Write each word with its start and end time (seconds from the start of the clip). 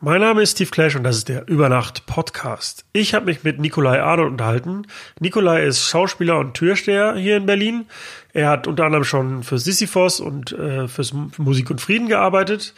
Mein 0.00 0.20
Name 0.20 0.42
ist 0.42 0.52
Steve 0.52 0.70
Clash 0.70 0.96
und 0.96 1.04
das 1.04 1.16
ist 1.16 1.28
der 1.28 1.48
Übernacht 1.48 2.04
Podcast. 2.06 2.84
Ich 2.92 3.14
habe 3.14 3.26
mich 3.26 3.44
mit 3.44 3.58
Nikolai 3.58 4.02
Arnold 4.02 4.32
unterhalten. 4.32 4.86
Nikolai 5.20 5.64
ist 5.64 5.88
Schauspieler 5.88 6.38
und 6.38 6.54
Türsteher 6.54 7.14
hier 7.14 7.36
in 7.36 7.46
Berlin. 7.46 7.86
Er 8.32 8.50
hat 8.50 8.66
unter 8.66 8.84
anderem 8.84 9.04
schon 9.04 9.42
für 9.44 9.58
Sisyphos 9.58 10.20
und 10.20 10.52
äh, 10.52 10.88
fürs 10.88 11.14
Musik 11.38 11.70
und 11.70 11.80
Frieden 11.80 12.08
gearbeitet. 12.08 12.74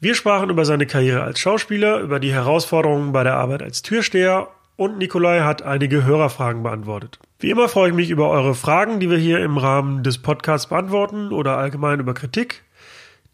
Wir 0.00 0.14
sprachen 0.14 0.50
über 0.50 0.64
seine 0.64 0.86
Karriere 0.86 1.22
als 1.22 1.38
Schauspieler, 1.38 2.00
über 2.00 2.18
die 2.20 2.32
Herausforderungen 2.32 3.12
bei 3.12 3.22
der 3.22 3.34
Arbeit 3.34 3.62
als 3.62 3.82
Türsteher 3.82 4.48
und 4.76 4.98
Nikolai 4.98 5.40
hat 5.40 5.62
einige 5.62 6.04
Hörerfragen 6.04 6.62
beantwortet. 6.62 7.18
Wie 7.38 7.50
immer 7.50 7.68
freue 7.68 7.90
ich 7.90 7.94
mich 7.94 8.10
über 8.10 8.28
eure 8.30 8.54
Fragen, 8.54 8.98
die 8.98 9.10
wir 9.10 9.18
hier 9.18 9.38
im 9.40 9.56
Rahmen 9.58 10.02
des 10.02 10.18
Podcasts 10.18 10.68
beantworten 10.68 11.32
oder 11.32 11.58
allgemein 11.58 12.00
über 12.00 12.14
Kritik. 12.14 12.62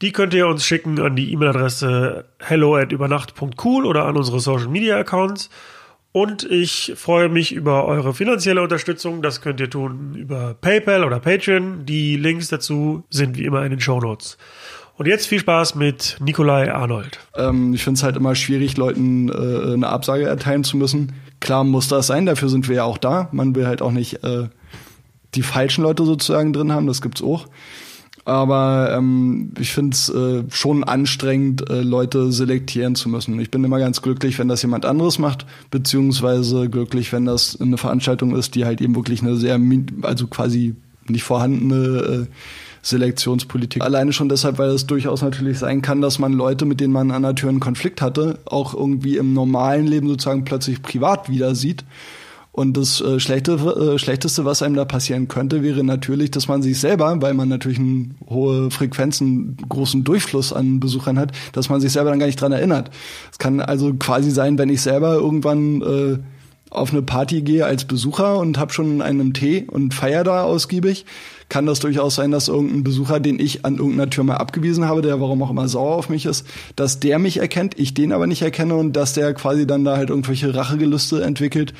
Die 0.02 0.10
könnt 0.10 0.34
ihr 0.34 0.48
uns 0.48 0.66
schicken 0.66 1.00
an 1.00 1.14
die 1.14 1.32
E-Mail-Adresse 1.32 2.24
hello@übernacht.cool 2.40 3.86
oder 3.86 4.04
an 4.04 4.16
unsere 4.16 4.40
Social 4.40 4.66
Media 4.66 4.98
Accounts. 4.98 5.48
Und 6.10 6.42
ich 6.42 6.92
freue 6.96 7.28
mich 7.28 7.52
über 7.52 7.86
eure 7.86 8.12
finanzielle 8.12 8.60
Unterstützung. 8.62 9.22
Das 9.22 9.40
könnt 9.40 9.60
ihr 9.60 9.70
tun 9.70 10.16
über 10.16 10.54
PayPal 10.60 11.04
oder 11.04 11.20
Patreon. 11.20 11.86
Die 11.86 12.16
Links 12.16 12.48
dazu 12.48 13.04
sind 13.10 13.38
wie 13.38 13.44
immer 13.44 13.64
in 13.64 13.70
den 13.70 13.80
Show 13.80 14.00
Notes. 14.00 14.38
Und 14.98 15.06
jetzt 15.06 15.28
viel 15.28 15.38
Spaß 15.38 15.76
mit 15.76 16.16
Nikolai 16.20 16.74
Arnold. 16.74 17.20
Ähm, 17.36 17.72
ich 17.72 17.84
finde 17.84 17.98
es 17.98 18.02
halt 18.02 18.16
immer 18.16 18.34
schwierig, 18.34 18.76
Leuten 18.76 19.28
äh, 19.28 19.72
eine 19.72 19.88
Absage 19.88 20.24
erteilen 20.24 20.64
zu 20.64 20.76
müssen. 20.76 21.12
Klar 21.38 21.62
muss 21.62 21.86
das 21.86 22.08
sein, 22.08 22.26
dafür 22.26 22.48
sind 22.48 22.68
wir 22.68 22.76
ja 22.76 22.84
auch 22.84 22.98
da. 22.98 23.28
Man 23.30 23.54
will 23.54 23.66
halt 23.66 23.80
auch 23.80 23.92
nicht 23.92 24.22
äh, 24.24 24.48
die 25.36 25.42
falschen 25.42 25.82
Leute 25.82 26.04
sozusagen 26.04 26.52
drin 26.52 26.72
haben, 26.72 26.88
das 26.88 27.00
gibt's 27.00 27.22
auch. 27.22 27.46
Aber 28.24 28.94
ähm, 28.96 29.52
ich 29.58 29.72
finde 29.72 29.94
es 29.94 30.08
äh, 30.08 30.44
schon 30.50 30.84
anstrengend, 30.84 31.68
äh, 31.68 31.82
Leute 31.82 32.30
selektieren 32.30 32.94
zu 32.94 33.08
müssen. 33.08 33.40
Ich 33.40 33.50
bin 33.50 33.64
immer 33.64 33.80
ganz 33.80 34.00
glücklich, 34.00 34.38
wenn 34.38 34.46
das 34.46 34.62
jemand 34.62 34.86
anderes 34.86 35.18
macht, 35.18 35.44
beziehungsweise 35.70 36.68
glücklich, 36.70 37.12
wenn 37.12 37.26
das 37.26 37.60
eine 37.60 37.78
Veranstaltung 37.78 38.36
ist, 38.36 38.54
die 38.54 38.64
halt 38.64 38.80
eben 38.80 38.94
wirklich 38.94 39.22
eine 39.22 39.36
sehr, 39.36 39.58
also 40.02 40.28
quasi 40.28 40.76
nicht 41.08 41.24
vorhandene 41.24 42.26
äh, 42.26 42.26
Selektionspolitik. 42.82 43.82
Alleine 43.82 44.12
schon 44.12 44.28
deshalb, 44.28 44.58
weil 44.58 44.70
es 44.70 44.86
durchaus 44.86 45.22
natürlich 45.22 45.58
sein 45.58 45.82
kann, 45.82 46.00
dass 46.00 46.20
man 46.20 46.32
Leute, 46.32 46.64
mit 46.64 46.80
denen 46.80 46.92
man 46.92 47.10
an 47.10 47.22
der 47.22 47.34
Tür 47.34 47.48
einen 47.48 47.60
Konflikt 47.60 48.02
hatte, 48.02 48.38
auch 48.44 48.74
irgendwie 48.74 49.16
im 49.16 49.32
normalen 49.32 49.86
Leben 49.86 50.08
sozusagen 50.08 50.44
plötzlich 50.44 50.82
privat 50.82 51.28
wieder 51.28 51.54
sieht 51.56 51.84
und 52.52 52.76
das 52.76 53.00
äh, 53.00 53.18
Schlechte, 53.18 53.52
äh, 53.52 53.98
Schlechteste, 53.98 54.44
was 54.44 54.62
einem 54.62 54.76
da 54.76 54.84
passieren 54.84 55.26
könnte, 55.26 55.62
wäre 55.62 55.82
natürlich, 55.82 56.30
dass 56.30 56.48
man 56.48 56.62
sich 56.62 56.78
selber, 56.78 57.16
weil 57.22 57.32
man 57.32 57.48
natürlich 57.48 57.78
eine 57.78 58.10
hohe 58.28 58.70
Frequenz, 58.70 59.22
einen 59.22 59.56
großen 59.68 60.04
Durchfluss 60.04 60.52
an 60.52 60.78
Besuchern 60.78 61.18
hat, 61.18 61.32
dass 61.52 61.70
man 61.70 61.80
sich 61.80 61.92
selber 61.92 62.10
dann 62.10 62.18
gar 62.18 62.26
nicht 62.26 62.40
dran 62.40 62.52
erinnert. 62.52 62.90
Es 63.30 63.38
kann 63.38 63.60
also 63.60 63.94
quasi 63.94 64.30
sein, 64.30 64.58
wenn 64.58 64.68
ich 64.68 64.82
selber 64.82 65.14
irgendwann 65.14 65.80
äh, 65.80 66.18
auf 66.68 66.92
eine 66.92 67.02
Party 67.02 67.42
gehe 67.42 67.64
als 67.64 67.84
Besucher 67.84 68.38
und 68.38 68.58
habe 68.58 68.72
schon 68.72 69.02
einen 69.02 69.32
Tee 69.32 69.66
und 69.70 69.94
feier 69.94 70.24
da 70.24 70.42
ausgiebig, 70.42 71.04
kann 71.48 71.66
das 71.66 71.80
durchaus 71.80 72.14
sein, 72.14 72.30
dass 72.30 72.48
irgendein 72.48 72.82
Besucher, 72.82 73.20
den 73.20 73.38
ich 73.38 73.64
an 73.66 73.76
irgendeiner 73.76 74.08
Tür 74.08 74.24
mal 74.24 74.36
abgewiesen 74.36 74.86
habe, 74.86 75.02
der 75.02 75.20
warum 75.20 75.42
auch 75.42 75.50
immer 75.50 75.68
sauer 75.68 75.96
auf 75.96 76.08
mich 76.08 76.24
ist, 76.24 76.46
dass 76.76 76.98
der 76.98 77.18
mich 77.18 77.38
erkennt, 77.38 77.78
ich 77.78 77.92
den 77.92 78.12
aber 78.12 78.26
nicht 78.26 78.40
erkenne 78.40 78.74
und 78.74 78.94
dass 78.94 79.12
der 79.12 79.34
quasi 79.34 79.66
dann 79.66 79.84
da 79.84 79.98
halt 79.98 80.08
irgendwelche 80.08 80.54
Rachegelüste 80.54 81.22
entwickelt 81.22 81.74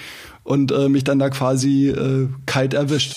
und 0.45 0.73
äh, 0.73 0.89
mich 0.89 1.05
dann 1.05 1.19
da 1.19 1.31
quasi 1.31 1.89
äh, 1.89 2.29
kalt 2.47 2.75
erwischt. 2.75 3.15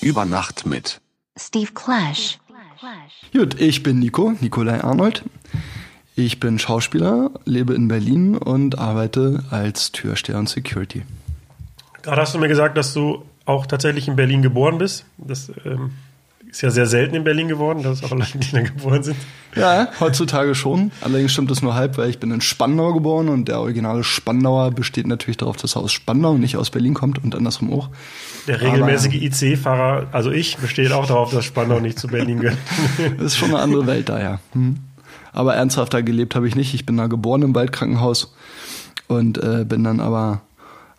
Über 0.00 0.24
Nacht 0.26 0.66
mit 0.66 1.00
Steve 1.36 1.72
Clash. 1.74 2.38
Gut, 3.32 3.60
ich 3.60 3.82
bin 3.82 3.98
Nico, 3.98 4.34
Nikolai 4.40 4.84
Arnold. 4.84 5.24
Ich 6.14 6.38
bin 6.38 6.58
Schauspieler, 6.58 7.30
lebe 7.44 7.74
in 7.74 7.88
Berlin 7.88 8.36
und 8.36 8.78
arbeite 8.78 9.42
als 9.50 9.90
Türsteher 9.90 10.38
und 10.38 10.48
Security. 10.48 11.02
Gerade 12.02 12.20
hast 12.20 12.34
du 12.34 12.38
mir 12.38 12.48
gesagt, 12.48 12.76
dass 12.76 12.92
du 12.94 13.24
auch 13.44 13.66
tatsächlich 13.66 14.08
in 14.08 14.16
Berlin 14.16 14.42
geboren 14.42 14.78
bist. 14.78 15.04
Das 15.18 15.50
ähm, 15.64 15.92
ist 16.54 16.62
ja 16.62 16.70
sehr 16.70 16.86
selten 16.86 17.16
in 17.16 17.24
Berlin 17.24 17.48
geworden, 17.48 17.82
dass 17.82 18.04
auch 18.04 18.10
Leute, 18.10 18.38
die 18.38 18.52
da 18.52 18.60
geboren 18.62 19.02
sind. 19.02 19.16
Ja, 19.56 19.88
heutzutage 19.98 20.54
schon. 20.54 20.92
Allerdings 21.00 21.32
stimmt 21.32 21.50
das 21.50 21.62
nur 21.62 21.74
halb, 21.74 21.98
weil 21.98 22.10
ich 22.10 22.20
bin 22.20 22.30
in 22.30 22.40
Spandau 22.40 22.92
geboren 22.92 23.28
und 23.28 23.48
der 23.48 23.60
originale 23.60 24.04
Spandauer 24.04 24.70
besteht 24.70 25.06
natürlich 25.06 25.36
darauf, 25.36 25.56
dass 25.56 25.76
er 25.76 25.82
aus 25.82 25.92
Spandau 25.92 26.38
nicht 26.38 26.56
aus 26.56 26.70
Berlin 26.70 26.94
kommt 26.94 27.22
und 27.22 27.34
andersrum 27.34 27.72
auch. 27.72 27.88
Der 28.46 28.60
regelmäßige 28.60 29.14
IC-Fahrer, 29.14 30.08
also 30.12 30.30
ich, 30.30 30.56
besteht 30.58 30.92
auch 30.92 31.06
darauf, 31.06 31.32
dass 31.32 31.44
Spandau 31.44 31.80
nicht 31.80 31.98
zu 31.98 32.08
Berlin 32.08 32.40
gehört. 32.40 32.58
das 33.16 33.26
ist 33.26 33.36
schon 33.36 33.50
eine 33.50 33.58
andere 33.58 33.86
Welt 33.86 34.08
da, 34.08 34.20
ja. 34.20 34.40
Hm. 34.52 34.76
Aber 35.32 35.56
ernsthafter 35.56 36.04
gelebt 36.04 36.36
habe 36.36 36.46
ich 36.46 36.54
nicht. 36.54 36.74
Ich 36.74 36.86
bin 36.86 36.96
da 36.96 37.08
geboren 37.08 37.42
im 37.42 37.54
Waldkrankenhaus 37.54 38.32
und 39.08 39.38
äh, 39.38 39.64
bin 39.68 39.82
dann 39.82 39.98
aber 39.98 40.42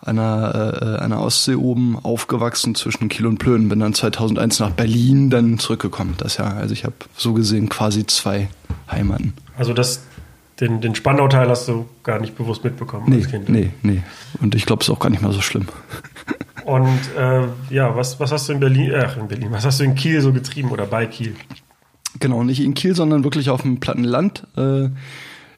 an 0.05 0.17
der, 0.17 0.97
äh, 0.99 1.03
an 1.03 1.09
der 1.09 1.19
Ostsee 1.19 1.55
oben 1.55 1.97
aufgewachsen 2.01 2.75
zwischen 2.75 3.09
Kiel 3.09 3.25
und 3.25 3.39
Plön. 3.39 3.67
Bin 3.69 3.79
dann 3.79 3.93
2001 3.93 4.59
nach 4.59 4.71
Berlin 4.71 5.29
dann 5.29 5.59
zurückgekommen. 5.59 6.15
Das 6.17 6.37
Jahr. 6.37 6.55
Also 6.55 6.73
ich 6.73 6.83
habe 6.83 6.95
so 7.17 7.33
gesehen 7.33 7.69
quasi 7.69 8.05
zwei 8.05 8.49
Heimaten. 8.89 9.33
Also 9.57 9.73
das, 9.73 10.03
den, 10.59 10.79
den 10.81 10.95
Spandau-Teil 10.95 11.49
hast 11.49 11.67
du 11.67 11.85
gar 12.03 12.19
nicht 12.19 12.37
bewusst 12.37 12.63
mitbekommen 12.63 13.05
nee, 13.07 13.17
als 13.17 13.29
Kind? 13.29 13.49
Nee, 13.49 13.71
nee. 13.81 14.03
Und 14.41 14.55
ich 14.55 14.65
glaube, 14.65 14.81
es 14.81 14.87
ist 14.87 14.93
auch 14.93 14.99
gar 14.99 15.09
nicht 15.09 15.21
mal 15.21 15.33
so 15.33 15.41
schlimm. 15.41 15.67
Und 16.65 16.99
äh, 17.15 17.47
ja, 17.69 17.95
was, 17.95 18.19
was 18.19 18.31
hast 18.31 18.49
du 18.49 18.53
in 18.53 18.59
Berlin, 18.59 18.91
ach 18.95 19.17
in 19.17 19.27
Berlin, 19.27 19.49
was 19.51 19.65
hast 19.65 19.79
du 19.79 19.83
in 19.83 19.93
Kiel 19.93 20.21
so 20.21 20.33
getrieben 20.33 20.71
oder 20.71 20.87
bei 20.87 21.05
Kiel? 21.05 21.35
Genau, 22.19 22.43
nicht 22.43 22.59
in 22.59 22.73
Kiel, 22.73 22.95
sondern 22.95 23.23
wirklich 23.23 23.49
auf 23.49 23.61
dem 23.61 23.79
platten 23.79 24.03
Land. 24.03 24.47
Äh, 24.57 24.89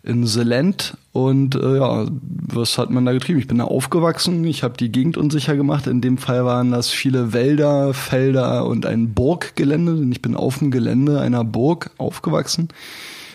in 0.07 0.25
Selent 0.25 0.97
und 1.11 1.55
äh, 1.55 1.77
ja, 1.77 2.05
was 2.21 2.77
hat 2.77 2.89
man 2.89 3.05
da 3.05 3.11
getrieben? 3.11 3.39
Ich 3.39 3.47
bin 3.47 3.57
da 3.57 3.65
aufgewachsen, 3.65 4.43
ich 4.45 4.63
habe 4.63 4.77
die 4.77 4.91
Gegend 4.91 5.17
unsicher 5.17 5.55
gemacht. 5.55 5.85
In 5.85 5.99
dem 5.99 6.17
Fall 6.17 6.45
waren 6.45 6.71
das 6.71 6.89
viele 6.89 7.33
Wälder, 7.33 7.93
Felder 7.93 8.65
und 8.65 8.85
ein 8.85 9.13
Burggelände, 9.13 9.95
denn 9.95 10.11
ich 10.11 10.21
bin 10.21 10.35
auf 10.35 10.59
dem 10.59 10.71
Gelände 10.71 11.19
einer 11.19 11.43
Burg 11.43 11.91
aufgewachsen. 11.97 12.69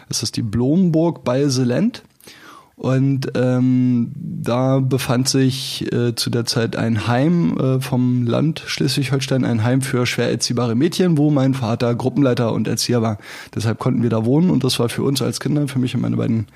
Das 0.08 0.22
ist 0.22 0.36
die 0.36 0.42
Blumenburg 0.42 1.24
bei 1.24 1.48
Selent. 1.48 2.02
Und 2.82 3.30
ähm, 3.36 4.10
da 4.16 4.80
befand 4.80 5.28
sich 5.28 5.86
äh, 5.92 6.16
zu 6.16 6.30
der 6.30 6.46
Zeit 6.46 6.74
ein 6.74 7.06
Heim 7.06 7.56
äh, 7.56 7.80
vom 7.80 8.26
Land 8.26 8.64
Schleswig-Holstein, 8.66 9.44
ein 9.44 9.62
Heim 9.62 9.82
für 9.82 10.04
schwer 10.04 10.32
erziehbare 10.32 10.74
Mädchen, 10.74 11.16
wo 11.16 11.30
mein 11.30 11.54
Vater 11.54 11.94
Gruppenleiter 11.94 12.52
und 12.52 12.66
Erzieher 12.66 13.00
war. 13.00 13.18
Deshalb 13.54 13.78
konnten 13.78 14.02
wir 14.02 14.10
da 14.10 14.24
wohnen 14.24 14.50
und 14.50 14.64
das 14.64 14.80
war 14.80 14.88
für 14.88 15.04
uns 15.04 15.22
als 15.22 15.38
Kinder, 15.38 15.68
für 15.68 15.78
mich 15.78 15.94
und 15.94 16.00
meine 16.00 16.16
beiden 16.16 16.48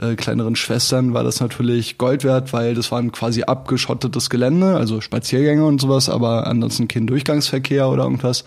äh, 0.00 0.16
kleineren 0.16 0.56
Schwestern 0.56 1.14
war 1.14 1.22
das 1.22 1.38
natürlich 1.38 1.96
Gold 1.96 2.24
wert, 2.24 2.52
weil 2.52 2.74
das 2.74 2.90
war 2.90 2.98
ein 2.98 3.12
quasi 3.12 3.44
abgeschottetes 3.44 4.30
Gelände, 4.30 4.76
also 4.76 5.00
Spaziergänge 5.00 5.64
und 5.64 5.80
sowas, 5.80 6.08
aber 6.08 6.48
ansonsten 6.48 6.88
kein 6.88 7.06
Durchgangsverkehr 7.06 7.88
oder 7.88 8.02
irgendwas. 8.02 8.44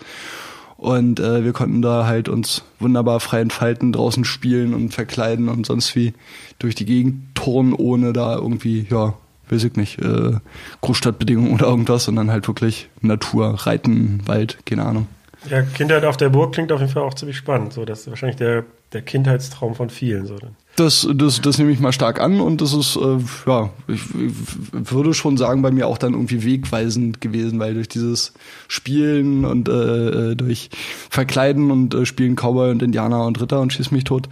Und 0.82 1.20
äh, 1.20 1.44
wir 1.44 1.52
konnten 1.52 1.80
da 1.80 2.06
halt 2.06 2.28
uns 2.28 2.64
wunderbar 2.80 3.20
frei 3.20 3.38
entfalten, 3.38 3.92
draußen 3.92 4.24
spielen 4.24 4.74
und 4.74 4.92
verkleiden 4.92 5.48
und 5.48 5.64
sonst 5.64 5.94
wie 5.94 6.12
durch 6.58 6.74
die 6.74 6.84
Gegend 6.84 7.36
turnen, 7.36 7.72
ohne 7.72 8.12
da 8.12 8.34
irgendwie, 8.34 8.88
ja, 8.90 9.14
weiß 9.48 9.62
ich 9.62 9.76
nicht, 9.76 10.00
äh, 10.00 10.32
Großstadtbedingungen 10.80 11.52
oder 11.52 11.66
irgendwas, 11.68 12.02
sondern 12.02 12.32
halt 12.32 12.48
wirklich 12.48 12.88
Natur, 13.00 13.64
Reiten, 13.64 14.26
Wald, 14.26 14.58
keine 14.66 14.84
Ahnung. 14.84 15.06
Ja, 15.48 15.62
Kindheit 15.62 16.04
auf 16.04 16.16
der 16.16 16.30
Burg 16.30 16.52
klingt 16.52 16.72
auf 16.72 16.80
jeden 16.80 16.92
Fall 16.92 17.04
auch 17.04 17.14
ziemlich 17.14 17.36
spannend. 17.36 17.72
So, 17.72 17.84
das 17.84 18.00
ist 18.00 18.08
wahrscheinlich 18.08 18.38
der, 18.38 18.64
der 18.92 19.02
Kindheitstraum 19.02 19.76
von 19.76 19.88
vielen. 19.88 20.26
So. 20.26 20.36
Das, 20.76 21.06
das, 21.14 21.42
das 21.42 21.58
nehme 21.58 21.70
ich 21.70 21.80
mal 21.80 21.92
stark 21.92 22.18
an 22.18 22.40
und 22.40 22.62
das 22.62 22.72
ist, 22.72 22.96
äh, 22.96 23.18
ja, 23.46 23.68
ich, 23.88 24.00
ich 24.14 24.90
würde 24.90 25.12
schon 25.12 25.36
sagen, 25.36 25.60
bei 25.60 25.70
mir 25.70 25.86
auch 25.86 25.98
dann 25.98 26.14
irgendwie 26.14 26.44
wegweisend 26.44 27.20
gewesen, 27.20 27.58
weil 27.58 27.74
durch 27.74 27.88
dieses 27.88 28.32
Spielen 28.68 29.44
und 29.44 29.68
äh, 29.68 30.30
äh 30.30 30.34
durch 30.34 30.70
Verkleiden 31.10 31.70
und 31.70 31.94
äh, 31.94 32.06
Spielen 32.06 32.36
Cowboy 32.36 32.70
und 32.70 32.82
Indianer 32.82 33.26
und 33.26 33.38
Ritter 33.40 33.60
und 33.60 33.74
Schieß 33.74 33.90
mich 33.90 34.04
tot, 34.04 34.30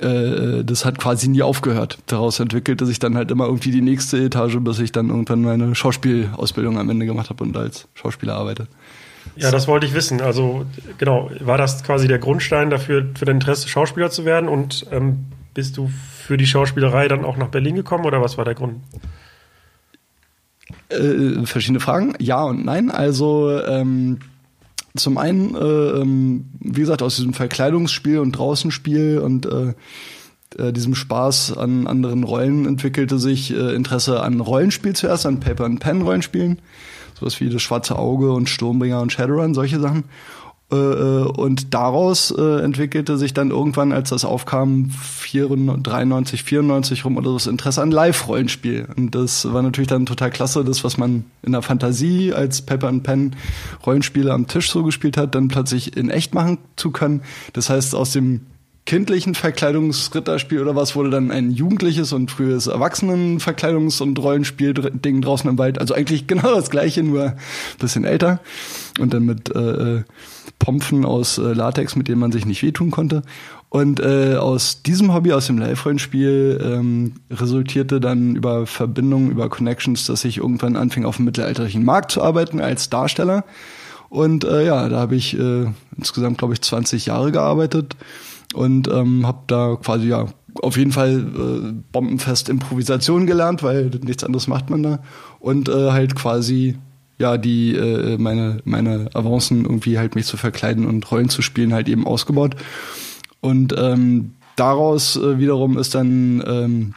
äh, 0.00 0.06
äh, 0.06 0.64
das 0.64 0.84
hat 0.84 0.98
quasi 0.98 1.28
nie 1.28 1.42
aufgehört. 1.42 1.98
Daraus 2.06 2.40
entwickelte 2.40 2.86
sich 2.86 2.98
dann 2.98 3.16
halt 3.16 3.30
immer 3.30 3.46
irgendwie 3.46 3.70
die 3.70 3.82
nächste 3.82 4.18
Etage, 4.18 4.56
bis 4.60 4.78
ich 4.78 4.92
dann 4.92 5.10
irgendwann 5.10 5.42
meine 5.42 5.74
Schauspielausbildung 5.74 6.78
am 6.78 6.88
Ende 6.88 7.06
gemacht 7.06 7.30
habe 7.30 7.44
und 7.44 7.56
als 7.56 7.86
Schauspieler 7.94 8.34
arbeite. 8.34 8.66
Ja, 9.36 9.50
das 9.50 9.68
wollte 9.68 9.86
ich 9.86 9.94
wissen. 9.94 10.20
Also 10.20 10.64
genau, 10.98 11.30
war 11.40 11.58
das 11.58 11.84
quasi 11.84 12.08
der 12.08 12.18
Grundstein 12.18 12.70
dafür, 12.70 13.08
für 13.14 13.26
dein 13.26 13.36
Interesse 13.36 13.68
Schauspieler 13.68 14.10
zu 14.10 14.24
werden 14.24 14.48
und 14.48 14.86
ähm, 14.90 15.26
bist 15.54 15.76
du 15.76 15.88
für 15.88 16.36
die 16.36 16.46
Schauspielerei 16.46 17.08
dann 17.08 17.24
auch 17.24 17.36
nach 17.36 17.48
Berlin 17.48 17.74
gekommen 17.74 18.04
oder 18.04 18.22
was 18.22 18.38
war 18.38 18.44
der 18.44 18.54
Grund? 18.54 18.80
Äh, 20.88 21.44
verschiedene 21.46 21.80
Fragen. 21.80 22.14
Ja 22.18 22.42
und 22.44 22.64
nein. 22.64 22.90
Also 22.90 23.60
ähm, 23.60 24.18
zum 24.96 25.18
einen, 25.18 25.54
äh, 25.54 25.58
ähm, 25.58 26.46
wie 26.60 26.80
gesagt, 26.80 27.02
aus 27.02 27.16
diesem 27.16 27.32
Verkleidungsspiel 27.32 28.18
und 28.18 28.32
Draußenspiel 28.32 29.18
und 29.18 29.46
äh, 29.46 29.74
äh, 30.58 30.72
diesem 30.72 30.94
Spaß 30.94 31.56
an 31.56 31.86
anderen 31.86 32.24
Rollen 32.24 32.66
entwickelte 32.66 33.18
sich 33.18 33.52
äh, 33.52 33.74
Interesse 33.74 34.22
an 34.22 34.40
Rollenspiel 34.40 34.94
zuerst, 34.94 35.26
an 35.26 35.40
Paper 35.40 35.64
and 35.64 35.80
Pen 35.80 36.02
Rollenspielen, 36.02 36.60
sowas 37.18 37.40
wie 37.40 37.50
das 37.50 37.62
Schwarze 37.62 37.96
Auge 37.96 38.32
und 38.32 38.48
Sturmbringer 38.48 39.00
und 39.00 39.12
Shadowrun, 39.12 39.54
solche 39.54 39.80
Sachen. 39.80 40.04
Äh, 40.72 40.76
äh, 40.76 41.22
und 41.24 41.74
daraus 41.74 42.30
äh, 42.30 42.62
entwickelte 42.62 43.18
sich 43.18 43.34
dann 43.34 43.50
irgendwann, 43.50 43.92
als 43.92 44.10
das 44.10 44.24
aufkam, 44.24 44.90
93, 45.32 46.44
94 46.44 47.04
rum 47.04 47.16
oder 47.16 47.32
das 47.32 47.46
Interesse 47.46 47.82
an 47.82 47.90
Live-Rollenspiel. 47.90 48.88
Und 48.96 49.14
das 49.14 49.52
war 49.52 49.62
natürlich 49.62 49.88
dann 49.88 50.06
total 50.06 50.30
klasse, 50.30 50.64
das, 50.64 50.84
was 50.84 50.96
man 50.96 51.24
in 51.42 51.52
der 51.52 51.62
Fantasie 51.62 52.32
als 52.32 52.62
Paper 52.62 52.88
and 52.88 53.02
Pen 53.02 53.36
Rollenspiele 53.84 54.32
am 54.32 54.46
Tisch 54.46 54.70
so 54.70 54.84
gespielt 54.84 55.16
hat, 55.16 55.34
dann 55.34 55.48
plötzlich 55.48 55.96
in 55.96 56.10
echt 56.10 56.34
machen 56.34 56.58
zu 56.76 56.90
können. 56.90 57.22
Das 57.52 57.68
heißt, 57.68 57.94
aus 57.94 58.12
dem 58.12 58.42
kindlichen 58.86 59.34
Verkleidungsritterspiel 59.34 60.60
oder 60.60 60.74
was 60.74 60.96
wurde 60.96 61.10
dann 61.10 61.30
ein 61.30 61.50
jugendliches 61.50 62.12
und 62.12 62.30
frühes 62.30 62.66
Erwachsenen-Verkleidungs- 62.66 64.02
und 64.02 64.18
Rollenspiel-Ding 64.18 65.20
draußen 65.20 65.48
im 65.48 65.58
Wald. 65.58 65.78
Also 65.78 65.94
eigentlich 65.94 66.26
genau 66.26 66.54
das 66.54 66.70
gleiche, 66.70 67.02
nur 67.02 67.24
ein 67.24 67.36
bisschen 67.78 68.04
älter. 68.04 68.40
Und 68.98 69.14
dann 69.14 69.24
mit 69.24 69.54
äh, 69.54 70.02
Pompfen 70.58 71.04
aus 71.04 71.38
äh, 71.38 71.52
Latex, 71.52 71.94
mit 71.96 72.08
denen 72.08 72.20
man 72.20 72.32
sich 72.32 72.46
nicht 72.46 72.62
wehtun 72.62 72.90
konnte. 72.90 73.22
Und 73.68 74.00
äh, 74.00 74.34
aus 74.34 74.82
diesem 74.82 75.14
Hobby, 75.14 75.32
aus 75.32 75.46
dem 75.46 75.58
Live-Rollenspiel, 75.58 76.60
ähm, 76.60 77.14
resultierte 77.30 78.00
dann 78.00 78.34
über 78.34 78.66
Verbindungen, 78.66 79.30
über 79.30 79.48
Connections, 79.48 80.06
dass 80.06 80.24
ich 80.24 80.38
irgendwann 80.38 80.74
anfing, 80.74 81.04
auf 81.04 81.16
dem 81.16 81.26
mittelalterlichen 81.26 81.84
Markt 81.84 82.10
zu 82.10 82.22
arbeiten 82.22 82.60
als 82.60 82.90
Darsteller. 82.90 83.44
Und 84.08 84.42
äh, 84.42 84.66
ja, 84.66 84.88
da 84.88 84.98
habe 84.98 85.14
ich 85.14 85.38
äh, 85.38 85.66
insgesamt, 85.96 86.38
glaube 86.38 86.54
ich, 86.54 86.62
20 86.62 87.06
Jahre 87.06 87.30
gearbeitet 87.30 87.94
und 88.54 88.88
ähm, 88.88 89.26
habe 89.26 89.40
da 89.46 89.76
quasi 89.76 90.08
ja 90.08 90.26
auf 90.62 90.76
jeden 90.76 90.92
Fall 90.92 91.20
äh, 91.20 91.72
bombenfest 91.92 92.48
Improvisation 92.48 93.26
gelernt, 93.26 93.62
weil 93.62 93.90
nichts 94.04 94.24
anderes 94.24 94.48
macht 94.48 94.70
man 94.70 94.82
da. 94.82 94.98
Und 95.38 95.68
äh, 95.68 95.92
halt 95.92 96.16
quasi 96.16 96.76
ja 97.18 97.38
die 97.38 97.76
äh, 97.76 98.18
meine 98.18 98.60
meine 98.64 99.10
Avancen 99.14 99.64
irgendwie 99.64 99.98
halt 99.98 100.14
mich 100.14 100.26
zu 100.26 100.36
verkleiden 100.36 100.86
und 100.86 101.10
Rollen 101.10 101.28
zu 101.28 101.42
spielen 101.42 101.72
halt 101.72 101.88
eben 101.88 102.06
ausgebaut. 102.06 102.56
Und 103.40 103.74
ähm, 103.78 104.34
daraus 104.56 105.16
äh, 105.16 105.38
wiederum 105.38 105.78
ist 105.78 105.94
dann 105.94 106.42
ähm, 106.46 106.94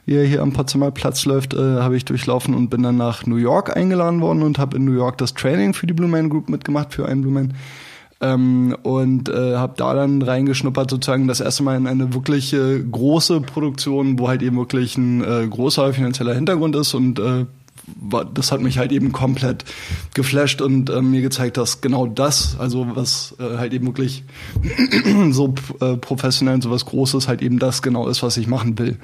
wie 0.07 0.15
er 0.15 0.25
hier 0.25 0.43
am 0.43 0.53
Potsdamer 0.53 0.91
Platz 0.91 1.25
läuft, 1.25 1.55
äh, 1.55 1.59
habe 1.59 1.97
ich 1.97 2.05
durchlaufen 2.05 2.55
und 2.55 2.71
bin 2.71 2.83
dann 2.83 2.97
nach 2.97 3.27
New 3.27 3.37
York 3.37 3.77
eingeladen 3.77 4.21
worden 4.21 4.43
und 4.43 4.59
habe 4.59 4.77
in 4.77 4.85
New 4.85 4.95
York 4.95 5.19
das 5.19 5.35
Training 5.35 5.75
für 5.75 5.87
die 5.87 5.95
Blue 5.95 6.09
Man 6.09 6.31
Group 6.31 6.49
mitgemacht, 6.49 6.95
für 6.95 7.07
einen 7.07 7.23
Blue 7.23 7.33
Man. 7.33 7.55
Ähm, 8.21 8.77
und 8.85 9.29
äh, 9.29 9.57
habe 9.57 9.75
da 9.77 9.95
dann 9.95 10.23
reingeschnuppert 10.23 10.91
sozusagen 10.91 11.27
das 11.27 11.41
erste 11.41 11.65
Mal 11.65 11.77
in 11.77 11.89
eine 11.89 12.15
wirkliche 12.15 12.81
große 12.85 13.41
Produktion, 13.41 14.19
wo 14.19 14.29
halt 14.29 14.43
eben 14.43 14.57
wirklich 14.57 14.97
ein 14.97 15.25
äh, 15.25 15.47
großer 15.49 15.93
finanzieller 15.93 16.35
Hintergrund 16.35 16.77
ist 16.77 16.95
und 16.95 17.19
äh, 17.19 17.47
das 18.35 18.53
hat 18.53 18.61
mich 18.61 18.79
halt 18.79 18.93
eben 18.93 19.13
komplett 19.13 19.65
geflasht 20.15 20.61
und 20.61 20.91
äh, 20.91 21.03
mir 21.03 21.21
gezeigt, 21.21 21.57
dass 21.57 21.81
genau 21.81 22.07
das, 22.07 22.57
also 22.59 22.87
was 22.95 23.35
äh, 23.39 23.59
halt 23.59 23.73
eben 23.73 23.87
wirklich 23.87 24.25
so 25.31 25.55
äh, 25.81 25.97
professionell 25.97 26.55
und 26.55 26.63
so 26.63 26.71
was 26.71 26.87
Großes 26.87 27.29
halt 27.29 27.43
eben 27.43 27.59
das 27.59 27.83
genau 27.83 28.09
ist, 28.09 28.23
was 28.23 28.37
ich 28.37 28.47
machen 28.47 28.79
will. 28.79 28.99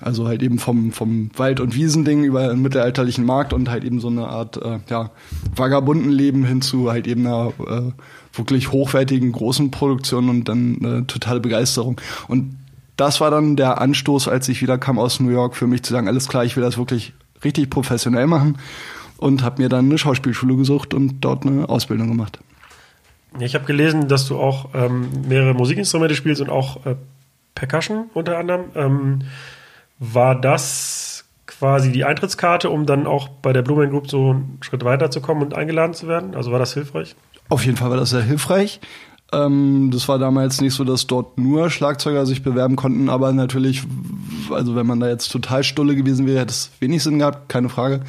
Also 0.00 0.26
halt 0.26 0.42
eben 0.42 0.58
vom, 0.58 0.92
vom 0.92 1.30
Wald- 1.36 1.60
und 1.60 1.74
Wiesending 1.74 2.24
über 2.24 2.50
einen 2.50 2.62
mittelalterlichen 2.62 3.24
Markt 3.24 3.52
und 3.52 3.68
halt 3.68 3.84
eben 3.84 4.00
so 4.00 4.08
eine 4.08 4.28
Art, 4.28 4.56
äh, 4.56 4.78
ja, 4.88 5.10
vagabunden 5.54 6.10
Leben 6.10 6.44
hin 6.44 6.62
zu 6.62 6.90
halt 6.90 7.06
eben 7.06 7.26
einer 7.26 7.52
äh, 7.66 7.92
wirklich 8.32 8.72
hochwertigen, 8.72 9.32
großen 9.32 9.70
Produktion 9.70 10.30
und 10.30 10.48
dann 10.48 10.84
äh, 10.84 11.02
totale 11.02 11.40
Begeisterung. 11.40 12.00
Und 12.28 12.56
das 12.96 13.20
war 13.20 13.30
dann 13.30 13.56
der 13.56 13.80
Anstoß, 13.80 14.28
als 14.28 14.48
ich 14.48 14.62
wieder 14.62 14.78
kam 14.78 14.98
aus 14.98 15.20
New 15.20 15.30
York, 15.30 15.54
für 15.54 15.66
mich 15.66 15.82
zu 15.82 15.92
sagen, 15.92 16.08
alles 16.08 16.28
klar, 16.28 16.44
ich 16.44 16.56
will 16.56 16.62
das 16.62 16.78
wirklich 16.78 17.12
richtig 17.44 17.70
professionell 17.70 18.26
machen 18.26 18.58
und 19.16 19.42
habe 19.42 19.62
mir 19.62 19.68
dann 19.68 19.86
eine 19.86 19.98
Schauspielschule 19.98 20.56
gesucht 20.56 20.94
und 20.94 21.20
dort 21.20 21.46
eine 21.46 21.68
Ausbildung 21.68 22.08
gemacht. 22.08 22.38
Ich 23.38 23.54
habe 23.54 23.64
gelesen, 23.64 24.08
dass 24.08 24.26
du 24.26 24.38
auch 24.38 24.70
ähm, 24.74 25.08
mehrere 25.28 25.54
Musikinstrumente 25.54 26.16
spielst 26.16 26.40
und 26.40 26.50
auch 26.50 26.84
äh, 26.84 26.96
Percussion 27.54 28.10
unter 28.14 28.38
anderem. 28.38 28.64
Ähm, 28.74 29.18
war 29.98 30.40
das 30.40 31.24
quasi 31.46 31.92
die 31.92 32.04
Eintrittskarte, 32.04 32.70
um 32.70 32.86
dann 32.86 33.06
auch 33.06 33.28
bei 33.28 33.52
der 33.52 33.62
Blumen 33.62 33.90
Group 33.90 34.10
so 34.10 34.30
einen 34.30 34.58
Schritt 34.62 34.84
weiter 34.84 35.10
zu 35.10 35.20
kommen 35.20 35.42
und 35.42 35.54
eingeladen 35.54 35.94
zu 35.94 36.08
werden? 36.08 36.34
Also 36.34 36.50
war 36.50 36.58
das 36.58 36.74
hilfreich? 36.74 37.14
Auf 37.50 37.64
jeden 37.64 37.76
Fall 37.76 37.90
war 37.90 37.96
das 37.96 38.10
sehr 38.10 38.22
hilfreich. 38.22 38.80
Ähm, 39.32 39.90
das 39.92 40.08
war 40.08 40.18
damals 40.18 40.60
nicht 40.60 40.74
so, 40.74 40.84
dass 40.84 41.06
dort 41.06 41.38
nur 41.38 41.70
Schlagzeuger 41.70 42.26
sich 42.26 42.42
bewerben 42.42 42.76
konnten, 42.76 43.08
aber 43.08 43.32
natürlich, 43.32 43.84
also 44.50 44.74
wenn 44.74 44.86
man 44.86 44.98
da 44.98 45.08
jetzt 45.08 45.30
total 45.30 45.62
stulle 45.62 45.94
gewesen 45.94 46.26
wäre, 46.26 46.40
hätte 46.40 46.50
es 46.50 46.70
wenig 46.80 47.02
Sinn 47.02 47.20
gehabt, 47.20 47.48
keine 47.48 47.68
Frage. 47.68 48.00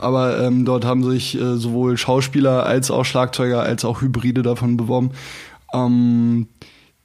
Aber 0.00 0.40
ähm, 0.40 0.64
dort 0.64 0.84
haben 0.84 1.02
sich 1.02 1.40
äh, 1.40 1.56
sowohl 1.56 1.96
Schauspieler 1.96 2.66
als 2.66 2.90
auch 2.90 3.04
Schlagzeuger 3.04 3.62
als 3.62 3.84
auch 3.84 4.00
Hybride 4.00 4.42
davon 4.42 4.76
beworben. 4.76 5.10
Ähm, 5.72 6.46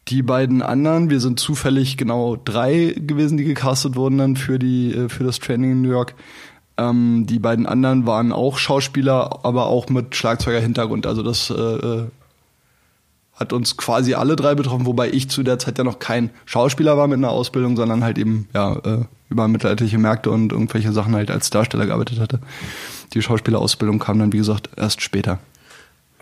die 0.09 0.21
beiden 0.21 0.61
anderen, 0.61 1.09
wir 1.09 1.19
sind 1.19 1.39
zufällig 1.39 1.97
genau 1.97 2.35
drei 2.35 2.93
gewesen, 2.95 3.37
die 3.37 3.45
gecastet 3.45 3.95
wurden 3.95 4.19
dann 4.19 4.35
für 4.35 4.59
die 4.59 4.93
äh, 4.93 5.09
für 5.09 5.23
das 5.23 5.39
Training 5.39 5.71
in 5.71 5.81
New 5.81 5.89
York. 5.89 6.13
Ähm, 6.77 7.25
die 7.25 7.39
beiden 7.39 7.65
anderen 7.65 8.05
waren 8.05 8.31
auch 8.31 8.59
Schauspieler, 8.59 9.39
aber 9.43 9.65
auch 9.65 9.89
mit 9.89 10.15
Schlagzeuger-Hintergrund. 10.15 11.07
Also 11.07 11.23
das 11.23 11.49
äh, 11.49 11.53
äh 11.55 12.07
hat 13.35 13.51
uns 13.53 13.77
quasi 13.77 14.13
alle 14.13 14.35
drei 14.35 14.55
betroffen, 14.55 14.85
wobei 14.85 15.09
ich 15.09 15.29
zu 15.29 15.43
der 15.43 15.59
Zeit 15.59 15.77
ja 15.77 15.83
noch 15.83 15.99
kein 15.99 16.29
Schauspieler 16.45 16.97
war 16.97 17.07
mit 17.07 17.17
einer 17.17 17.31
Ausbildung, 17.31 17.75
sondern 17.75 18.03
halt 18.03 18.17
eben 18.17 18.47
ja 18.53 18.75
äh, 18.77 19.05
über 19.29 19.47
mittelalterliche 19.47 19.97
Märkte 19.97 20.31
und 20.31 20.51
irgendwelche 20.51 20.91
Sachen 20.91 21.15
halt 21.15 21.29
als 21.29 21.49
Darsteller 21.49 21.85
gearbeitet 21.85 22.19
hatte. 22.19 22.39
Die 23.13 23.21
Schauspielerausbildung 23.21 23.99
kam 23.99 24.19
dann 24.19 24.31
wie 24.31 24.37
gesagt 24.37 24.69
erst 24.77 25.01
später. 25.01 25.39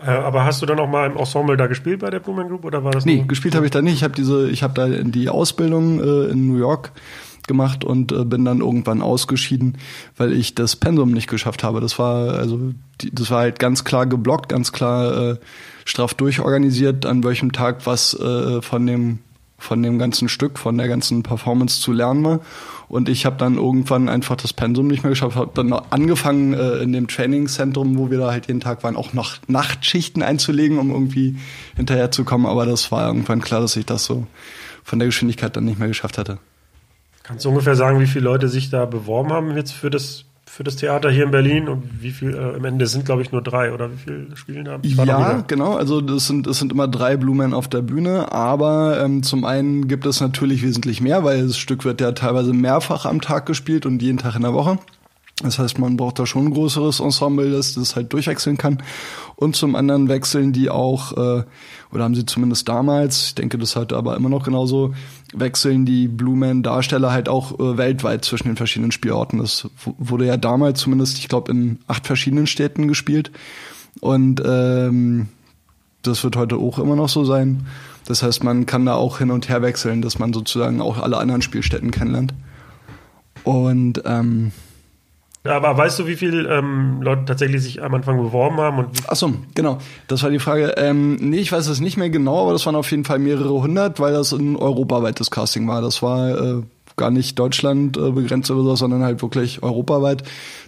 Äh, 0.04 0.10
aber 0.10 0.44
hast 0.44 0.60
du 0.60 0.66
dann 0.66 0.78
auch 0.80 0.88
mal 0.88 1.08
im 1.08 1.16
Ensemble 1.16 1.56
da 1.56 1.66
gespielt 1.66 2.00
bei 2.00 2.10
der 2.10 2.20
Blumen 2.20 2.48
Group 2.48 2.64
oder 2.64 2.82
war 2.82 2.90
das? 2.90 3.04
Nee, 3.04 3.24
gespielt 3.26 3.54
habe 3.54 3.64
ich 3.64 3.70
da 3.70 3.80
nicht. 3.80 3.94
Ich 3.94 4.04
habe 4.04 4.14
diese, 4.14 4.50
ich 4.50 4.62
habe 4.62 4.74
da 4.74 4.88
die 4.88 5.28
Ausbildung 5.28 6.00
äh, 6.00 6.30
in 6.30 6.48
New 6.48 6.58
York 6.58 6.92
gemacht 7.46 7.84
und 7.84 8.10
äh, 8.12 8.24
bin 8.24 8.44
dann 8.44 8.60
irgendwann 8.60 9.02
ausgeschieden, 9.02 9.78
weil 10.16 10.32
ich 10.32 10.54
das 10.54 10.76
Pensum 10.76 11.12
nicht 11.12 11.28
geschafft 11.28 11.62
habe. 11.62 11.80
Das 11.80 11.98
war 11.98 12.34
also 12.34 12.72
die, 13.00 13.14
das 13.14 13.30
war 13.30 13.40
halt 13.40 13.58
ganz 13.58 13.84
klar 13.84 14.06
geblockt, 14.06 14.48
ganz 14.48 14.72
klar 14.72 15.32
äh, 15.32 15.36
straff 15.84 16.14
durchorganisiert, 16.14 17.06
an 17.06 17.24
welchem 17.24 17.52
Tag 17.52 17.86
was 17.86 18.14
äh, 18.18 18.62
von 18.62 18.86
dem 18.86 19.18
von 19.56 19.82
dem 19.82 19.98
ganzen 19.98 20.28
Stück, 20.28 20.58
von 20.58 20.76
der 20.76 20.88
ganzen 20.88 21.22
Performance 21.22 21.80
zu 21.80 21.92
lernen 21.92 22.22
war. 22.24 22.40
Und 22.88 23.08
ich 23.08 23.24
habe 23.24 23.36
dann 23.36 23.56
irgendwann 23.56 24.08
einfach 24.08 24.36
das 24.36 24.52
Pensum 24.52 24.88
nicht 24.88 25.02
mehr 25.02 25.10
geschafft, 25.10 25.36
habe 25.36 25.52
dann 25.54 25.72
angefangen 25.72 26.52
äh, 26.52 26.76
in 26.78 26.92
dem 26.92 27.08
Trainingszentrum, 27.08 27.96
wo 27.96 28.10
wir 28.10 28.18
da 28.18 28.30
halt 28.30 28.46
jeden 28.46 28.60
Tag 28.60 28.84
waren, 28.84 28.94
auch 28.94 29.14
noch 29.14 29.38
Nachtschichten 29.48 30.22
einzulegen, 30.22 30.78
um 30.78 30.90
irgendwie 30.90 31.36
hinterherzukommen. 31.76 32.46
Aber 32.46 32.66
das 32.66 32.92
war 32.92 33.06
irgendwann 33.06 33.40
klar, 33.40 33.60
dass 33.60 33.76
ich 33.76 33.86
das 33.86 34.04
so 34.04 34.26
von 34.82 34.98
der 34.98 35.06
Geschwindigkeit 35.06 35.56
dann 35.56 35.64
nicht 35.64 35.78
mehr 35.78 35.88
geschafft 35.88 36.18
hatte. 36.18 36.38
Kannst 37.22 37.46
du 37.46 37.48
ungefähr 37.48 37.74
sagen, 37.74 38.00
wie 38.00 38.06
viele 38.06 38.24
Leute 38.24 38.48
sich 38.48 38.68
da 38.68 38.84
beworben 38.84 39.32
haben 39.32 39.56
jetzt 39.56 39.72
für 39.72 39.88
das 39.88 40.26
für 40.54 40.62
das 40.62 40.76
Theater 40.76 41.10
hier 41.10 41.24
in 41.24 41.32
Berlin 41.32 41.68
und 41.68 42.00
wie 42.00 42.12
viel 42.12 42.32
äh, 42.32 42.56
am 42.56 42.64
Ende 42.64 42.86
sind 42.86 43.04
glaube 43.04 43.22
ich 43.22 43.32
nur 43.32 43.42
drei 43.42 43.72
oder 43.72 43.90
wie 43.90 43.96
viel 43.96 44.28
spielen 44.34 44.68
haben? 44.68 44.82
Ja, 44.84 45.42
genau. 45.48 45.74
Also 45.74 46.00
das 46.00 46.28
sind 46.28 46.46
es 46.46 46.60
sind 46.60 46.70
immer 46.70 46.86
drei 46.86 47.16
Blumen 47.16 47.52
auf 47.52 47.66
der 47.66 47.82
Bühne, 47.82 48.30
aber 48.30 49.02
ähm, 49.02 49.24
zum 49.24 49.44
einen 49.44 49.88
gibt 49.88 50.06
es 50.06 50.20
natürlich 50.20 50.62
wesentlich 50.62 51.00
mehr, 51.00 51.24
weil 51.24 51.44
das 51.44 51.58
Stück 51.58 51.84
wird 51.84 52.00
ja 52.00 52.12
teilweise 52.12 52.52
mehrfach 52.52 53.04
am 53.04 53.20
Tag 53.20 53.46
gespielt 53.46 53.84
und 53.84 54.00
jeden 54.00 54.18
Tag 54.18 54.36
in 54.36 54.42
der 54.42 54.54
Woche. 54.54 54.78
Das 55.42 55.58
heißt, 55.58 55.80
man 55.80 55.96
braucht 55.96 56.20
da 56.20 56.26
schon 56.26 56.46
ein 56.46 56.54
größeres 56.54 57.00
Ensemble, 57.00 57.50
das 57.50 57.74
das 57.74 57.96
halt 57.96 58.12
durchwechseln 58.12 58.56
kann. 58.56 58.80
Und 59.34 59.56
zum 59.56 59.74
anderen 59.74 60.08
wechseln 60.08 60.52
die 60.52 60.70
auch, 60.70 61.10
äh, 61.12 61.42
oder 61.92 62.04
haben 62.04 62.14
sie 62.14 62.24
zumindest 62.24 62.68
damals, 62.68 63.26
ich 63.26 63.34
denke, 63.34 63.58
das 63.58 63.74
hat 63.74 63.92
aber 63.92 64.16
immer 64.16 64.28
noch 64.28 64.44
genauso, 64.44 64.94
wechseln 65.34 65.84
die 65.84 66.08
Blue 66.08 66.36
Man-Darsteller 66.36 67.12
halt 67.12 67.28
auch 67.28 67.58
äh, 67.58 67.76
weltweit 67.76 68.24
zwischen 68.24 68.48
den 68.48 68.56
verschiedenen 68.56 68.92
Spielorten. 68.92 69.38
Das 69.38 69.68
wurde 69.98 70.26
ja 70.26 70.36
damals 70.36 70.80
zumindest, 70.80 71.18
ich 71.18 71.28
glaube, 71.28 71.52
in 71.52 71.78
acht 71.86 72.06
verschiedenen 72.06 72.46
Städten 72.46 72.88
gespielt. 72.88 73.30
Und 74.00 74.42
ähm, 74.44 75.28
das 76.02 76.22
wird 76.24 76.36
heute 76.36 76.56
auch 76.56 76.78
immer 76.78 76.96
noch 76.96 77.08
so 77.08 77.24
sein. 77.24 77.66
Das 78.06 78.22
heißt, 78.22 78.44
man 78.44 78.66
kann 78.66 78.86
da 78.86 78.94
auch 78.94 79.18
hin 79.18 79.30
und 79.30 79.48
her 79.48 79.62
wechseln, 79.62 80.02
dass 80.02 80.18
man 80.18 80.32
sozusagen 80.32 80.80
auch 80.80 80.98
alle 80.98 81.16
anderen 81.18 81.42
Spielstätten 81.42 81.90
kennenlernt. 81.90 82.34
Und 83.44 84.02
ähm, 84.04 84.52
aber 85.44 85.76
weißt 85.76 85.98
du, 85.98 86.06
wie 86.06 86.16
viele 86.16 86.48
ähm, 86.48 87.02
Leute 87.02 87.24
tatsächlich 87.26 87.62
sich 87.62 87.82
am 87.82 87.94
Anfang 87.94 88.16
beworben 88.16 88.56
haben? 88.56 88.78
Und 88.78 88.88
Ach 89.06 89.16
so, 89.16 89.34
genau. 89.54 89.78
Das 90.08 90.22
war 90.22 90.30
die 90.30 90.38
Frage. 90.38 90.74
Ähm, 90.78 91.16
nee, 91.16 91.38
ich 91.38 91.52
weiß 91.52 91.66
es 91.68 91.80
nicht 91.80 91.96
mehr 91.96 92.10
genau, 92.10 92.42
aber 92.42 92.52
das 92.52 92.64
waren 92.64 92.76
auf 92.76 92.90
jeden 92.90 93.04
Fall 93.04 93.18
mehrere 93.18 93.52
hundert, 93.52 94.00
weil 94.00 94.14
das 94.14 94.32
ein 94.32 94.56
europaweites 94.56 95.30
Casting 95.30 95.68
war. 95.68 95.82
Das 95.82 96.02
war, 96.02 96.30
äh, 96.30 96.62
gar 96.96 97.10
nicht 97.10 97.38
Deutschland 97.38 97.96
äh, 97.96 98.10
begrenzt 98.10 98.50
oder 98.50 98.62
so, 98.62 98.76
sondern 98.76 99.02
halt 99.02 99.22
wirklich 99.22 99.62
europaweit. 99.62 100.22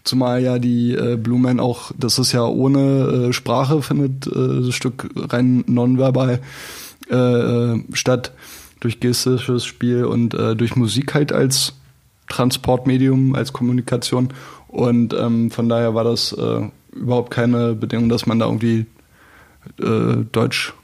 Zumal 0.05 0.43
ja 0.43 0.59
die 0.59 0.93
äh, 0.95 1.17
Blue 1.17 1.39
Man 1.39 1.61
auch, 1.61 1.93
das 1.97 2.19
ist 2.19 2.33
ja 2.33 2.45
ohne 2.45 3.29
äh, 3.29 3.33
Sprache, 3.33 3.83
findet 3.83 4.27
äh, 4.27 4.67
das 4.67 4.75
Stück 4.75 5.09
rein 5.17 5.65
nonverbal 5.67 6.41
äh, 7.11 7.15
äh, 7.15 7.85
statt, 7.93 8.33
durch 8.81 9.01
gestisches 9.01 9.65
Spiel 9.65 10.05
und 10.05 10.35
äh, 10.35 10.55
durch 10.55 10.77
Musik 10.77 11.15
halt 11.15 11.33
als 11.33 11.75
Transportmedium, 12.29 13.35
als 13.35 13.53
Kommunikation. 13.53 14.29
Und 14.69 15.15
ähm, 15.15 15.51
von 15.51 15.69
daher 15.69 15.95
war 15.95 16.05
das 16.05 16.33
äh, 16.33 16.69
überhaupt 16.93 17.31
keine 17.31 17.75
Bedingung, 17.75 18.09
dass 18.09 18.27
man 18.27 18.39
da 18.39 18.47
irgendwie 18.47 18.87
äh, 19.81 20.25
Deutsch 20.33 20.75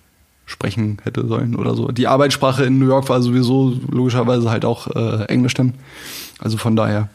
sprechen 0.47 0.99
hätte 1.03 1.27
sollen 1.27 1.57
oder 1.57 1.75
so. 1.75 1.89
Die 1.89 2.07
Arbeitssprache 2.07 2.65
in 2.65 2.79
New 2.79 2.87
York 2.87 3.09
war 3.09 3.23
sowieso 3.23 3.75
logischerweise 3.91 4.51
halt 4.51 4.65
auch 4.65 4.89
äh, 4.89 5.25
Englisch 5.25 5.55
dann. 5.55 5.75
Also 6.39 6.59
von 6.59 6.77
daher. 6.77 7.09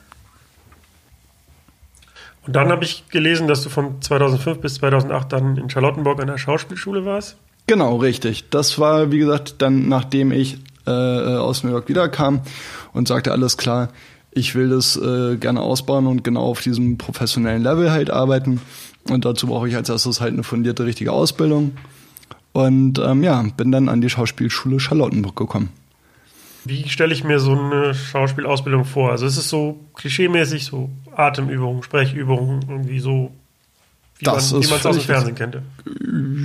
Und 2.46 2.56
dann 2.56 2.70
habe 2.70 2.84
ich 2.86 3.10
gelesen, 3.10 3.48
dass 3.48 3.64
du 3.64 3.70
von 3.70 4.02
2005 4.02 4.60
bis 4.60 4.76
2008 4.76 5.34
dann 5.34 5.58
in 5.58 5.70
Charlottenburg 5.70 6.22
an 6.22 6.28
der 6.28 6.38
Schauspielschule 6.38 7.06
warst. 7.06 7.36
Genau, 7.68 7.98
richtig. 7.98 8.50
Das 8.50 8.80
war, 8.80 9.12
wie 9.12 9.20
gesagt, 9.20 9.56
dann 9.62 9.90
nachdem 9.90 10.32
ich 10.32 10.58
äh, 10.86 10.92
aus 10.92 11.64
New 11.64 11.72
York 11.72 11.90
wiederkam 11.90 12.42
und 12.94 13.10
sagte, 13.10 13.34
alles 13.34 13.58
klar, 13.58 13.90
ich 14.38 14.56
will 14.56 14.70
das 14.70 14.96
äh, 14.96 15.36
gerne 15.38 15.62
ausbauen 15.62 16.08
und 16.08 16.24
genau 16.24 16.44
auf 16.44 16.62
diesem 16.62 16.98
professionellen 16.98 17.64
Level 17.64 17.92
halt 17.92 18.10
arbeiten. 18.10 18.62
Und 19.10 19.26
dazu 19.26 19.48
brauche 19.48 19.68
ich 19.68 19.76
als 19.76 19.90
erstes 19.90 20.22
halt 20.22 20.34
eine 20.34 20.44
fundierte, 20.44 20.86
richtige 20.86 21.12
Ausbildung. 21.12 21.74
Und 22.54 23.00
ähm, 23.00 23.24
ja, 23.24 23.44
bin 23.56 23.72
dann 23.72 23.90
an 23.90 24.02
die 24.02 24.10
Schauspielschule 24.10 24.80
Charlottenburg 24.80 25.36
gekommen. 25.36 25.70
Wie 26.66 26.88
stelle 26.90 27.14
ich 27.14 27.24
mir 27.24 27.40
so 27.40 27.58
eine 27.58 27.94
Schauspielausbildung 27.94 28.84
vor? 28.84 29.12
Also 29.12 29.26
ist 29.26 29.38
es 29.38 29.50
so 29.50 29.80
klischeemäßig, 29.96 30.66
so 30.66 30.90
Atemübungen, 31.16 31.82
Sprechübungen, 31.82 32.66
irgendwie 32.68 33.00
so, 33.00 33.32
wie 34.20 34.26
Das 34.26 34.52
man 34.52 34.62
es 34.62 34.86
aus 34.86 34.98
dem 34.98 35.02
Fernsehen 35.02 35.36
kennt. 35.36 35.60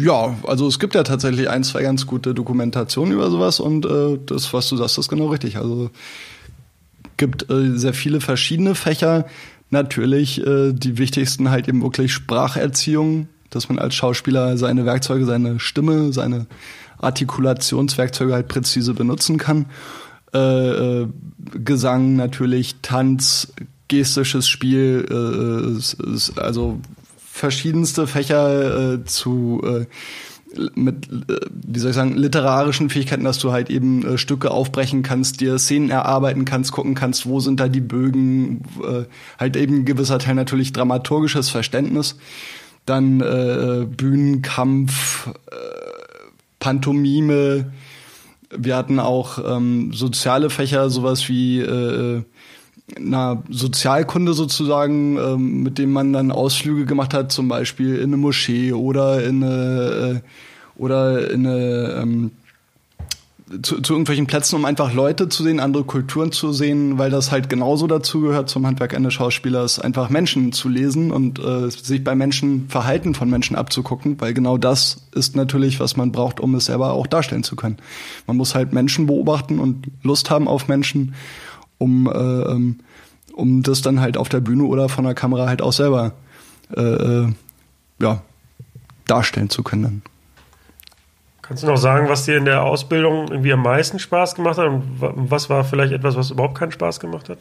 Ja, 0.01 0.37
also 0.47 0.69
es 0.69 0.79
gibt 0.79 0.95
ja 0.95 1.03
tatsächlich 1.03 1.49
ein, 1.49 1.65
zwei 1.65 1.83
ganz 1.83 2.07
gute 2.07 2.35
Dokumentationen 2.35 3.13
über 3.13 3.31
sowas 3.31 3.59
und 3.59 3.85
äh, 3.85 4.19
das, 4.25 4.53
was 4.53 4.69
du 4.69 4.77
sagst, 4.77 4.99
ist 4.99 5.09
genau 5.09 5.27
richtig. 5.27 5.57
Also 5.57 5.91
gibt 7.17 7.51
äh, 7.51 7.77
sehr 7.79 7.95
viele 7.95 8.21
verschiedene 8.21 8.75
Fächer. 8.75 9.27
Natürlich 9.71 10.45
äh, 10.47 10.73
die 10.73 10.99
wichtigsten 10.99 11.51
halt 11.51 11.69
eben 11.69 11.83
wirklich 11.83 12.13
Spracherziehung, 12.13 13.29
dass 13.51 13.69
man 13.69 13.79
als 13.79 13.95
Schauspieler 13.95 14.57
seine 14.59 14.85
Werkzeuge, 14.85 15.25
seine 15.27 15.59
Stimme, 15.61 16.13
seine 16.13 16.47
Artikulationswerkzeuge 16.99 18.33
halt 18.35 18.49
präzise 18.49 18.95
benutzen 18.95 19.39
kann. 19.39 19.67
Äh, 20.35 20.39
äh, 21.03 21.09
Gesang 21.65 22.17
natürlich, 22.17 22.77
Tanz, 22.83 23.53
gestisches 23.89 24.49
Spiel, 24.49 25.05
äh, 25.11 26.11
es- 26.15 26.33
also 26.37 26.79
verschiedenste 27.19 28.07
Fächer 28.07 28.95
äh, 28.95 29.05
zu 29.05 29.61
äh, 29.65 29.87
mit, 30.75 31.09
äh, 31.29 31.41
wie 31.51 31.79
soll 31.79 31.91
ich 31.91 31.97
sagen, 31.97 32.17
literarischen 32.17 32.91
Fähigkeiten, 32.91 33.25
dass 33.25 33.39
du 33.39 33.53
halt 33.53 33.71
eben 33.71 34.05
äh, 34.05 34.19
Stücke 34.19 34.51
aufbrechen 34.51 35.03
kannst, 35.03 35.41
dir 35.41 35.59
Szenen 35.59 35.91
erarbeiten 35.91 36.45
kannst, 36.45 36.73
gucken 36.73 36.95
kannst, 36.95 37.27
wo 37.27 37.41
sind 37.41 37.61
da 37.61 37.69
die 37.69 37.81
Bögen, 37.81 38.63
äh, 38.83 39.05
halt 39.39 39.57
eben 39.57 39.85
gewisser 39.85 40.19
Teil 40.19 40.35
natürlich 40.35 40.73
dramaturgisches 40.73 41.49
Verständnis, 41.49 42.17
dann 42.87 43.21
äh, 43.21 43.87
Bühnenkampf, 43.87 45.29
äh, 45.29 45.33
Pantomime, 46.59 47.73
wir 48.55 48.77
hatten 48.77 49.01
auch 49.01 49.39
ähm, 49.45 49.93
soziale 49.93 50.51
Fächer, 50.51 50.91
sowas 50.91 51.29
wie 51.29 51.61
na, 52.99 53.43
Sozialkunde 53.49 54.35
sozusagen, 54.35 55.17
ähm, 55.17 55.63
mit 55.63 55.79
dem 55.79 55.93
man 55.93 56.13
dann 56.13 56.31
Ausflüge 56.31 56.85
gemacht 56.85 57.15
hat, 57.15 57.33
zum 57.33 57.49
Beispiel 57.49 57.97
in 57.97 58.05
eine 58.05 58.17
Moschee 58.17 58.73
oder 58.73 59.25
in 59.25 59.43
eine, 59.43 60.23
äh, 60.23 60.81
oder 60.81 61.31
in 61.31 61.47
eine, 61.47 61.99
ähm, 62.03 62.31
zu, 63.63 63.83
zu 63.83 63.93
irgendwelchen 63.93 64.27
Plätzen, 64.27 64.57
um 64.57 64.65
einfach 64.65 64.95
Leute 64.95 65.29
zu 65.29 65.43
sehen, 65.43 65.61
andere 65.61 65.85
Kulturen 65.85 66.33
zu 66.33 66.53
sehen, 66.53 66.97
weil 66.97 67.11
das 67.11 67.31
halt 67.31 67.51
genauso 67.51 67.87
dazu 67.87 68.23
gehört 68.23 68.49
zum 68.49 68.67
Handwerk 68.67 68.95
eines 68.95 69.13
Schauspielers, 69.13 69.79
einfach 69.79 70.09
Menschen 70.09 70.53
zu 70.53 70.69
lesen 70.71 71.11
und 71.11 71.39
äh, 71.39 71.71
sich 71.71 72.03
bei 72.03 72.15
Menschen, 72.15 72.69
Verhalten 72.69 73.15
von 73.15 73.29
Menschen 73.29 73.55
abzugucken, 73.55 74.19
weil 74.21 74.33
genau 74.33 74.57
das 74.57 75.09
ist 75.15 75.37
natürlich, 75.37 75.81
was 75.81 75.97
man 75.97 76.13
braucht, 76.13 76.41
um 76.41 76.55
es 76.55 76.67
selber 76.67 76.93
auch 76.93 77.07
darstellen 77.07 77.45
zu 77.45 77.55
können. 77.55 77.77
Man 78.27 78.39
muss 78.39 78.55
halt 78.55 78.73
Menschen 78.73 79.07
beobachten 79.07 79.59
und 79.59 79.87
Lust 80.03 80.31
haben 80.31 80.49
auf 80.49 80.69
Menschen, 80.69 81.15
um, 81.83 82.07
äh, 82.07 82.13
ähm, 82.53 82.79
um 83.35 83.63
das 83.63 83.83
dann 83.83 84.01
halt 84.01 84.17
auf 84.17 84.29
der 84.29 84.41
Bühne 84.41 84.65
oder 84.65 84.89
von 84.89 85.05
der 85.05 85.15
Kamera 85.15 85.47
halt 85.47 85.63
auch 85.63 85.73
selber 85.73 86.13
äh, 86.77 86.81
äh, 86.81 87.33
ja, 88.01 88.23
darstellen 89.07 89.51
zu 89.51 89.63
können. 89.63 89.83
Dann. 89.83 90.03
Kannst 91.43 91.65
du 91.65 91.67
noch 91.67 91.77
sagen, 91.77 92.09
was 92.09 92.25
dir 92.25 92.37
in 92.37 92.45
der 92.45 92.63
Ausbildung 92.63 93.29
irgendwie 93.29 93.53
am 93.53 93.63
meisten 93.63 93.99
Spaß 93.99 94.37
gemacht 94.37 94.59
hat 94.59 94.69
und 94.69 95.01
wa- 95.01 95.13
was 95.17 95.51
war 95.51 95.65
vielleicht 95.65 95.93
etwas, 95.93 96.17
was 96.17 96.31
überhaupt 96.31 96.57
keinen 96.57 96.73
Spaß 96.73 97.01
gemacht 97.01 97.29
hat? 97.29 97.39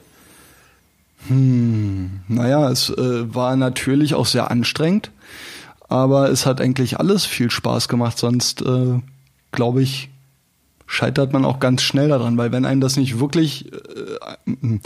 Naja, 1.30 2.70
es 2.72 2.90
äh, 2.90 3.34
war 3.34 3.56
natürlich 3.56 4.16
auch 4.16 4.26
sehr 4.26 4.50
anstrengend, 4.50 5.12
aber 5.88 6.30
es 6.32 6.48
hat 6.48 6.60
eigentlich 6.60 7.00
alles 7.00 7.26
viel 7.26 7.52
Spaß 7.52 7.88
gemacht, 7.88 8.18
sonst 8.18 8.64
äh, 8.64 9.00
glaube 9.52 9.84
ich, 9.84 10.10
scheitert 10.92 11.32
man 11.32 11.46
auch 11.46 11.60
ganz 11.60 11.84
schnell 11.84 12.10
daran, 12.10 12.38
weil 12.38 12.52
wenn 12.52 12.66
einem 12.66 12.82
das 12.82 12.98
nicht 12.98 13.18
wirklich, 13.18 13.72
äh, 13.72 14.80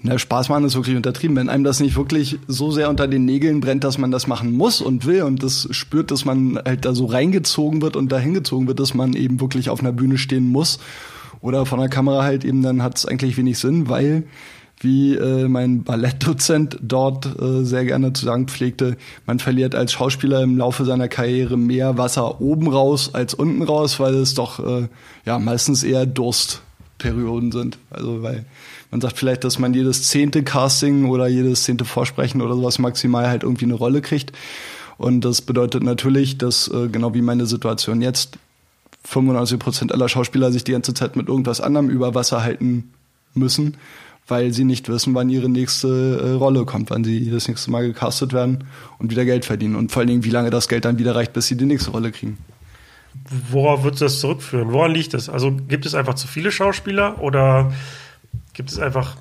na, 0.00 0.18
Spaß 0.18 0.48
machen 0.50 0.64
ist 0.64 0.76
wirklich 0.76 0.94
untertrieben, 0.94 1.34
wenn 1.34 1.48
einem 1.48 1.64
das 1.64 1.80
nicht 1.80 1.96
wirklich 1.96 2.38
so 2.46 2.70
sehr 2.70 2.88
unter 2.88 3.08
den 3.08 3.24
Nägeln 3.24 3.60
brennt, 3.60 3.82
dass 3.82 3.98
man 3.98 4.12
das 4.12 4.28
machen 4.28 4.52
muss 4.52 4.80
und 4.80 5.04
will 5.04 5.24
und 5.24 5.42
das 5.42 5.66
spürt, 5.72 6.12
dass 6.12 6.24
man 6.24 6.60
halt 6.64 6.84
da 6.84 6.94
so 6.94 7.06
reingezogen 7.06 7.82
wird 7.82 7.96
und 7.96 8.12
dahin 8.12 8.34
gezogen 8.34 8.68
wird, 8.68 8.78
dass 8.78 8.94
man 8.94 9.14
eben 9.14 9.40
wirklich 9.40 9.68
auf 9.68 9.80
einer 9.80 9.90
Bühne 9.90 10.16
stehen 10.16 10.48
muss 10.48 10.78
oder 11.40 11.66
von 11.66 11.80
der 11.80 11.88
Kamera 11.88 12.22
halt 12.22 12.44
eben, 12.44 12.62
dann 12.62 12.84
hat 12.84 12.96
es 12.96 13.04
eigentlich 13.04 13.36
wenig 13.36 13.58
Sinn, 13.58 13.88
weil 13.88 14.22
wie 14.80 15.14
äh, 15.14 15.48
mein 15.48 15.84
Ballettdozent 15.84 16.78
dort 16.82 17.26
äh, 17.40 17.64
sehr 17.64 17.84
gerne 17.84 18.12
zu 18.12 18.26
sagen 18.26 18.46
pflegte, 18.46 18.96
man 19.26 19.38
verliert 19.38 19.74
als 19.74 19.92
Schauspieler 19.92 20.42
im 20.42 20.58
Laufe 20.58 20.84
seiner 20.84 21.08
Karriere 21.08 21.56
mehr 21.56 21.96
Wasser 21.96 22.40
oben 22.40 22.68
raus 22.68 23.14
als 23.14 23.32
unten 23.34 23.62
raus, 23.62 23.98
weil 24.00 24.14
es 24.16 24.34
doch 24.34 24.60
äh, 24.60 24.88
ja 25.24 25.38
meistens 25.38 25.82
eher 25.82 26.04
Durstperioden 26.04 27.52
sind. 27.52 27.78
Also 27.90 28.22
weil 28.22 28.44
man 28.90 29.00
sagt 29.00 29.18
vielleicht, 29.18 29.44
dass 29.44 29.58
man 29.58 29.72
jedes 29.72 30.08
zehnte 30.08 30.42
Casting 30.42 31.08
oder 31.08 31.26
jedes 31.26 31.64
zehnte 31.64 31.84
Vorsprechen 31.84 32.42
oder 32.42 32.54
sowas 32.54 32.78
maximal 32.78 33.28
halt 33.28 33.42
irgendwie 33.42 33.64
eine 33.64 33.74
Rolle 33.74 34.02
kriegt. 34.02 34.32
Und 34.98 35.22
das 35.24 35.42
bedeutet 35.42 35.82
natürlich, 35.82 36.38
dass 36.38 36.68
äh, 36.68 36.88
genau 36.88 37.14
wie 37.14 37.22
meine 37.22 37.46
Situation 37.46 38.02
jetzt 38.02 38.38
95 39.04 39.58
Prozent 39.58 39.92
aller 39.92 40.08
Schauspieler 40.08 40.52
sich 40.52 40.64
die 40.64 40.72
ganze 40.72 40.94
Zeit 40.94 41.16
mit 41.16 41.28
irgendwas 41.28 41.60
anderem 41.60 41.88
über 41.88 42.14
Wasser 42.14 42.42
halten 42.42 42.92
müssen, 43.34 43.76
weil 44.28 44.52
sie 44.52 44.64
nicht 44.64 44.88
wissen, 44.88 45.14
wann 45.14 45.28
ihre 45.28 45.48
nächste 45.48 46.20
äh, 46.20 46.30
Rolle 46.32 46.64
kommt, 46.64 46.90
wann 46.90 47.04
sie 47.04 47.30
das 47.30 47.48
nächste 47.48 47.70
Mal 47.70 47.86
gecastet 47.86 48.32
werden 48.32 48.64
und 48.98 49.10
wieder 49.10 49.24
Geld 49.24 49.44
verdienen 49.44 49.76
und 49.76 49.92
vor 49.92 50.00
allen 50.00 50.08
Dingen, 50.08 50.24
wie 50.24 50.30
lange 50.30 50.50
das 50.50 50.68
Geld 50.68 50.84
dann 50.84 50.98
wieder 50.98 51.14
reicht, 51.14 51.32
bis 51.32 51.46
sie 51.46 51.56
die 51.56 51.64
nächste 51.64 51.90
Rolle 51.90 52.10
kriegen. 52.10 52.38
Worauf 53.50 53.82
du 53.82 53.90
das 53.90 54.20
zurückführen? 54.20 54.72
Woran 54.72 54.92
liegt 54.92 55.14
das? 55.14 55.28
Also 55.28 55.52
gibt 55.52 55.86
es 55.86 55.94
einfach 55.94 56.14
zu 56.14 56.28
viele 56.28 56.52
Schauspieler 56.52 57.20
oder 57.22 57.72
gibt 58.52 58.70
es 58.70 58.78
einfach 58.78 59.16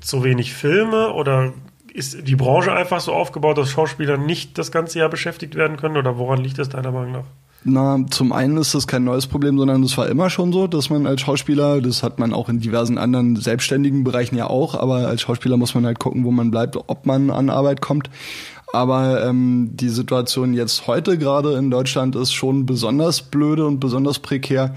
zu 0.00 0.24
wenig 0.24 0.52
Filme 0.52 1.12
oder 1.12 1.52
ist 1.92 2.26
die 2.26 2.36
Branche 2.36 2.72
einfach 2.72 3.00
so 3.00 3.12
aufgebaut, 3.12 3.58
dass 3.58 3.70
Schauspieler 3.70 4.16
nicht 4.16 4.58
das 4.58 4.70
ganze 4.70 4.98
Jahr 4.98 5.08
beschäftigt 5.08 5.54
werden 5.54 5.76
können 5.76 5.96
oder 5.96 6.18
woran 6.18 6.42
liegt 6.42 6.58
das 6.58 6.68
deiner 6.68 6.92
Meinung 6.92 7.12
nach? 7.12 7.24
Na, 7.68 7.98
zum 8.10 8.32
einen 8.32 8.58
ist 8.58 8.76
das 8.76 8.86
kein 8.86 9.02
neues 9.02 9.26
Problem, 9.26 9.58
sondern 9.58 9.82
es 9.82 9.98
war 9.98 10.08
immer 10.08 10.30
schon 10.30 10.52
so, 10.52 10.68
dass 10.68 10.88
man 10.88 11.04
als 11.04 11.22
Schauspieler, 11.22 11.80
das 11.80 12.04
hat 12.04 12.20
man 12.20 12.32
auch 12.32 12.48
in 12.48 12.60
diversen 12.60 12.96
anderen 12.96 13.34
selbstständigen 13.34 14.04
Bereichen 14.04 14.36
ja 14.36 14.46
auch, 14.46 14.76
aber 14.76 15.08
als 15.08 15.22
Schauspieler 15.22 15.56
muss 15.56 15.74
man 15.74 15.84
halt 15.84 15.98
gucken, 15.98 16.22
wo 16.22 16.30
man 16.30 16.52
bleibt, 16.52 16.76
ob 16.76 17.06
man 17.06 17.28
an 17.28 17.50
Arbeit 17.50 17.80
kommt. 17.80 18.08
Aber 18.72 19.26
ähm, 19.26 19.70
die 19.72 19.88
Situation 19.88 20.54
jetzt 20.54 20.86
heute 20.86 21.18
gerade 21.18 21.58
in 21.58 21.68
Deutschland 21.68 22.14
ist 22.14 22.32
schon 22.32 22.66
besonders 22.66 23.22
blöde 23.22 23.66
und 23.66 23.80
besonders 23.80 24.20
prekär, 24.20 24.76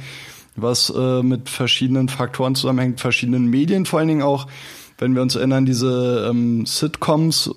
was 0.56 0.90
äh, 0.90 1.22
mit 1.22 1.48
verschiedenen 1.48 2.10
Faktoren 2.10 2.56
zusammenhängt, 2.56 3.00
verschiedenen 3.00 3.52
Medien 3.52 3.86
vor 3.86 4.00
allen 4.00 4.08
Dingen 4.08 4.24
auch. 4.24 4.48
Wenn 4.98 5.14
wir 5.14 5.22
uns 5.22 5.36
erinnern, 5.36 5.68
diese 5.68 6.28
ähm, 6.28 6.66
Sitcoms, 6.66 7.52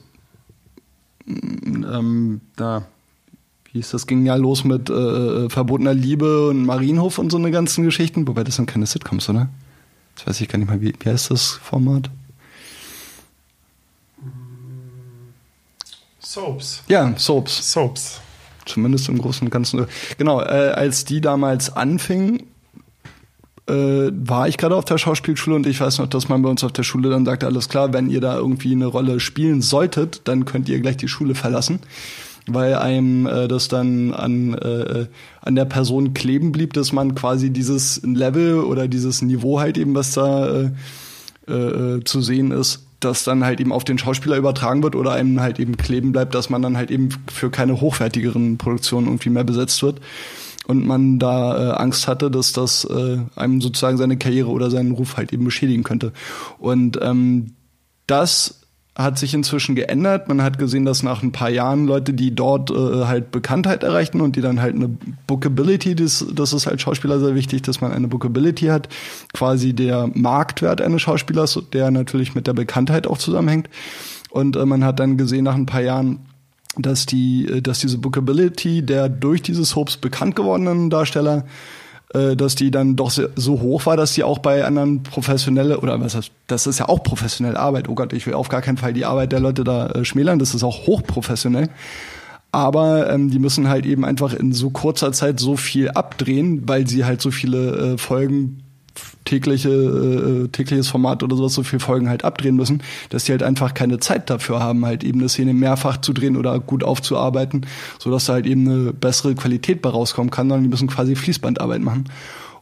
ähm, 1.26 2.42
da 2.56 2.84
hieß 3.72 3.90
das, 3.90 4.06
ging 4.06 4.26
ja 4.26 4.34
los 4.34 4.64
mit 4.64 4.90
äh, 4.90 5.48
verbotener 5.48 5.94
Liebe 5.94 6.48
und 6.48 6.66
Marienhof 6.66 7.18
und 7.18 7.30
so 7.30 7.38
eine 7.38 7.50
ganzen 7.50 7.84
Geschichten, 7.84 8.26
wobei 8.28 8.44
das 8.44 8.56
sind 8.56 8.66
keine 8.66 8.86
Sitcoms, 8.86 9.28
oder? 9.28 9.48
Das 10.16 10.26
weiß 10.26 10.40
ich 10.42 10.48
gar 10.48 10.58
nicht 10.58 10.68
mehr, 10.68 10.80
wie, 10.80 10.94
wie 10.98 11.08
heißt 11.08 11.30
das 11.30 11.52
Format? 11.62 12.10
Soaps. 16.20 16.82
Ja, 16.88 17.12
Soaps. 17.18 17.72
Soaps. 17.72 18.20
Zumindest 18.64 19.08
im 19.08 19.18
Großen 19.18 19.46
und 19.46 19.50
Ganzen. 19.50 19.86
Genau, 20.18 20.40
äh, 20.40 20.72
als 20.74 21.04
die 21.04 21.20
damals 21.20 21.74
anfingen, 21.74 22.44
äh, 23.68 24.10
war 24.12 24.48
ich 24.48 24.56
gerade 24.56 24.76
auf 24.76 24.84
der 24.84 24.98
Schauspielschule 24.98 25.56
und 25.56 25.66
ich 25.66 25.80
weiß 25.80 25.98
noch, 25.98 26.08
dass 26.08 26.28
man 26.28 26.42
bei 26.42 26.48
uns 26.48 26.62
auf 26.64 26.72
der 26.72 26.82
Schule 26.82 27.10
dann 27.10 27.24
sagte, 27.24 27.46
alles 27.46 27.68
klar, 27.68 27.92
wenn 27.92 28.10
ihr 28.10 28.20
da 28.20 28.36
irgendwie 28.36 28.72
eine 28.72 28.86
Rolle 28.86 29.20
spielen 29.20 29.62
solltet, 29.62 30.22
dann 30.24 30.44
könnt 30.44 30.68
ihr 30.68 30.80
gleich 30.80 30.96
die 30.96 31.08
Schule 31.08 31.34
verlassen, 31.34 31.80
weil 32.46 32.74
einem 32.74 33.26
äh, 33.26 33.48
das 33.48 33.68
dann 33.68 34.12
an, 34.12 34.54
äh, 34.54 35.06
an 35.40 35.54
der 35.54 35.64
Person 35.64 36.14
kleben 36.14 36.52
blieb, 36.52 36.72
dass 36.72 36.92
man 36.92 37.14
quasi 37.14 37.50
dieses 37.50 38.02
Level 38.02 38.60
oder 38.60 38.88
dieses 38.88 39.22
Niveau 39.22 39.60
halt 39.60 39.78
eben, 39.78 39.94
was 39.94 40.12
da 40.12 40.70
äh, 41.48 41.52
äh, 41.52 42.04
zu 42.04 42.20
sehen 42.20 42.50
ist, 42.50 42.86
das 43.00 43.24
dann 43.24 43.44
halt 43.44 43.60
eben 43.60 43.72
auf 43.72 43.84
den 43.84 43.98
Schauspieler 43.98 44.36
übertragen 44.36 44.82
wird 44.82 44.94
oder 44.94 45.12
einem 45.12 45.40
halt 45.40 45.58
eben 45.58 45.76
kleben 45.76 46.12
bleibt, 46.12 46.34
dass 46.34 46.50
man 46.50 46.62
dann 46.62 46.76
halt 46.76 46.90
eben 46.90 47.10
für 47.32 47.50
keine 47.50 47.80
hochwertigeren 47.80 48.58
Produktionen 48.58 49.06
irgendwie 49.06 49.30
mehr 49.30 49.44
besetzt 49.44 49.82
wird 49.82 50.00
und 50.66 50.86
man 50.86 51.18
da 51.18 51.70
äh, 51.70 51.72
Angst 51.74 52.06
hatte, 52.06 52.30
dass 52.30 52.52
das 52.52 52.84
äh, 52.84 53.18
einem 53.34 53.60
sozusagen 53.60 53.98
seine 53.98 54.16
Karriere 54.16 54.50
oder 54.50 54.70
seinen 54.70 54.92
Ruf 54.92 55.16
halt 55.16 55.32
eben 55.32 55.44
beschädigen 55.44 55.82
könnte. 55.82 56.12
Und 56.58 56.98
ähm, 57.02 57.54
das 58.06 58.61
hat 58.94 59.18
sich 59.18 59.32
inzwischen 59.32 59.74
geändert. 59.74 60.28
Man 60.28 60.42
hat 60.42 60.58
gesehen, 60.58 60.84
dass 60.84 61.02
nach 61.02 61.22
ein 61.22 61.32
paar 61.32 61.48
Jahren 61.48 61.86
Leute, 61.86 62.12
die 62.12 62.34
dort 62.34 62.70
äh, 62.70 63.04
halt 63.06 63.30
Bekanntheit 63.30 63.82
erreichten 63.84 64.20
und 64.20 64.36
die 64.36 64.42
dann 64.42 64.60
halt 64.60 64.74
eine 64.74 64.90
Bookability, 65.26 65.94
das, 65.94 66.26
das 66.34 66.52
ist 66.52 66.66
als 66.66 66.82
Schauspieler 66.82 67.18
sehr 67.18 67.34
wichtig, 67.34 67.62
dass 67.62 67.80
man 67.80 67.92
eine 67.92 68.08
Bookability 68.08 68.66
hat, 68.66 68.88
quasi 69.32 69.72
der 69.72 70.10
Marktwert 70.12 70.82
eines 70.82 71.00
Schauspielers, 71.02 71.58
der 71.72 71.90
natürlich 71.90 72.34
mit 72.34 72.46
der 72.46 72.52
Bekanntheit 72.52 73.06
auch 73.06 73.18
zusammenhängt. 73.18 73.70
Und 74.30 74.56
äh, 74.56 74.66
man 74.66 74.84
hat 74.84 75.00
dann 75.00 75.16
gesehen 75.16 75.44
nach 75.44 75.54
ein 75.54 75.66
paar 75.66 75.82
Jahren, 75.82 76.20
dass 76.76 77.06
die, 77.06 77.46
äh, 77.46 77.62
dass 77.62 77.78
diese 77.78 77.96
Bookability 77.96 78.82
der 78.82 79.08
durch 79.08 79.40
diese 79.40 79.64
Soaps 79.64 79.96
bekannt 79.96 80.36
gewordenen 80.36 80.90
Darsteller, 80.90 81.44
äh, 82.14 82.36
dass 82.36 82.54
die 82.54 82.70
dann 82.70 82.96
doch 82.96 83.10
so 83.10 83.60
hoch 83.60 83.86
war, 83.86 83.96
dass 83.96 84.12
die 84.12 84.24
auch 84.24 84.38
bei 84.38 84.64
anderen 84.64 85.02
professionelle 85.02 85.80
oder 85.80 86.00
was 86.00 86.14
heißt, 86.14 86.30
das 86.46 86.66
ist 86.66 86.78
ja 86.78 86.88
auch 86.88 87.02
professionelle 87.02 87.58
Arbeit. 87.58 87.88
Oh 87.88 87.94
Gott, 87.94 88.12
ich 88.12 88.26
will 88.26 88.34
auf 88.34 88.48
gar 88.48 88.62
keinen 88.62 88.76
Fall 88.76 88.92
die 88.92 89.04
Arbeit 89.04 89.32
der 89.32 89.40
Leute 89.40 89.64
da 89.64 89.88
äh, 89.88 90.04
schmälern. 90.04 90.38
Das 90.38 90.54
ist 90.54 90.62
auch 90.62 90.86
hochprofessionell. 90.86 91.68
Aber 92.50 93.10
ähm, 93.10 93.30
die 93.30 93.38
müssen 93.38 93.68
halt 93.68 93.86
eben 93.86 94.04
einfach 94.04 94.34
in 94.34 94.52
so 94.52 94.68
kurzer 94.68 95.12
Zeit 95.12 95.40
so 95.40 95.56
viel 95.56 95.88
abdrehen, 95.90 96.68
weil 96.68 96.86
sie 96.86 97.06
halt 97.06 97.22
so 97.22 97.30
viele 97.30 97.94
äh, 97.94 97.98
Folgen 97.98 98.61
tägliche, 99.24 99.70
äh, 99.70 100.48
tägliches 100.48 100.88
Format 100.88 101.22
oder 101.22 101.36
sowas, 101.36 101.54
so 101.54 101.62
viele 101.62 101.80
Folgen 101.80 102.08
halt 102.08 102.24
abdrehen 102.24 102.56
müssen, 102.56 102.82
dass 103.10 103.24
die 103.24 103.32
halt 103.32 103.42
einfach 103.42 103.74
keine 103.74 104.00
Zeit 104.00 104.30
dafür 104.30 104.60
haben, 104.60 104.84
halt 104.84 105.04
eben 105.04 105.20
eine 105.20 105.28
Szene 105.28 105.54
mehrfach 105.54 106.00
zu 106.00 106.12
drehen 106.12 106.36
oder 106.36 106.58
gut 106.60 106.84
aufzuarbeiten, 106.84 107.66
so 107.98 108.10
dass 108.10 108.26
da 108.26 108.34
halt 108.34 108.46
eben 108.46 108.68
eine 108.68 108.92
bessere 108.92 109.34
Qualität 109.34 109.82
bei 109.82 109.90
rauskommen 109.90 110.30
kann, 110.30 110.48
sondern 110.48 110.64
die 110.64 110.70
müssen 110.70 110.88
quasi 110.88 111.14
Fließbandarbeit 111.16 111.82
machen. 111.82 112.04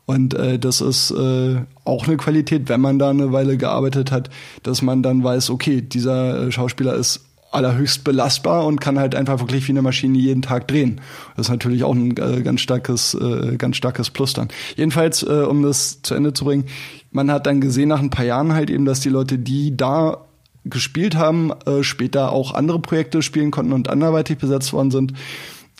Und 0.07 0.35
äh, 0.35 0.59
das 0.59 0.81
ist 0.81 1.12
äh, 1.12 1.61
auch 1.85 2.09
eine 2.09 2.17
Qualität, 2.17 2.69
wenn 2.69 2.81
man 2.81 2.99
da 2.99 3.11
eine 3.11 3.33
Weile 3.33 3.57
gearbeitet 3.57 4.11
hat, 4.11 4.29
dass 4.64 4.83
man 4.83 5.05
dann 5.05 5.23
weiß, 5.23 5.50
okay, 5.50 5.83
dieser 5.83 6.49
äh, 6.49 6.52
Schauspieler 6.52 6.95
ist 6.95 7.29
allerhöchst 7.50 8.04
belastbar 8.04 8.66
und 8.66 8.80
kann 8.80 8.99
halt 8.99 9.14
einfach 9.14 9.40
wirklich 9.40 9.66
wie 9.66 9.73
eine 9.73 9.83
Maschine 9.83 10.19
jeden 10.19 10.42
Tag 10.42 10.69
drehen. 10.69 11.00
Das 11.37 11.47
ist 11.47 11.50
natürlich 11.50 11.85
auch 11.85 11.95
ein 11.95 12.16
äh, 12.16 12.42
ganz 12.42 12.61
starkes, 12.61 13.14
äh, 13.14 13.57
ganz 13.57 13.76
starkes 13.76 14.11
Plus 14.11 14.33
dann. 14.33 14.49
Jedenfalls, 14.76 15.23
äh, 15.23 15.45
um 15.49 15.62
das 15.62 16.02
zu 16.02 16.14
Ende 16.14 16.33
zu 16.33 16.45
bringen, 16.45 16.66
man 17.11 17.30
hat 17.30 17.47
dann 17.47 17.61
gesehen 17.61 17.88
nach 17.88 18.00
ein 18.00 18.11
paar 18.11 18.25
Jahren 18.25 18.52
halt 18.52 18.71
eben, 18.71 18.85
dass 18.85 19.00
die 19.00 19.09
Leute, 19.09 19.38
die 19.38 19.76
da 19.76 20.26
gespielt 20.64 21.16
haben, 21.16 21.52
äh, 21.66 21.83
später 21.83 22.33
auch 22.33 22.54
andere 22.54 22.78
Projekte 22.80 23.23
spielen 23.23 23.50
konnten 23.50 23.73
und 23.73 23.88
anderweitig 23.88 24.38
besetzt 24.38 24.73
worden 24.73 24.90
sind. 24.90 25.14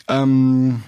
Ähm, 0.07 0.81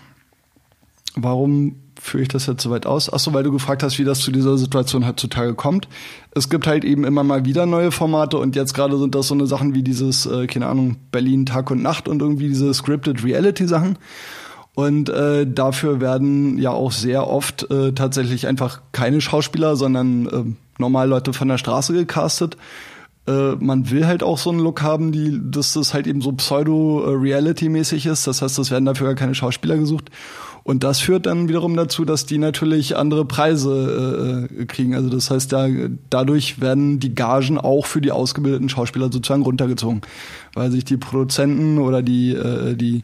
warum 1.15 1.82
führe 2.03 2.23
ich 2.23 2.27
das 2.27 2.47
jetzt 2.47 2.61
so 2.61 2.69
weit 2.69 2.85
aus? 2.85 3.11
Ach 3.11 3.17
so, 3.17 3.33
weil 3.33 3.43
du 3.43 3.51
gefragt 3.51 3.81
hast, 3.81 3.97
wie 3.97 4.03
das 4.03 4.19
zu 4.19 4.31
dieser 4.31 4.57
Situation 4.57 5.07
heutzutage 5.07 5.53
kommt. 5.53 5.87
Es 6.31 6.49
gibt 6.49 6.67
halt 6.67 6.83
eben 6.83 7.05
immer 7.05 7.23
mal 7.23 7.45
wieder 7.45 7.65
neue 7.65 7.91
Formate 7.91 8.37
und 8.37 8.57
jetzt 8.57 8.73
gerade 8.73 8.97
sind 8.97 9.15
das 9.15 9.29
so 9.29 9.33
eine 9.33 9.47
Sachen 9.47 9.73
wie 9.73 9.83
dieses, 9.83 10.25
äh, 10.25 10.45
keine 10.47 10.67
Ahnung, 10.67 10.97
Berlin 11.11 11.45
Tag 11.45 11.71
und 11.71 11.81
Nacht 11.81 12.09
und 12.09 12.21
irgendwie 12.21 12.49
diese 12.49 12.73
Scripted 12.73 13.23
Reality 13.23 13.67
Sachen. 13.67 13.97
Und 14.75 15.09
äh, 15.09 15.47
dafür 15.47 16.01
werden 16.01 16.57
ja 16.57 16.71
auch 16.71 16.91
sehr 16.91 17.27
oft 17.27 17.69
äh, 17.71 17.93
tatsächlich 17.93 18.47
einfach 18.47 18.81
keine 18.91 19.21
Schauspieler, 19.21 19.75
sondern 19.77 20.25
äh, 20.25 20.43
normal 20.79 21.07
Leute 21.07 21.31
von 21.31 21.47
der 21.47 21.57
Straße 21.57 21.93
gecastet. 21.93 22.57
Äh, 23.27 23.55
man 23.59 23.89
will 23.89 24.05
halt 24.05 24.23
auch 24.23 24.37
so 24.37 24.49
einen 24.49 24.59
Look 24.59 24.81
haben, 24.81 25.13
die, 25.13 25.39
dass 25.41 25.73
das 25.73 25.93
halt 25.93 26.07
eben 26.07 26.21
so 26.21 26.33
pseudo-reality-mäßig 26.33 28.07
ist. 28.07 28.27
Das 28.27 28.41
heißt, 28.41 28.59
es 28.59 28.71
werden 28.71 28.85
dafür 28.85 29.07
gar 29.07 29.15
keine 29.15 29.35
Schauspieler 29.35 29.77
gesucht. 29.77 30.09
Und 30.63 30.83
das 30.83 30.99
führt 30.99 31.25
dann 31.25 31.49
wiederum 31.49 31.75
dazu, 31.75 32.05
dass 32.05 32.25
die 32.25 32.37
natürlich 32.37 32.95
andere 32.95 33.25
Preise 33.25 34.47
äh, 34.49 34.65
kriegen. 34.65 34.95
Also 34.95 35.09
das 35.09 35.29
heißt, 35.29 35.51
da, 35.51 35.67
dadurch 36.09 36.61
werden 36.61 36.99
die 36.99 37.13
Gagen 37.13 37.57
auch 37.57 37.85
für 37.85 37.99
die 37.99 38.11
ausgebildeten 38.11 38.69
Schauspieler 38.69 39.11
sozusagen 39.11 39.43
runtergezogen, 39.43 40.01
weil 40.53 40.71
sich 40.71 40.85
die 40.85 40.97
Produzenten 40.97 41.79
oder 41.79 42.01
die 42.01 42.31
äh, 42.33 42.75
die 42.75 43.03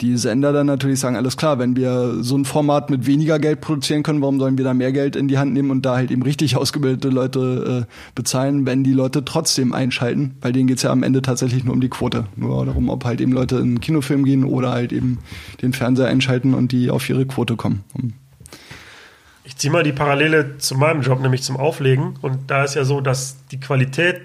die 0.00 0.16
Sender 0.16 0.52
dann 0.52 0.66
natürlich 0.66 0.98
sagen, 0.98 1.16
alles 1.16 1.36
klar, 1.36 1.58
wenn 1.58 1.76
wir 1.76 2.22
so 2.22 2.36
ein 2.36 2.44
Format 2.44 2.90
mit 2.90 3.06
weniger 3.06 3.38
Geld 3.38 3.60
produzieren 3.60 4.02
können, 4.02 4.20
warum 4.20 4.40
sollen 4.40 4.58
wir 4.58 4.64
da 4.64 4.74
mehr 4.74 4.92
Geld 4.92 5.14
in 5.14 5.28
die 5.28 5.38
Hand 5.38 5.52
nehmen 5.52 5.70
und 5.70 5.86
da 5.86 5.96
halt 5.96 6.10
eben 6.10 6.22
richtig 6.22 6.56
ausgebildete 6.56 7.08
Leute 7.08 7.86
äh, 7.86 8.12
bezahlen, 8.14 8.66
wenn 8.66 8.82
die 8.82 8.92
Leute 8.92 9.24
trotzdem 9.24 9.72
einschalten, 9.72 10.36
weil 10.40 10.52
denen 10.52 10.66
geht's 10.66 10.82
ja 10.82 10.90
am 10.90 11.02
Ende 11.02 11.22
tatsächlich 11.22 11.64
nur 11.64 11.74
um 11.74 11.80
die 11.80 11.88
Quote. 11.88 12.26
Nur 12.36 12.66
darum, 12.66 12.88
ob 12.88 13.04
halt 13.04 13.20
eben 13.20 13.32
Leute 13.32 13.56
in 13.56 13.62
einen 13.62 13.80
Kinofilm 13.80 14.24
gehen 14.24 14.44
oder 14.44 14.70
halt 14.70 14.92
eben 14.92 15.18
den 15.62 15.72
Fernseher 15.72 16.08
einschalten 16.08 16.54
und 16.54 16.72
die 16.72 16.90
auf 16.90 17.08
ihre 17.08 17.26
Quote 17.26 17.56
kommen. 17.56 17.84
Ich 19.44 19.56
ziehe 19.56 19.70
mal 19.70 19.82
die 19.82 19.92
Parallele 19.92 20.58
zu 20.58 20.74
meinem 20.74 21.02
Job, 21.02 21.20
nämlich 21.20 21.42
zum 21.42 21.56
Auflegen. 21.56 22.14
Und 22.20 22.50
da 22.50 22.64
ist 22.64 22.74
ja 22.74 22.84
so, 22.84 23.00
dass 23.00 23.36
die 23.52 23.60
Qualität 23.60 24.22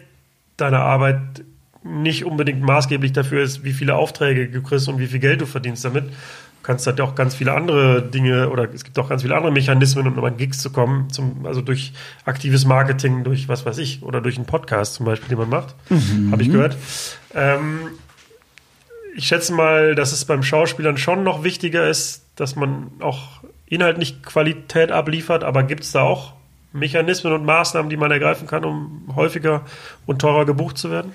deiner 0.58 0.80
Arbeit 0.80 1.44
nicht 1.90 2.26
unbedingt 2.26 2.62
maßgeblich 2.62 3.14
dafür 3.14 3.42
ist, 3.44 3.64
wie 3.64 3.74
viele 3.74 3.96
Aufträge 3.96 4.48
du 4.48 4.62
kriegst 4.62 4.88
und 4.88 5.00
wie 5.00 5.08
viel 5.08 5.20
Geld 5.20 5.42
du 5.42 5.46
verdienst 5.46 5.84
damit. 5.86 6.06
Du 6.06 6.64
kannst 6.64 6.86
halt 6.88 7.00
auch 7.02 7.16
ganz 7.16 7.36
viele 7.36 7.54
andere 7.54 8.02
Dinge 8.02 8.50
oder 8.50 8.72
es 8.74 8.84
gibt 8.84 9.00
auch 9.00 9.10
ganz 9.10 9.22
viele 9.22 9.36
andere 9.36 9.52
Mechanismen, 9.52 10.08
um 10.08 10.24
an 10.24 10.38
Gigs 10.38 10.60
zu 10.60 10.72
kommen, 10.72 11.10
zum, 11.10 11.46
also 11.46 11.62
durch 11.62 11.94
aktives 12.26 12.66
Marketing, 12.66 13.24
durch 13.24 13.48
was 13.48 13.66
weiß 13.66 13.78
ich, 13.78 14.04
oder 14.04 14.22
durch 14.22 14.36
einen 14.36 14.46
Podcast 14.46 14.96
zum 14.96 15.06
Beispiel, 15.06 15.30
den 15.30 15.38
man 15.38 15.50
macht, 15.50 15.76
mhm. 15.90 16.32
habe 16.32 16.42
ich 16.42 16.52
gehört. 16.52 16.78
Ähm, 17.34 17.80
ich 19.16 19.28
schätze 19.28 19.54
mal, 19.54 19.96
dass 19.96 20.12
es 20.12 20.26
beim 20.26 20.44
Schauspielern 20.44 20.98
schon 20.98 21.24
noch 21.24 21.44
wichtiger 21.44 21.90
ist, 21.90 22.24
dass 22.36 22.56
man 22.56 22.88
auch 23.00 23.42
inhaltlich 23.66 24.22
Qualität 24.24 24.92
abliefert, 24.92 25.44
aber 25.44 25.64
gibt 25.64 25.84
es 25.84 25.92
da 25.92 26.02
auch 26.02 26.34
Mechanismen 26.72 27.34
und 27.34 27.46
Maßnahmen, 27.46 27.90
die 27.90 27.98
man 27.98 28.12
ergreifen 28.12 28.48
kann, 28.48 28.64
um 28.64 29.12
häufiger 29.16 29.66
und 30.06 30.20
teurer 30.20 30.46
gebucht 30.46 30.78
zu 30.78 30.92
werden? 30.92 31.14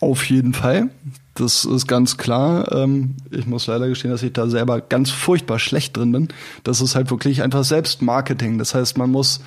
Auf 0.00 0.24
jeden 0.30 0.54
Fall. 0.54 0.88
Das 1.34 1.64
ist 1.64 1.86
ganz 1.86 2.16
klar. 2.16 2.72
Ähm, 2.72 3.16
ich 3.30 3.46
muss 3.46 3.66
leider 3.66 3.88
gestehen, 3.88 4.10
dass 4.10 4.22
ich 4.22 4.32
da 4.32 4.48
selber 4.48 4.80
ganz 4.80 5.10
furchtbar 5.10 5.58
schlecht 5.58 5.96
drin 5.96 6.12
bin. 6.12 6.28
Das 6.64 6.80
ist 6.80 6.94
halt 6.94 7.10
wirklich 7.10 7.42
einfach 7.42 7.64
Selbstmarketing. 7.64 8.58
Das 8.58 8.74
heißt, 8.74 8.96
man 8.96 9.10
muss 9.10 9.40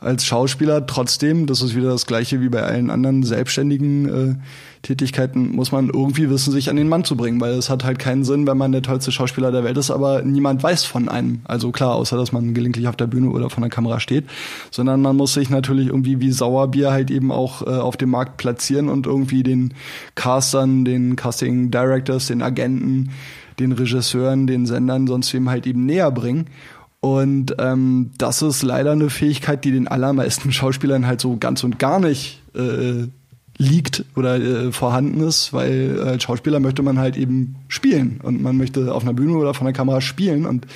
als 0.00 0.24
Schauspieler 0.24 0.86
trotzdem, 0.86 1.46
das 1.46 1.60
ist 1.60 1.76
wieder 1.76 1.90
das 1.90 2.06
gleiche 2.06 2.40
wie 2.40 2.48
bei 2.48 2.62
allen 2.62 2.90
anderen 2.90 3.22
selbstständigen 3.22 4.08
äh, 4.08 4.34
Tätigkeiten, 4.82 5.54
muss 5.54 5.72
man 5.72 5.88
irgendwie 5.90 6.30
wissen, 6.30 6.52
sich 6.52 6.70
an 6.70 6.76
den 6.76 6.88
Mann 6.88 7.04
zu 7.04 7.16
bringen, 7.16 7.40
weil 7.40 7.52
es 7.52 7.68
hat 7.68 7.84
halt 7.84 7.98
keinen 7.98 8.24
Sinn, 8.24 8.46
wenn 8.46 8.56
man 8.56 8.72
der 8.72 8.82
tollste 8.82 9.12
Schauspieler 9.12 9.52
der 9.52 9.62
Welt 9.62 9.76
ist, 9.76 9.90
aber 9.90 10.22
niemand 10.22 10.62
weiß 10.62 10.84
von 10.84 11.08
einem. 11.08 11.40
Also 11.44 11.70
klar, 11.70 11.94
außer 11.94 12.16
dass 12.16 12.32
man 12.32 12.54
gelegentlich 12.54 12.88
auf 12.88 12.96
der 12.96 13.06
Bühne 13.06 13.30
oder 13.30 13.50
von 13.50 13.62
der 13.62 13.70
Kamera 13.70 14.00
steht, 14.00 14.24
sondern 14.70 15.02
man 15.02 15.16
muss 15.16 15.34
sich 15.34 15.50
natürlich 15.50 15.88
irgendwie 15.88 16.20
wie 16.20 16.32
Sauerbier 16.32 16.92
halt 16.92 17.10
eben 17.10 17.30
auch 17.30 17.66
äh, 17.66 17.70
auf 17.70 17.98
dem 17.98 18.10
Markt 18.10 18.38
platzieren 18.38 18.88
und 18.88 19.06
irgendwie 19.06 19.42
den 19.42 19.74
Castern, 20.14 20.84
den 20.84 21.14
Casting 21.14 21.70
Directors, 21.70 22.28
den 22.28 22.40
Agenten, 22.40 23.10
den 23.58 23.72
Regisseuren, 23.72 24.46
den 24.46 24.64
Sendern, 24.64 25.06
sonst 25.06 25.34
wem 25.34 25.50
halt 25.50 25.66
eben 25.66 25.84
näher 25.84 26.10
bringen. 26.10 26.46
Und 27.00 27.56
ähm, 27.58 28.10
das 28.18 28.42
ist 28.42 28.62
leider 28.62 28.92
eine 28.92 29.10
Fähigkeit, 29.10 29.64
die 29.64 29.72
den 29.72 29.88
allermeisten 29.88 30.52
Schauspielern 30.52 31.06
halt 31.06 31.20
so 31.20 31.36
ganz 31.38 31.64
und 31.64 31.78
gar 31.78 31.98
nicht 31.98 32.42
äh, 32.54 33.08
liegt 33.60 34.06
oder 34.16 34.36
äh, 34.36 34.72
vorhanden 34.72 35.20
ist, 35.20 35.52
weil 35.52 36.00
als 36.02 36.22
Schauspieler 36.22 36.60
möchte 36.60 36.82
man 36.82 36.98
halt 36.98 37.18
eben 37.18 37.56
spielen 37.68 38.18
und 38.22 38.42
man 38.42 38.56
möchte 38.56 38.92
auf 38.94 39.02
einer 39.02 39.12
Bühne 39.12 39.36
oder 39.36 39.52
von 39.52 39.66
der 39.66 39.74
Kamera 39.74 40.00
spielen 40.00 40.46
und 40.46 40.66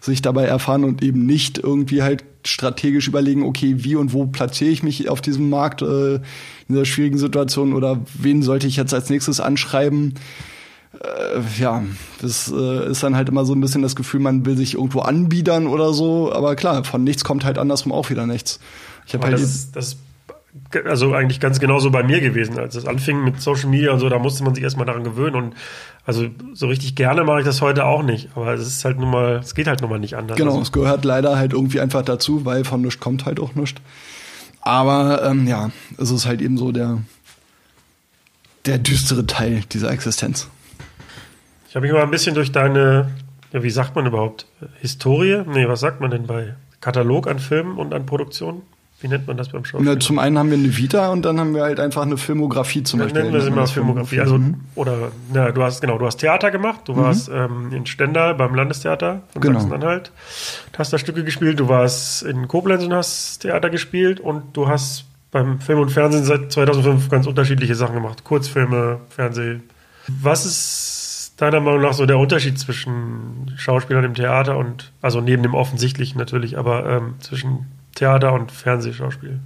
sich 0.00 0.22
dabei 0.22 0.46
erfahren 0.46 0.84
und 0.84 1.02
eben 1.02 1.26
nicht 1.26 1.58
irgendwie 1.58 2.02
halt 2.02 2.24
strategisch 2.46 3.06
überlegen, 3.06 3.42
okay, 3.42 3.84
wie 3.84 3.94
und 3.94 4.14
wo 4.14 4.24
platziere 4.24 4.70
ich 4.70 4.82
mich 4.82 5.10
auf 5.10 5.20
diesem 5.20 5.50
Markt 5.50 5.82
äh, 5.82 6.14
in 6.14 6.22
dieser 6.70 6.86
schwierigen 6.86 7.18
Situation 7.18 7.74
oder 7.74 8.00
wen 8.18 8.42
sollte 8.42 8.66
ich 8.66 8.76
jetzt 8.76 8.94
als 8.94 9.10
nächstes 9.10 9.38
anschreiben 9.40 10.14
äh, 10.94 11.40
ja, 11.60 11.84
das 12.22 12.50
äh, 12.50 12.90
ist 12.90 13.02
dann 13.02 13.16
halt 13.16 13.28
immer 13.28 13.44
so 13.44 13.54
ein 13.54 13.60
bisschen 13.60 13.82
das 13.82 13.94
Gefühl, 13.94 14.20
man 14.20 14.46
will 14.46 14.56
sich 14.56 14.74
irgendwo 14.74 15.00
anbiedern 15.00 15.66
oder 15.66 15.92
so. 15.92 16.32
Aber 16.32 16.56
klar, 16.56 16.82
von 16.84 17.04
nichts 17.04 17.22
kommt 17.22 17.44
halt 17.44 17.58
andersrum 17.58 17.92
auch 17.92 18.10
wieder 18.10 18.26
nichts. 18.26 18.58
Ich 19.06 19.14
habe 19.14 19.26
halt 19.26 19.34
das, 19.34 19.70
das 19.70 19.96
also 20.84 21.14
eigentlich 21.14 21.40
ganz 21.40 21.60
genauso 21.60 21.90
bei 21.90 22.02
mir 22.02 22.20
gewesen, 22.20 22.58
als 22.58 22.74
es 22.74 22.86
anfing 22.86 23.22
mit 23.22 23.40
Social 23.40 23.68
Media 23.68 23.92
und 23.92 24.00
so, 24.00 24.08
da 24.08 24.18
musste 24.18 24.42
man 24.42 24.54
sich 24.54 24.64
erstmal 24.64 24.86
daran 24.86 25.04
gewöhnen 25.04 25.36
und 25.36 25.54
also 26.04 26.26
so 26.54 26.66
richtig 26.66 26.96
gerne 26.96 27.22
mache 27.24 27.40
ich 27.40 27.44
das 27.44 27.60
heute 27.60 27.84
auch 27.84 28.02
nicht, 28.02 28.30
aber 28.34 28.54
es 28.54 28.66
ist 28.66 28.84
halt 28.84 28.98
nun 28.98 29.10
mal, 29.10 29.36
es 29.36 29.54
geht 29.54 29.68
halt 29.68 29.80
nun 29.80 29.90
mal 29.90 30.00
nicht 30.00 30.16
anders. 30.16 30.36
Genau, 30.36 30.50
also, 30.50 30.62
es 30.62 30.72
gehört 30.72 31.04
leider 31.04 31.36
halt 31.36 31.52
irgendwie 31.52 31.80
einfach 31.80 32.02
dazu, 32.02 32.44
weil 32.44 32.64
von 32.64 32.80
nichts 32.80 33.00
kommt 33.00 33.26
halt 33.26 33.38
auch 33.38 33.54
nichts. 33.54 33.80
Aber 34.60 35.22
ähm, 35.24 35.46
ja, 35.46 35.70
es 35.98 36.10
ist 36.10 36.26
halt 36.26 36.40
eben 36.40 36.58
so 36.58 36.72
der, 36.72 36.98
der 38.66 38.78
düstere 38.78 39.26
Teil 39.26 39.62
dieser 39.72 39.90
Existenz. 39.90 40.48
Ich 41.68 41.76
habe 41.76 41.86
mich 41.86 41.94
mal 41.94 42.02
ein 42.02 42.10
bisschen 42.10 42.34
durch 42.34 42.50
deine, 42.50 43.10
ja, 43.52 43.62
wie 43.62 43.70
sagt 43.70 43.94
man 43.94 44.06
überhaupt, 44.06 44.46
Historie? 44.80 45.44
Nee, 45.46 45.68
was 45.68 45.80
sagt 45.80 46.00
man 46.00 46.10
denn 46.10 46.26
bei 46.26 46.54
Katalog 46.80 47.28
an 47.28 47.38
Filmen 47.38 47.78
und 47.78 47.94
an 47.94 48.06
Produktionen? 48.06 48.62
Wie 49.02 49.08
nennt 49.08 49.26
man 49.26 49.36
das 49.38 49.48
beim 49.48 49.64
Schauspiel? 49.64 49.90
Na, 49.94 49.98
zum 49.98 50.18
einen 50.18 50.38
haben 50.38 50.50
wir 50.50 50.58
eine 50.58 50.76
Vita 50.76 51.08
und 51.08 51.24
dann 51.24 51.40
haben 51.40 51.54
wir 51.54 51.62
halt 51.62 51.80
einfach 51.80 52.02
eine 52.02 52.18
Filmografie 52.18 52.82
zum 52.82 53.00
Beispiel. 53.00 53.22
nennen 53.22 53.32
wir 53.34 53.50
man 53.50 53.60
das 53.60 53.70
Filmografie. 53.70 54.20
Also, 54.20 54.38
oder, 54.74 55.10
na, 55.32 55.50
du 55.52 55.62
hast, 55.62 55.80
genau, 55.80 55.96
du 55.96 56.04
hast 56.06 56.18
Theater 56.18 56.50
gemacht, 56.50 56.80
du 56.84 56.96
warst 56.96 57.30
ähm, 57.32 57.72
in 57.72 57.86
Stendal 57.86 58.34
beim 58.34 58.54
Landestheater 58.54 59.22
von 59.32 59.40
Genau. 59.40 59.58
Sachsen-Anhalt, 59.60 60.12
du 60.72 60.78
hast 60.78 60.92
da 60.92 60.98
Stücke 60.98 61.24
gespielt, 61.24 61.58
du 61.60 61.68
warst 61.68 62.22
in 62.24 62.46
Koblenz 62.46 62.84
und 62.84 62.92
hast 62.92 63.38
Theater 63.38 63.70
gespielt 63.70 64.20
und 64.20 64.54
du 64.56 64.68
hast 64.68 65.06
beim 65.30 65.60
Film 65.60 65.78
und 65.78 65.90
Fernsehen 65.90 66.24
seit 66.24 66.52
2005 66.52 67.08
ganz 67.08 67.26
unterschiedliche 67.26 67.74
Sachen 67.76 67.94
gemacht. 67.94 68.24
Kurzfilme, 68.24 69.00
Fernseh. 69.08 69.60
Was 70.08 70.44
ist 70.44 71.34
deiner 71.38 71.60
Meinung 71.60 71.80
nach 71.80 71.94
so 71.94 72.04
der 72.04 72.18
Unterschied 72.18 72.58
zwischen 72.58 73.54
Schauspielern 73.56 74.04
im 74.04 74.14
Theater 74.14 74.58
und, 74.58 74.92
also 75.00 75.20
neben 75.22 75.42
dem 75.42 75.54
offensichtlichen 75.54 76.18
natürlich, 76.18 76.58
aber 76.58 76.84
ähm, 76.86 77.14
zwischen 77.20 77.66
Theater 77.94 78.32
und 78.32 78.52
Fernsehschauspiel? 78.52 79.40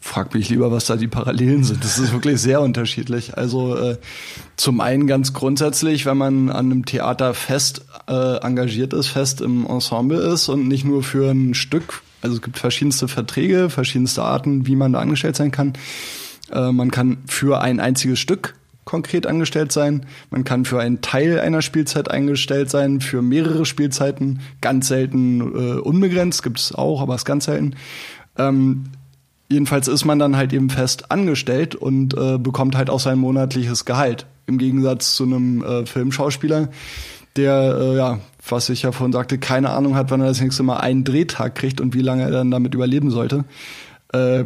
Frag 0.00 0.34
mich 0.34 0.48
lieber, 0.48 0.70
was 0.70 0.86
da 0.86 0.96
die 0.96 1.08
Parallelen 1.08 1.64
sind. 1.64 1.82
Das 1.82 1.98
ist 1.98 2.12
wirklich 2.12 2.40
sehr 2.40 2.60
unterschiedlich. 2.60 3.36
Also 3.36 3.76
äh, 3.76 3.98
zum 4.56 4.80
einen 4.80 5.06
ganz 5.08 5.32
grundsätzlich, 5.32 6.06
wenn 6.06 6.16
man 6.16 6.48
an 6.48 6.66
einem 6.66 6.84
Theater 6.84 7.34
fest 7.34 7.84
äh, 8.06 8.36
engagiert 8.36 8.92
ist, 8.92 9.08
fest 9.08 9.40
im 9.40 9.66
Ensemble 9.66 10.18
ist 10.18 10.48
und 10.48 10.68
nicht 10.68 10.84
nur 10.84 11.02
für 11.02 11.30
ein 11.30 11.54
Stück. 11.54 12.02
Also 12.22 12.36
es 12.36 12.42
gibt 12.42 12.58
verschiedenste 12.58 13.08
Verträge, 13.08 13.68
verschiedenste 13.68 14.22
Arten, 14.22 14.66
wie 14.66 14.76
man 14.76 14.92
da 14.92 15.00
angestellt 15.00 15.36
sein 15.36 15.50
kann. 15.50 15.72
Äh, 16.52 16.70
man 16.70 16.90
kann 16.92 17.18
für 17.26 17.60
ein 17.60 17.80
einziges 17.80 18.20
Stück 18.20 18.54
konkret 18.86 19.26
angestellt 19.26 19.72
sein. 19.72 20.06
Man 20.30 20.44
kann 20.44 20.64
für 20.64 20.80
einen 20.80 21.02
Teil 21.02 21.38
einer 21.40 21.60
Spielzeit 21.60 22.10
eingestellt 22.10 22.70
sein, 22.70 23.02
für 23.02 23.20
mehrere 23.20 23.66
Spielzeiten. 23.66 24.40
Ganz 24.62 24.88
selten 24.88 25.40
äh, 25.40 25.78
unbegrenzt, 25.80 26.42
gibt 26.42 26.58
es 26.60 26.74
auch, 26.74 27.02
aber 27.02 27.16
ist 27.16 27.26
ganz 27.26 27.44
selten. 27.44 27.74
Ähm, 28.38 28.84
jedenfalls 29.50 29.88
ist 29.88 30.04
man 30.04 30.18
dann 30.18 30.36
halt 30.36 30.52
eben 30.52 30.70
fest 30.70 31.10
angestellt 31.10 31.74
und 31.74 32.16
äh, 32.16 32.38
bekommt 32.38 32.76
halt 32.76 32.88
auch 32.88 33.00
sein 33.00 33.18
monatliches 33.18 33.84
Gehalt. 33.84 34.26
Im 34.46 34.56
Gegensatz 34.56 35.16
zu 35.16 35.24
einem 35.24 35.64
äh, 35.64 35.84
Filmschauspieler, 35.84 36.68
der, 37.34 37.76
äh, 37.78 37.96
ja, 37.96 38.20
was 38.48 38.68
ich 38.68 38.82
ja 38.82 38.92
vorhin 38.92 39.12
sagte, 39.12 39.38
keine 39.38 39.70
Ahnung 39.70 39.96
hat, 39.96 40.12
wann 40.12 40.20
er 40.20 40.28
das 40.28 40.40
nächste 40.40 40.62
Mal 40.62 40.76
einen 40.76 41.02
Drehtag 41.02 41.56
kriegt 41.56 41.80
und 41.80 41.92
wie 41.92 42.02
lange 42.02 42.22
er 42.22 42.30
dann 42.30 42.52
damit 42.52 42.72
überleben 42.72 43.10
sollte. 43.10 43.44
Äh, 44.12 44.44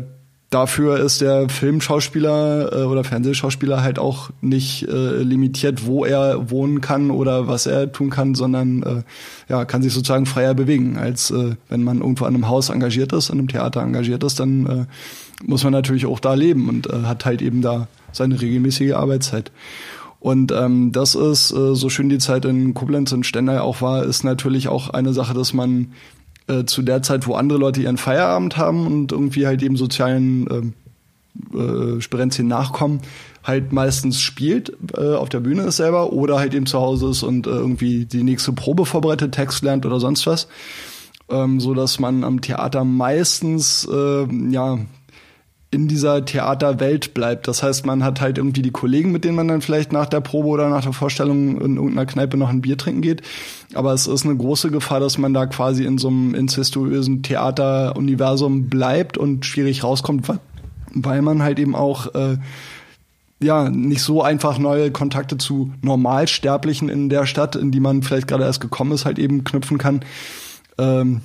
dafür 0.50 0.98
ist 0.98 1.20
der 1.20 1.48
Filmschauspieler 1.48 2.72
äh, 2.72 2.84
oder 2.84 3.04
Fernsehschauspieler 3.04 3.82
halt 3.82 3.98
auch 3.98 4.30
nicht 4.40 4.86
äh, 4.88 5.22
limitiert, 5.22 5.86
wo 5.86 6.04
er 6.04 6.50
wohnen 6.50 6.80
kann 6.80 7.10
oder 7.10 7.46
was 7.46 7.66
er 7.66 7.92
tun 7.92 8.10
kann, 8.10 8.34
sondern 8.34 8.82
äh, 8.82 9.02
ja, 9.48 9.64
kann 9.64 9.82
sich 9.82 9.92
sozusagen 9.92 10.26
freier 10.26 10.54
bewegen, 10.54 10.98
als 10.98 11.30
äh, 11.30 11.54
wenn 11.68 11.84
man 11.84 12.00
irgendwo 12.00 12.24
an 12.24 12.34
einem 12.34 12.48
Haus 12.48 12.68
engagiert 12.68 13.12
ist, 13.12 13.30
an 13.30 13.38
einem 13.38 13.48
Theater 13.48 13.80
engagiert 13.80 14.24
ist, 14.24 14.40
dann 14.40 14.66
äh, 14.66 14.86
muss 15.46 15.64
man 15.64 15.72
natürlich 15.72 16.06
auch 16.06 16.20
da 16.20 16.34
leben 16.34 16.68
und 16.68 16.88
äh, 16.88 17.04
hat 17.04 17.24
halt 17.24 17.42
eben 17.42 17.62
da 17.62 17.86
seine 18.12 18.40
regelmäßige 18.40 18.92
Arbeitszeit. 18.92 19.52
Und 20.18 20.52
ähm, 20.52 20.92
das 20.92 21.14
ist, 21.14 21.50
äh, 21.50 21.74
so 21.74 21.88
schön 21.88 22.10
die 22.10 22.18
Zeit 22.18 22.44
in 22.44 22.74
Koblenz 22.74 23.12
und 23.12 23.24
Stendal 23.24 23.60
auch 23.60 23.80
war, 23.80 24.04
ist 24.04 24.22
natürlich 24.22 24.68
auch 24.68 24.90
eine 24.90 25.14
Sache, 25.14 25.32
dass 25.32 25.54
man 25.54 25.92
äh, 26.50 26.64
zu 26.66 26.82
der 26.82 27.02
Zeit, 27.02 27.26
wo 27.26 27.34
andere 27.34 27.58
Leute 27.58 27.80
ihren 27.80 27.96
Feierabend 27.96 28.56
haben 28.56 28.86
und 28.86 29.12
irgendwie 29.12 29.46
halt 29.46 29.62
eben 29.62 29.76
sozialen 29.76 30.46
ähm, 30.50 30.72
äh, 31.54 32.00
Sperenzien 32.00 32.48
nachkommen, 32.48 33.00
halt 33.44 33.72
meistens 33.72 34.20
spielt, 34.20 34.76
äh, 34.96 35.14
auf 35.14 35.28
der 35.28 35.40
Bühne 35.40 35.62
ist 35.62 35.76
selber 35.76 36.12
oder 36.12 36.38
halt 36.38 36.54
eben 36.54 36.66
zu 36.66 36.78
Hause 36.80 37.10
ist 37.10 37.22
und 37.22 37.46
äh, 37.46 37.50
irgendwie 37.50 38.04
die 38.04 38.22
nächste 38.22 38.52
Probe 38.52 38.84
vorbereitet, 38.84 39.32
Text 39.32 39.62
lernt 39.62 39.86
oder 39.86 40.00
sonst 40.00 40.26
was. 40.26 40.48
Ähm, 41.30 41.60
so 41.60 41.74
dass 41.74 42.00
man 42.00 42.24
am 42.24 42.40
Theater 42.40 42.84
meistens 42.84 43.88
äh, 43.90 44.26
ja 44.50 44.78
in 45.72 45.86
dieser 45.86 46.24
Theaterwelt 46.24 47.14
bleibt. 47.14 47.46
Das 47.46 47.62
heißt, 47.62 47.86
man 47.86 48.02
hat 48.02 48.20
halt 48.20 48.38
irgendwie 48.38 48.62
die 48.62 48.72
Kollegen, 48.72 49.12
mit 49.12 49.24
denen 49.24 49.36
man 49.36 49.46
dann 49.46 49.60
vielleicht 49.60 49.92
nach 49.92 50.06
der 50.06 50.20
Probe 50.20 50.48
oder 50.48 50.68
nach 50.68 50.82
der 50.82 50.92
Vorstellung 50.92 51.60
in 51.60 51.76
irgendeiner 51.76 52.06
Kneipe 52.06 52.36
noch 52.36 52.48
ein 52.48 52.60
Bier 52.60 52.76
trinken 52.76 53.02
geht. 53.02 53.22
Aber 53.74 53.92
es 53.92 54.08
ist 54.08 54.24
eine 54.24 54.36
große 54.36 54.72
Gefahr, 54.72 54.98
dass 54.98 55.16
man 55.16 55.32
da 55.32 55.46
quasi 55.46 55.84
in 55.84 55.96
so 55.96 56.08
einem 56.08 56.34
incestuösen 56.34 57.22
Theateruniversum 57.22 58.68
bleibt 58.68 59.16
und 59.16 59.46
schwierig 59.46 59.84
rauskommt, 59.84 60.28
weil- 60.92 61.22
man 61.22 61.42
halt 61.42 61.60
eben 61.60 61.76
auch 61.76 62.14
äh, 62.16 62.38
ja 63.40 63.70
nicht 63.70 64.02
so 64.02 64.22
einfach 64.22 64.58
neue 64.58 64.90
Kontakte 64.90 65.38
zu 65.38 65.72
Normalsterblichen 65.82 66.88
in 66.88 67.08
der 67.08 67.26
Stadt, 67.26 67.54
in 67.54 67.70
die 67.70 67.78
man 67.78 68.02
vielleicht 68.02 68.26
gerade 68.26 68.42
erst 68.42 68.60
gekommen 68.60 68.90
ist, 68.90 69.04
halt 69.04 69.20
eben 69.20 69.44
knüpfen 69.44 69.78
kann. 69.78 70.00
Ähm, 70.78 71.20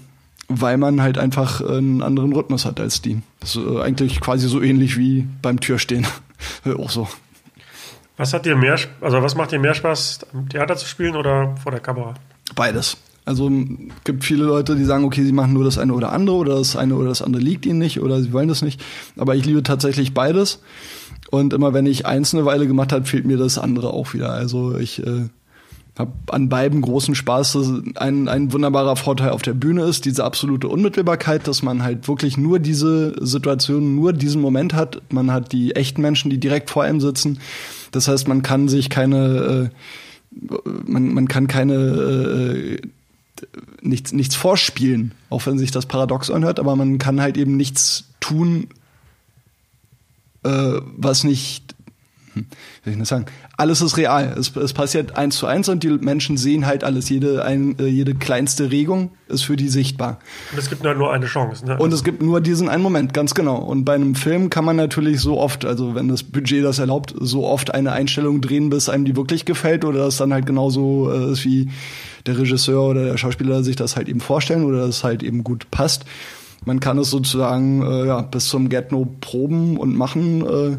weil 0.48 0.78
man 0.78 1.02
halt 1.02 1.18
einfach 1.18 1.62
einen 1.62 2.02
anderen 2.02 2.34
Rhythmus 2.34 2.66
hat 2.66 2.80
als 2.80 3.02
die. 3.02 3.22
Das 3.40 3.56
ist 3.56 3.66
äh, 3.66 3.82
eigentlich 3.82 4.22
quasi 4.22 4.48
so 4.48 4.62
ähnlich 4.62 4.98
wie 4.98 5.28
beim 5.42 5.60
Türstehen. 5.60 6.06
Auch 6.78 6.90
so. 6.90 7.08
Was 8.18 8.34
hat 8.34 8.46
dir 8.46 8.56
mehr, 8.56 8.78
also 9.02 9.22
was 9.22 9.36
macht 9.36 9.52
dir 9.52 9.60
mehr 9.60 9.74
Spaß, 9.74 10.20
am 10.34 10.48
Theater 10.48 10.78
zu 10.78 10.88
spielen 10.88 11.16
oder 11.16 11.56
vor 11.58 11.72
der 11.72 11.82
Kamera? 11.82 12.14
Beides. 12.56 12.98
Also 13.26 13.50
gibt 14.04 14.24
viele 14.24 14.46
Leute, 14.46 14.76
die 14.76 14.86
sagen, 14.86 15.04
okay, 15.04 15.24
sie 15.24 15.32
machen 15.32 15.54
nur 15.54 15.64
das 15.64 15.80
eine 15.80 15.94
oder 15.94 16.12
andere 16.12 16.36
oder 16.36 16.56
das 16.58 16.76
eine 16.76 16.96
oder 16.96 17.10
das 17.10 17.24
andere 17.24 17.42
liegt 17.42 17.66
ihnen 17.66 17.80
nicht 17.80 18.00
oder 18.00 18.22
sie 18.22 18.32
wollen 18.32 18.48
das 18.48 18.62
nicht. 18.62 18.82
Aber 19.18 19.36
ich 19.36 19.46
liebe 19.46 19.64
tatsächlich 19.64 20.14
beides. 20.14 20.62
Und 21.32 21.54
immer 21.54 21.74
wenn 21.74 21.88
ich 21.88 22.06
eins 22.06 22.36
eine 22.36 22.46
Weile 22.46 22.68
gemacht 22.68 22.94
habe, 22.94 23.06
fehlt 23.06 23.26
mir 23.26 23.38
das 23.38 23.58
andere 23.58 23.92
auch 23.92 24.14
wieder. 24.14 24.32
Also 24.32 24.78
ich 24.78 25.06
äh, 25.06 25.28
habe 25.98 26.12
an 26.28 26.50
beiden 26.50 26.82
großen 26.82 27.16
Spaß. 27.16 27.58
Ein, 27.96 28.28
ein 28.28 28.52
wunderbarer 28.52 28.96
Vorteil 28.96 29.30
auf 29.30 29.42
der 29.42 29.54
Bühne 29.54 29.84
ist 29.84 30.06
diese 30.06 30.26
absolute 30.26 30.68
Unmittelbarkeit, 30.68 31.48
dass 31.48 31.64
man 31.64 31.84
halt 31.84 32.08
wirklich 32.08 32.38
nur 32.38 32.60
diese 32.60 33.16
Situation, 33.26 33.96
nur 33.96 34.12
diesen 34.12 34.42
Moment 34.42 34.74
hat. 34.74 35.02
Man 35.10 35.32
hat 35.32 35.54
die 35.54 35.76
echten 35.76 36.02
Menschen, 36.02 36.30
die 36.30 36.40
direkt 36.40 36.70
vor 36.70 36.84
einem 36.84 37.00
sitzen. 37.00 37.40
Das 37.92 38.10
heißt, 38.10 38.28
man 38.28 38.42
kann 38.42 38.68
sich 38.68 38.90
keine, 38.90 39.72
äh, 39.72 40.50
man, 40.86 41.14
man 41.14 41.30
kann 41.30 41.48
keine 41.48 41.76
äh, 41.76 42.82
nichts, 43.82 44.12
nichts 44.12 44.36
vorspielen, 44.36 45.14
auch 45.30 45.46
wenn 45.46 45.58
sich 45.58 45.72
das 45.72 45.86
paradox 45.86 46.30
anhört, 46.30 46.60
aber 46.60 46.76
man 46.76 46.98
kann 46.98 47.22
halt 47.22 47.38
eben 47.38 47.56
nichts 47.56 48.06
tun, 48.20 48.68
äh, 50.44 50.80
was 50.98 51.24
nicht, 51.24 51.65
hm, 52.36 52.46
wie 52.84 52.92
soll 52.92 53.02
ich 53.02 53.08
sagen, 53.08 53.26
alles 53.58 53.82
ist 53.82 53.96
real. 53.96 54.36
Es, 54.38 54.56
es 54.56 54.74
passiert 54.74 55.16
eins 55.16 55.38
zu 55.38 55.48
eins 55.48 55.70
und 55.70 55.84
die 55.84 55.90
Menschen 55.90 56.36
sehen 56.36 56.66
halt 56.66 56.84
alles. 56.84 57.10
Jede, 57.10 57.46
ein, 57.46 57.80
äh, 57.80 57.86
jede 57.86 58.14
kleinste 58.14 58.72
Regung 58.72 59.12
ist 59.28 59.44
für 59.44 59.56
die 59.56 59.70
sichtbar. 59.70 60.20
Und 60.52 60.60
es 60.60 60.70
gibt 60.70 60.84
nur 60.84 60.94
nur 60.94 61.14
eine 61.14 61.26
Chance. 61.26 61.66
Ne? 61.66 61.78
Und 61.78 61.94
es 61.94 62.04
gibt 62.04 62.22
nur 62.22 62.42
diesen 62.42 62.68
einen 62.68 62.84
Moment, 62.84 63.14
ganz 63.14 63.34
genau. 63.34 63.58
Und 63.58 63.86
bei 63.86 63.96
einem 63.96 64.16
Film 64.16 64.50
kann 64.50 64.66
man 64.66 64.76
natürlich 64.76 65.22
so 65.22 65.40
oft, 65.40 65.66
also 65.66 65.96
wenn 65.96 66.10
das 66.10 66.24
Budget 66.24 66.64
das 66.64 66.80
erlaubt, 66.80 67.16
so 67.20 67.46
oft 67.46 67.74
eine 67.74 67.94
Einstellung 67.94 68.42
drehen, 68.42 68.70
bis 68.70 68.90
einem 68.90 69.06
die 69.06 69.16
wirklich 69.16 69.46
gefällt 69.46 69.86
oder 69.86 70.00
das 70.00 70.18
dann 70.18 70.34
halt 70.34 70.46
genauso 70.46 71.10
äh, 71.12 71.32
ist, 71.32 71.46
wie 71.46 71.70
der 72.26 72.38
Regisseur 72.38 72.84
oder 72.84 73.06
der 73.06 73.18
Schauspieler 73.18 73.64
sich 73.64 73.78
das 73.78 73.96
halt 73.96 74.10
eben 74.10 74.20
vorstellen 74.20 74.66
oder 74.66 74.86
das 74.86 75.04
halt 75.04 75.24
eben 75.24 75.44
gut 75.44 75.72
passt. 75.72 76.06
Man 76.66 76.80
kann 76.80 76.98
es 76.98 77.12
sozusagen 77.12 77.84
äh, 77.84 78.08
ja, 78.08 78.22
bis 78.22 78.48
zum 78.48 78.70
Get-No 78.70 79.08
proben 79.22 79.78
und 79.78 79.96
machen, 79.96 80.46
äh, 80.46 80.78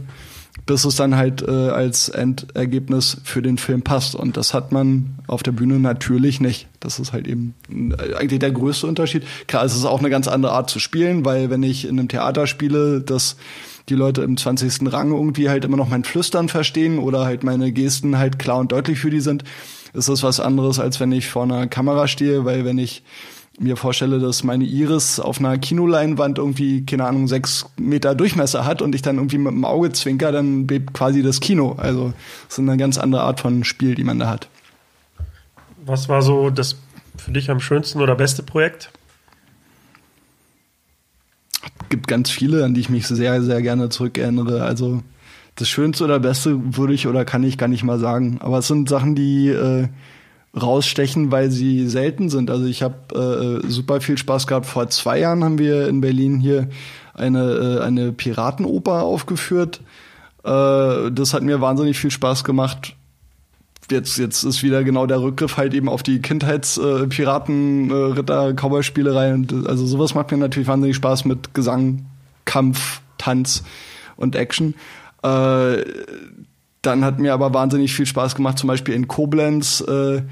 bis 0.67 0.85
es 0.85 0.97
dann 0.97 1.17
halt 1.17 1.43
äh, 1.43 1.51
als 1.51 2.09
Endergebnis 2.09 3.19
für 3.23 3.41
den 3.41 3.57
Film 3.57 3.83
passt. 3.83 4.17
Und 4.17 4.37
das 4.37 4.53
hat 4.53 4.73
man 4.73 5.15
auf 5.29 5.45
der 5.45 5.53
Bühne 5.53 5.79
natürlich 5.79 6.41
nicht. 6.41 6.67
Das 6.81 6.99
ist 6.99 7.13
halt 7.13 7.29
eben 7.29 7.55
äh, 7.71 8.15
eigentlich 8.15 8.41
der 8.41 8.51
größte 8.51 8.89
Unterschied. 8.89 9.23
Klar, 9.47 9.65
es 9.65 9.77
ist 9.77 9.85
auch 9.85 10.01
eine 10.01 10.11
ganz 10.11 10.27
andere 10.27 10.53
Art 10.53 10.69
zu 10.69 10.81
spielen, 10.81 11.25
weil 11.25 11.51
wenn 11.51 11.63
ich 11.63 11.85
in 11.85 11.99
einem 11.99 12.09
Theater 12.09 12.49
spiele, 12.49 13.01
dass 13.01 13.37
die 13.89 13.95
Leute 13.95 14.23
im 14.23 14.37
20. 14.37 14.93
Rang 14.93 15.13
irgendwie 15.13 15.49
halt 15.49 15.65
immer 15.65 15.77
noch 15.77 15.89
mein 15.89 16.03
Flüstern 16.03 16.49
verstehen 16.49 16.99
oder 16.99 17.25
halt 17.25 17.45
meine 17.45 17.71
Gesten 17.71 18.19
halt 18.19 18.41
klar 18.41 18.59
und 18.59 18.73
deutlich 18.73 18.99
für 18.99 19.11
die 19.11 19.21
sind, 19.21 19.45
ist 19.93 20.09
das 20.09 20.25
was 20.25 20.41
anderes, 20.41 20.81
als 20.81 20.99
wenn 20.99 21.13
ich 21.13 21.29
vor 21.29 21.45
einer 21.45 21.69
Kamera 21.69 22.09
stehe, 22.09 22.45
weil 22.45 22.65
wenn 22.65 22.79
ich 22.79 23.05
mir 23.59 23.77
vorstelle, 23.77 24.19
dass 24.19 24.45
meine 24.45 24.65
Iris 24.65 25.19
auf 25.19 25.39
einer 25.39 25.57
Kinoleinwand 25.59 26.39
irgendwie, 26.39 26.85
keine 26.85 27.07
Ahnung, 27.07 27.29
sechs 27.29 27.67
Meter 27.79 28.15
Durchmesser 28.15 28.65
hat 28.65 28.83
und 28.83 28.95
ich 28.95 29.03
dann 29.03 29.17
irgendwie 29.17 29.39
mit 29.39 29.53
dem 29.53 29.65
Auge 29.65 29.93
zwinker, 29.93 30.33
dann 30.33 30.67
bebt 30.67 30.93
quasi 30.93 31.23
das 31.23 31.41
Kino. 31.41 31.75
Also 31.79 32.13
das 32.49 32.59
ist 32.59 32.59
eine 32.59 32.77
ganz 32.77 32.99
andere 32.99 33.23
Art 33.23 33.41
von 33.41 33.65
Spiel, 33.65 33.95
die 33.95 34.05
man 34.05 34.19
da 34.19 34.29
hat. 34.29 34.49
Was 35.85 36.09
war 36.09 36.23
so 36.23 36.51
das 36.51 36.77
für 37.17 37.31
dich 37.31 37.51
am 37.51 37.61
schönsten 37.61 38.01
oder 38.01 38.15
beste 38.15 38.43
Projekt? 38.43 38.91
gibt 41.89 42.09
ganz 42.09 42.31
viele, 42.31 42.65
an 42.65 42.75
die 42.75 42.81
ich 42.81 42.89
mich 42.89 43.07
sehr, 43.07 43.43
sehr 43.43 43.63
gerne 43.63 43.89
zurückerinnere. 43.89 44.63
Also 44.63 45.03
das 45.57 45.69
Schönste 45.69 46.05
oder 46.05 46.21
Beste 46.21 46.77
würde 46.77 46.95
ich 46.95 47.07
oder 47.07 47.25
kann 47.25 47.45
ich 47.45 47.59
gar 47.59 47.69
nicht 47.69 47.85
mal 47.85 47.99
sagen. 47.99 48.39
Aber 48.41 48.59
es 48.59 48.69
sind 48.69 48.89
Sachen, 48.89 49.15
die 49.15 49.49
äh, 49.49 49.89
rausstechen, 50.61 51.31
weil 51.31 51.51
sie 51.51 51.89
selten 51.89 52.29
sind. 52.29 52.51
Also 52.51 52.67
ich 52.67 52.83
habe 52.83 53.63
äh, 53.65 53.69
super 53.69 54.01
viel 54.01 54.19
Spaß 54.19 54.47
gehabt. 54.47 54.67
Vor 54.67 54.89
zwei 54.89 55.21
Jahren 55.21 55.45
haben 55.45 55.59
wir 55.59 55.89
in 55.89 56.01
Berlin 56.01 56.41
hier 56.41 56.69
eine, 57.15 57.79
äh, 57.81 57.83
eine 57.83 58.13
Piratenoper 58.13 59.03
aufgeführt. 59.03 59.81
Äh, 60.45 61.11
das 61.11 61.35
hat 61.35 61.43
mir 61.43 61.61
wahnsinnig 61.61 61.99
viel 61.99 62.11
Spaß 62.11 62.45
gemacht. 62.45 62.95
Jetzt, 63.91 64.19
jetzt 64.19 64.43
ist 64.43 64.63
wieder 64.63 64.83
genau 64.83 65.07
der 65.07 65.21
Rückgriff 65.21 65.57
halt 65.57 65.73
eben 65.75 65.89
auf 65.89 66.03
die 66.03 66.21
Kindheitspiraten, 66.21 67.91
äh, 67.91 67.95
Ritter, 67.95 68.53
Cowboy-Spielerei. 68.55 69.35
Und 69.35 69.67
also 69.69 69.87
sowas 69.87 70.15
macht 70.15 70.33
mir 70.33 70.39
natürlich 70.39 70.69
wahnsinnig 70.69 70.97
Spaß 70.97 71.25
mit 71.25 71.55
Gesang, 71.55 72.07
Kampf, 72.45 73.01
Tanz 73.19 73.63
und 74.17 74.35
Action. 74.35 74.75
Äh, 75.23 75.83
dann 76.87 77.05
hat 77.05 77.19
mir 77.19 77.35
aber 77.35 77.53
wahnsinnig 77.53 77.95
viel 77.95 78.07
Spaß 78.07 78.35
gemacht, 78.35 78.59
zum 78.59 78.69
Beispiel 78.69 78.95
in 78.95 79.09
Koblenz 79.09 79.81
äh, 79.81 80.23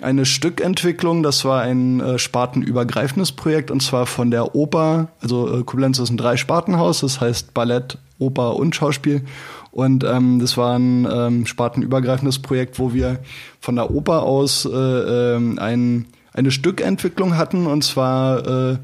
eine 0.00 0.24
Stückentwicklung. 0.24 1.22
Das 1.22 1.44
war 1.44 1.62
ein 1.62 2.00
äh, 2.00 2.18
spartenübergreifendes 2.18 3.32
Projekt 3.32 3.70
und 3.70 3.82
zwar 3.82 4.06
von 4.06 4.30
der 4.30 4.54
Oper. 4.54 5.08
Also 5.20 5.60
äh, 5.60 5.62
Koblenz 5.64 5.98
ist 5.98 6.10
ein 6.10 6.16
Drei-Spartenhaus, 6.16 7.00
das 7.00 7.20
heißt 7.20 7.54
Ballett, 7.54 7.98
Oper 8.18 8.56
und 8.56 8.74
Schauspiel. 8.74 9.22
Und 9.70 10.04
ähm, 10.04 10.38
das 10.40 10.56
war 10.56 10.78
ein 10.78 11.06
ähm, 11.10 11.46
spartenübergreifendes 11.46 12.40
Projekt, 12.40 12.78
wo 12.78 12.92
wir 12.92 13.18
von 13.60 13.76
der 13.76 13.90
Oper 13.90 14.22
aus 14.22 14.64
äh, 14.64 14.70
äh, 14.70 15.58
ein, 15.58 16.06
eine 16.32 16.50
Stückentwicklung 16.50 17.36
hatten 17.36 17.66
und 17.66 17.84
zwar 17.84 18.72
äh, 18.72 18.78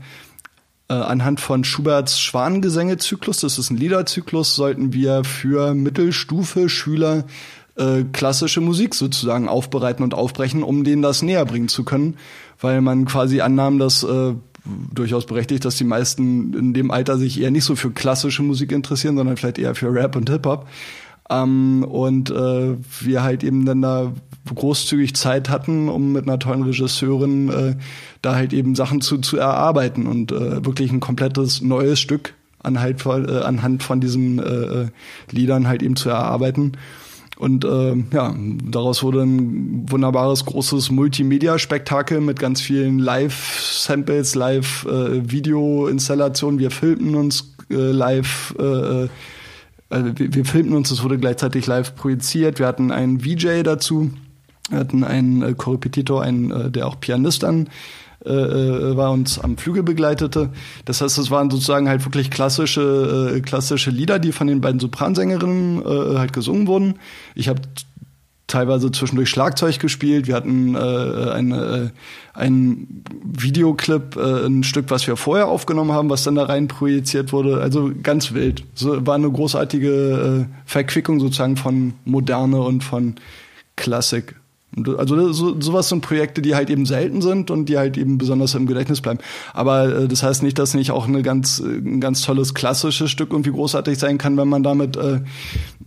äh, 0.94 1.04
anhand 1.04 1.40
von 1.40 1.64
Schuberts 1.64 2.20
Schwanengesänge-Zyklus, 2.20 3.40
das 3.40 3.58
ist 3.58 3.70
ein 3.70 3.76
Liederzyklus, 3.76 4.54
sollten 4.54 4.92
wir 4.92 5.24
für 5.24 5.74
Mittelstufe 5.74 6.68
Schüler 6.68 7.24
äh, 7.76 8.04
klassische 8.12 8.60
Musik 8.60 8.94
sozusagen 8.94 9.48
aufbereiten 9.48 10.04
und 10.04 10.14
aufbrechen, 10.14 10.62
um 10.62 10.84
denen 10.84 11.02
das 11.02 11.22
näher 11.22 11.44
bringen 11.44 11.68
zu 11.68 11.84
können, 11.84 12.16
weil 12.60 12.80
man 12.80 13.04
quasi 13.04 13.40
annahm, 13.40 13.78
dass 13.78 14.04
äh, 14.04 14.34
durchaus 14.92 15.26
berechtigt, 15.26 15.64
dass 15.64 15.76
die 15.76 15.84
meisten 15.84 16.54
in 16.54 16.72
dem 16.72 16.90
Alter 16.90 17.18
sich 17.18 17.40
eher 17.40 17.50
nicht 17.50 17.64
so 17.64 17.76
für 17.76 17.90
klassische 17.90 18.42
Musik 18.42 18.72
interessieren, 18.72 19.16
sondern 19.16 19.36
vielleicht 19.36 19.58
eher 19.58 19.74
für 19.74 19.92
Rap 19.92 20.16
und 20.16 20.30
Hip-Hop. 20.30 20.68
Ähm, 21.30 21.84
und 21.84 22.30
äh, 22.30 22.76
wir 23.00 23.22
halt 23.22 23.44
eben 23.44 23.66
dann 23.66 23.82
da 23.82 24.12
großzügig 24.52 25.14
Zeit 25.14 25.48
hatten, 25.48 25.88
um 25.88 26.12
mit 26.12 26.26
einer 26.26 26.38
tollen 26.38 26.64
Regisseurin 26.64 27.48
äh, 27.48 27.76
da 28.20 28.34
halt 28.34 28.52
eben 28.52 28.74
Sachen 28.74 29.00
zu, 29.00 29.18
zu 29.18 29.36
erarbeiten 29.36 30.06
und 30.06 30.32
äh, 30.32 30.64
wirklich 30.64 30.90
ein 30.92 31.00
komplettes 31.00 31.62
neues 31.62 32.00
Stück 32.00 32.34
anhand 32.62 33.02
von, 33.02 33.28
äh, 33.28 33.40
anhand 33.40 33.82
von 33.82 34.00
diesen 34.00 34.38
äh, 34.38 34.42
äh, 34.42 34.88
Liedern 35.30 35.68
halt 35.68 35.82
eben 35.82 35.96
zu 35.96 36.10
erarbeiten. 36.10 36.72
Und 37.36 37.64
äh, 37.64 37.96
ja, 38.12 38.32
daraus 38.70 39.02
wurde 39.02 39.22
ein 39.22 39.90
wunderbares, 39.90 40.44
großes 40.44 40.92
Multimedia-Spektakel 40.92 42.20
mit 42.20 42.38
ganz 42.38 42.60
vielen 42.60 43.00
Live-Samples, 43.00 44.36
Live-Video-Installationen. 44.36 46.60
Wir 46.60 46.70
filmten 46.70 47.16
uns 47.16 47.56
äh, 47.70 47.90
live, 47.90 48.54
äh, 48.58 49.08
also 49.90 50.16
wir, 50.16 50.34
wir 50.34 50.44
filmten 50.44 50.76
uns, 50.76 50.92
es 50.92 51.02
wurde 51.02 51.18
gleichzeitig 51.18 51.66
live 51.66 51.96
projiziert. 51.96 52.60
Wir 52.60 52.68
hatten 52.68 52.92
einen 52.92 53.18
VJ 53.20 53.64
dazu, 53.64 54.12
hatten 54.70 55.04
einen 55.04 55.42
äh, 55.42 55.54
Korrepetitor, 55.54 56.22
einen, 56.22 56.50
äh, 56.50 56.70
der 56.70 56.86
auch 56.86 57.00
Pianist 57.00 57.42
dann 57.42 57.68
äh, 58.24 58.32
äh, 58.32 58.96
war 58.96 59.12
uns 59.12 59.38
am 59.38 59.58
Flügel 59.58 59.82
begleitete. 59.82 60.48
Das 60.86 61.02
heißt, 61.02 61.18
es 61.18 61.30
waren 61.30 61.50
sozusagen 61.50 61.88
halt 61.88 62.06
wirklich 62.06 62.30
klassische 62.30 63.34
äh, 63.36 63.40
klassische 63.40 63.90
Lieder, 63.90 64.18
die 64.18 64.32
von 64.32 64.46
den 64.46 64.62
beiden 64.62 64.80
Sopransängerinnen 64.80 65.82
äh, 65.82 66.18
halt 66.18 66.32
gesungen 66.32 66.66
wurden. 66.66 66.94
Ich 67.34 67.48
habe 67.48 67.60
teilweise 68.46 68.90
zwischendurch 68.92 69.28
Schlagzeug 69.28 69.78
gespielt. 69.78 70.26
Wir 70.26 70.36
hatten 70.36 70.74
äh, 70.74 70.78
eine, 70.78 71.92
äh, 72.34 72.38
ein 72.38 73.04
Videoclip, 73.24 74.16
äh, 74.16 74.46
ein 74.46 74.64
Stück, 74.64 74.86
was 74.88 75.06
wir 75.06 75.16
vorher 75.16 75.48
aufgenommen 75.48 75.92
haben, 75.92 76.08
was 76.08 76.24
dann 76.24 76.34
da 76.34 76.44
rein 76.44 76.68
projiziert 76.68 77.32
wurde. 77.32 77.60
Also 77.60 77.90
ganz 78.02 78.32
wild. 78.32 78.64
So, 78.74 79.06
war 79.06 79.16
eine 79.16 79.30
großartige 79.30 80.46
äh, 80.48 80.54
Verquickung 80.64 81.20
sozusagen 81.20 81.56
von 81.56 81.94
Moderne 82.04 82.60
und 82.60 82.84
von 82.84 83.16
Klassik. 83.76 84.36
Also 84.98 85.32
so, 85.32 85.60
sowas 85.60 85.88
sind 85.88 86.00
Projekte, 86.00 86.42
die 86.42 86.54
halt 86.54 86.68
eben 86.68 86.84
selten 86.84 87.22
sind 87.22 87.50
und 87.50 87.68
die 87.68 87.78
halt 87.78 87.96
eben 87.96 88.18
besonders 88.18 88.54
im 88.54 88.66
Gedächtnis 88.66 89.00
bleiben. 89.00 89.20
Aber 89.52 89.84
äh, 89.84 90.08
das 90.08 90.22
heißt 90.22 90.42
nicht, 90.42 90.58
dass 90.58 90.74
nicht 90.74 90.90
auch 90.90 91.06
eine 91.06 91.22
ganz, 91.22 91.60
ein 91.60 92.00
ganz 92.00 92.22
tolles 92.22 92.54
klassisches 92.54 93.10
Stück 93.10 93.30
irgendwie 93.30 93.52
großartig 93.52 93.98
sein 93.98 94.18
kann, 94.18 94.36
wenn 94.36 94.48
man 94.48 94.62
damit 94.62 94.96
äh, 94.96 95.20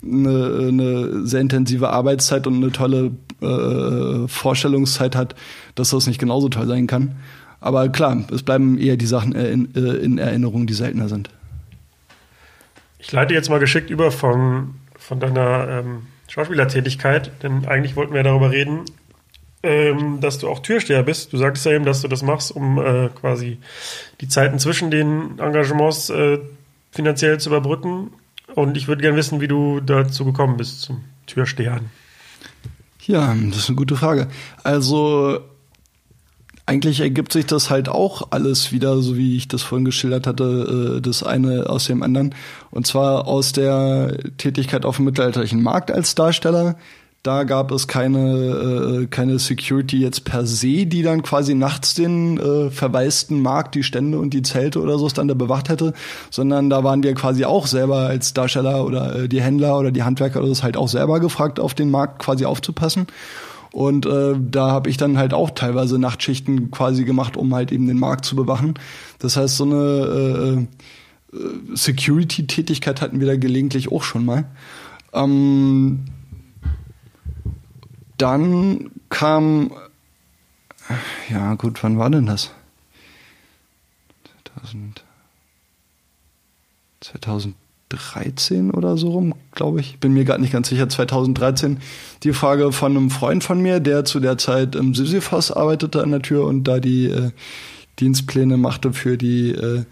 eine, 0.03 0.67
eine 0.69 1.27
sehr 1.27 1.41
intensive 1.41 1.89
Arbeitszeit 1.89 2.47
und 2.47 2.55
eine 2.55 2.71
tolle 2.71 3.11
äh, 3.41 4.27
Vorstellungszeit 4.27 5.15
hat, 5.15 5.35
dass 5.75 5.89
das 5.89 6.07
nicht 6.07 6.19
genauso 6.19 6.47
toll 6.47 6.67
sein 6.67 6.87
kann. 6.87 7.15
Aber 7.59 7.89
klar, 7.89 8.23
es 8.31 8.43
bleiben 8.43 8.77
eher 8.77 8.95
die 8.95 9.05
Sachen 9.05 9.33
in, 9.33 9.75
äh, 9.75 9.97
in 9.97 10.17
Erinnerung, 10.17 10.65
die 10.65 10.73
seltener 10.73 11.09
sind. 11.09 11.29
Ich 12.99 13.11
leite 13.11 13.33
jetzt 13.33 13.49
mal 13.49 13.59
geschickt 13.59 13.89
über 13.89 14.11
von, 14.11 14.75
von 14.97 15.19
deiner 15.19 15.67
ähm 15.69 16.01
Schauspielertätigkeit, 16.27 17.31
denn 17.43 17.65
eigentlich 17.65 17.95
wollten 17.95 18.13
wir 18.13 18.23
darüber 18.23 18.51
reden, 18.51 18.85
ähm, 19.63 20.19
dass 20.21 20.37
du 20.39 20.49
auch 20.49 20.59
Türsteher 20.59 21.03
bist. 21.03 21.33
Du 21.33 21.37
sagtest 21.37 21.65
ja 21.65 21.73
eben, 21.73 21.85
dass 21.85 22.01
du 22.01 22.07
das 22.07 22.21
machst, 22.21 22.51
um 22.51 22.79
äh, 22.79 23.09
quasi 23.09 23.57
die 24.21 24.27
Zeiten 24.27 24.59
zwischen 24.59 24.91
den 24.91 25.39
Engagements 25.39 26.09
äh, 26.09 26.39
finanziell 26.91 27.39
zu 27.39 27.49
überbrücken. 27.49 28.11
Und 28.55 28.77
ich 28.77 28.87
würde 28.87 29.01
gerne 29.01 29.17
wissen, 29.17 29.41
wie 29.41 29.47
du 29.47 29.79
dazu 29.79 30.25
gekommen 30.25 30.57
bist 30.57 30.81
zum 30.81 31.03
Türstehern. 31.25 31.89
Ja, 33.05 33.35
das 33.49 33.59
ist 33.59 33.69
eine 33.69 33.77
gute 33.77 33.95
Frage. 33.95 34.27
Also 34.63 35.41
eigentlich 36.67 36.99
ergibt 36.99 37.31
sich 37.31 37.45
das 37.45 37.69
halt 37.69 37.87
auch 37.87 38.27
alles 38.31 38.73
wieder, 38.73 39.01
so 39.01 39.17
wie 39.17 39.37
ich 39.37 39.47
das 39.47 39.63
vorhin 39.63 39.85
geschildert 39.85 40.27
hatte, 40.27 40.97
äh, 40.97 41.01
das 41.01 41.23
eine 41.23 41.69
aus 41.69 41.85
dem 41.85 42.03
anderen. 42.03 42.35
Und 42.71 42.85
zwar 42.85 43.25
aus 43.25 43.53
der 43.53 44.17
Tätigkeit 44.37 44.85
auf 44.85 44.97
dem 44.97 45.05
mittelalterlichen 45.05 45.63
Markt 45.63 45.91
als 45.91 46.13
Darsteller. 46.13 46.75
Da 47.23 47.45
gab 47.45 47.71
es 47.71 47.87
keine, 47.87 49.01
äh, 49.03 49.07
keine 49.07 49.39
Security 49.39 49.99
jetzt 49.99 50.25
per 50.25 50.45
se, 50.45 50.85
die 50.85 51.03
dann 51.03 51.23
quasi 51.23 51.55
nachts 51.55 51.93
den 51.93 52.37
äh, 52.37 52.69
verwaisten 52.69 53.41
Markt, 53.41 53.75
die 53.75 53.83
Stände 53.83 54.19
und 54.19 54.33
die 54.33 54.43
Zelte 54.43 54.81
oder 54.81 54.99
so 54.99 55.07
dann 55.07 55.27
da 55.29 55.33
bewacht 55.33 55.69
hätte, 55.69 55.93
sondern 56.29 56.69
da 56.69 56.83
waren 56.83 57.01
wir 57.01 57.13
quasi 57.15 57.45
auch 57.45 57.65
selber 57.65 57.99
als 57.99 58.33
Darsteller 58.33 58.85
oder 58.85 59.15
äh, 59.23 59.29
die 59.29 59.41
Händler 59.41 59.79
oder 59.79 59.91
die 59.91 60.03
Handwerker 60.03 60.39
oder 60.39 60.49
das 60.49 60.63
halt 60.63 60.75
auch 60.75 60.89
selber 60.89 61.21
gefragt, 61.21 61.61
auf 61.61 61.73
den 61.73 61.89
Markt 61.91 62.19
quasi 62.19 62.45
aufzupassen. 62.45 63.07
Und 63.71 64.05
äh, 64.05 64.35
da 64.39 64.71
habe 64.71 64.89
ich 64.89 64.97
dann 64.97 65.17
halt 65.17 65.33
auch 65.33 65.51
teilweise 65.51 65.99
Nachtschichten 65.99 66.71
quasi 66.71 67.03
gemacht, 67.03 67.37
um 67.37 67.53
halt 67.53 67.71
eben 67.71 67.87
den 67.87 67.99
Markt 67.99 68.25
zu 68.25 68.35
bewachen. 68.35 68.75
Das 69.19 69.37
heißt, 69.37 69.57
so 69.57 69.65
eine 69.65 70.67
äh, 71.33 71.35
äh, 71.35 71.75
Security-Tätigkeit 71.75 73.01
hatten 73.01 73.19
wir 73.19 73.27
da 73.27 73.35
gelegentlich 73.35 73.91
auch 73.91 74.03
schon 74.03 74.25
mal. 74.25 74.45
Ähm, 75.13 76.05
dann 78.17 78.91
kam, 79.09 79.71
ja 81.29 81.53
gut, 81.55 81.83
wann 81.83 81.99
war 81.99 82.09
denn 82.09 82.25
das? 82.25 82.51
2000, 84.55 85.03
2000 87.01 87.55
2013 87.89 88.71
oder 88.71 88.97
so 88.97 89.09
rum, 89.11 89.33
glaube 89.51 89.79
ich. 89.79 89.99
Bin 89.99 90.13
mir 90.13 90.25
gerade 90.25 90.41
nicht 90.41 90.53
ganz 90.53 90.69
sicher, 90.69 90.89
2013. 90.89 91.79
Die 92.23 92.33
Frage 92.33 92.71
von 92.71 92.97
einem 92.97 93.09
Freund 93.09 93.43
von 93.43 93.61
mir, 93.61 93.79
der 93.79 94.05
zu 94.05 94.19
der 94.19 94.37
Zeit 94.37 94.75
im 94.75 94.93
Sisyphos 94.93 95.51
arbeitete 95.51 96.01
an 96.03 96.11
der 96.11 96.21
Tür 96.21 96.45
und 96.45 96.65
da 96.65 96.79
die 96.79 97.05
äh, 97.05 97.31
Dienstpläne 97.99 98.57
machte 98.57 98.93
für 98.93 99.17
die 99.17 99.51
äh, 99.51 99.83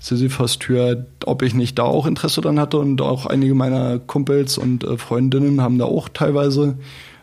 Sisyphos-Tür, 0.00 1.06
ob 1.24 1.42
ich 1.42 1.54
nicht 1.54 1.78
da 1.78 1.84
auch 1.84 2.06
Interesse 2.06 2.40
dran 2.40 2.60
hatte 2.60 2.78
und 2.78 3.00
auch 3.00 3.26
einige 3.26 3.54
meiner 3.54 3.98
Kumpels 3.98 4.58
und 4.58 4.84
äh, 4.84 4.96
Freundinnen 4.96 5.60
haben 5.60 5.78
da 5.78 5.86
auch 5.86 6.08
teilweise 6.08 6.78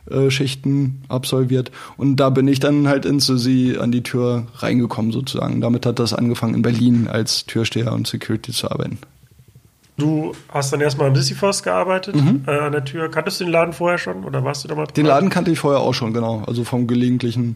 äh, 0.09 0.29
Schichten 0.29 1.01
absolviert 1.07 1.71
und 1.95 2.17
da 2.17 2.29
bin 2.29 2.47
ich 2.49 2.59
dann 2.59 2.87
halt 2.87 3.05
in 3.05 3.21
Sisi 3.21 3.77
an 3.79 3.91
die 3.91 4.03
Tür 4.03 4.47
reingekommen 4.57 5.13
sozusagen. 5.13 5.61
Damit 5.61 5.85
hat 5.85 5.99
das 5.99 6.13
angefangen 6.13 6.55
in 6.55 6.61
Berlin 6.63 7.07
als 7.07 7.45
Türsteher 7.45 7.93
und 7.93 8.07
Security 8.07 8.51
zu 8.51 8.69
arbeiten. 8.69 8.97
Du 9.97 10.33
hast 10.49 10.73
dann 10.73 10.81
erstmal 10.81 11.07
im 11.07 11.15
Sisyphos 11.15 11.63
gearbeitet, 11.63 12.15
mhm. 12.15 12.43
äh, 12.47 12.51
an 12.51 12.73
der 12.73 12.83
Tür. 12.83 13.09
Kanntest 13.09 13.39
du 13.39 13.45
den 13.45 13.53
Laden 13.53 13.73
vorher 13.73 13.97
schon 13.97 14.25
oder 14.25 14.43
warst 14.43 14.63
du 14.63 14.67
da 14.67 14.75
mal 14.75 14.85
Den 14.87 15.05
Laden 15.05 15.29
kannte 15.29 15.51
ich 15.51 15.59
vorher 15.59 15.79
auch 15.81 15.93
schon, 15.93 16.13
genau. 16.13 16.43
Also 16.45 16.65
vom 16.65 16.85
gelegentlichen 16.85 17.55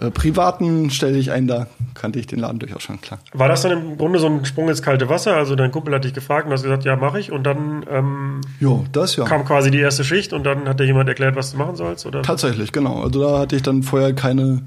äh, 0.00 0.10
privaten 0.10 0.90
stelle 0.90 1.18
ich 1.18 1.32
ein, 1.32 1.48
da 1.48 1.66
kannte 1.94 2.20
ich 2.20 2.26
den 2.26 2.38
Laden 2.38 2.60
durchaus 2.60 2.82
schon, 2.82 3.00
klar. 3.00 3.18
War 3.32 3.48
das 3.48 3.62
dann 3.62 3.72
im 3.72 3.98
Grunde 3.98 4.20
so 4.20 4.26
ein 4.26 4.44
Sprung 4.44 4.68
ins 4.68 4.80
kalte 4.80 5.08
Wasser? 5.08 5.36
Also 5.36 5.56
dein 5.56 5.72
Kumpel 5.72 5.92
hat 5.94 6.04
dich 6.04 6.14
gefragt 6.14 6.46
und 6.46 6.52
hast 6.52 6.62
gesagt, 6.62 6.84
ja, 6.84 6.94
mache 6.94 7.18
ich. 7.18 7.32
Und 7.32 7.44
dann 7.44 7.84
ähm, 7.90 8.40
jo, 8.60 8.84
das, 8.92 9.16
ja. 9.16 9.24
kam 9.24 9.44
quasi 9.44 9.70
die 9.70 9.80
erste 9.80 10.04
Schicht 10.04 10.32
und 10.32 10.44
dann 10.44 10.68
hat 10.68 10.78
dir 10.78 10.84
jemand 10.84 11.08
erklärt, 11.08 11.34
was 11.34 11.52
du 11.52 11.58
machen 11.58 11.74
sollst? 11.74 12.06
Oder? 12.06 12.22
Tatsächlich, 12.22 12.70
genau. 12.72 13.02
Also 13.02 13.20
da 13.20 13.40
hatte 13.40 13.56
ich 13.56 13.62
dann 13.62 13.82
vorher 13.82 14.14
keine 14.14 14.62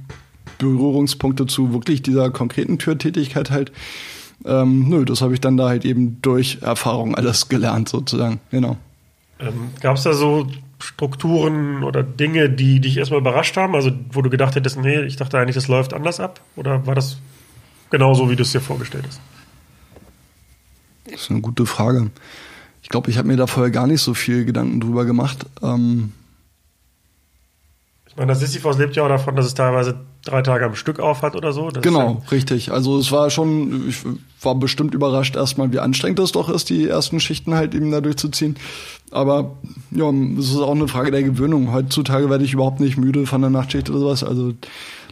Berührungspunkte 0.57 1.47
zu 1.47 1.73
wirklich 1.73 2.01
dieser 2.01 2.29
konkreten 2.29 2.77
Türtätigkeit 2.77 3.51
halt. 3.51 3.71
Ähm, 4.43 4.89
nö, 4.89 5.05
das 5.05 5.21
habe 5.21 5.33
ich 5.33 5.41
dann 5.41 5.57
da 5.57 5.69
halt 5.69 5.85
eben 5.85 6.21
durch 6.21 6.59
Erfahrung 6.61 7.15
alles 7.15 7.47
gelernt, 7.47 7.89
sozusagen. 7.89 8.39
Genau. 8.51 8.77
Ähm, 9.39 9.69
Gab 9.81 9.97
es 9.97 10.03
da 10.03 10.13
so 10.13 10.47
Strukturen 10.79 11.83
oder 11.83 12.03
Dinge, 12.03 12.49
die 12.49 12.79
dich 12.79 12.97
erstmal 12.97 13.19
überrascht 13.19 13.55
haben? 13.57 13.75
Also, 13.75 13.91
wo 14.11 14.21
du 14.21 14.29
gedacht 14.29 14.55
hättest, 14.55 14.77
nee, 14.77 15.01
ich 15.01 15.15
dachte 15.15 15.37
eigentlich, 15.37 15.55
das 15.55 15.67
läuft 15.67 15.93
anders 15.93 16.19
ab? 16.19 16.41
Oder 16.55 16.85
war 16.85 16.95
das 16.95 17.17
genauso, 17.89 18.29
wie 18.29 18.35
du 18.35 18.43
es 18.43 18.51
dir 18.51 18.61
vorgestellt 18.61 19.05
hast? 19.07 19.21
Das 21.05 21.21
ist 21.21 21.31
eine 21.31 21.41
gute 21.41 21.65
Frage. 21.65 22.11
Ich 22.81 22.89
glaube, 22.89 23.09
ich 23.09 23.17
habe 23.17 23.27
mir 23.27 23.37
da 23.37 23.47
vorher 23.47 23.71
gar 23.71 23.87
nicht 23.87 24.01
so 24.01 24.13
viel 24.13 24.45
Gedanken 24.45 24.79
drüber 24.79 25.05
gemacht. 25.05 25.45
Ähm 25.61 26.11
ich 28.07 28.15
meine, 28.15 28.31
das 28.31 28.39
Sisyphos 28.39 28.77
lebt 28.77 28.95
ja 28.95 29.03
auch 29.03 29.09
davon, 29.09 29.35
dass 29.35 29.45
es 29.45 29.53
teilweise 29.53 29.99
drei 30.25 30.41
Tage 30.41 30.65
am 30.65 30.75
Stück 30.75 30.99
auf 30.99 31.21
hat 31.21 31.35
oder 31.35 31.53
so. 31.53 31.69
Das 31.69 31.81
genau, 31.81 32.21
richtig. 32.31 32.71
Also 32.71 32.97
es 32.97 33.11
war 33.11 33.29
schon, 33.29 33.87
ich 33.87 33.99
war 34.41 34.55
bestimmt 34.55 34.93
überrascht 34.93 35.35
erstmal, 35.35 35.71
wie 35.71 35.79
anstrengend 35.79 36.19
das 36.19 36.33
doch 36.33 36.49
ist, 36.49 36.69
die 36.69 36.87
ersten 36.87 37.19
Schichten 37.19 37.53
halt 37.53 37.73
eben 37.73 37.91
da 37.91 38.01
durchzuziehen. 38.01 38.57
Aber 39.11 39.55
ja, 39.91 40.09
es 40.37 40.49
ist 40.49 40.57
auch 40.57 40.75
eine 40.75 40.87
Frage 40.87 41.11
der 41.11 41.23
Gewöhnung. 41.23 41.71
Heutzutage 41.71 42.29
werde 42.29 42.43
ich 42.43 42.53
überhaupt 42.53 42.79
nicht 42.79 42.97
müde 42.97 43.25
von 43.27 43.39
der 43.41 43.51
Nachtschicht 43.51 43.89
oder 43.89 43.99
sowas. 43.99 44.23
Also 44.23 44.53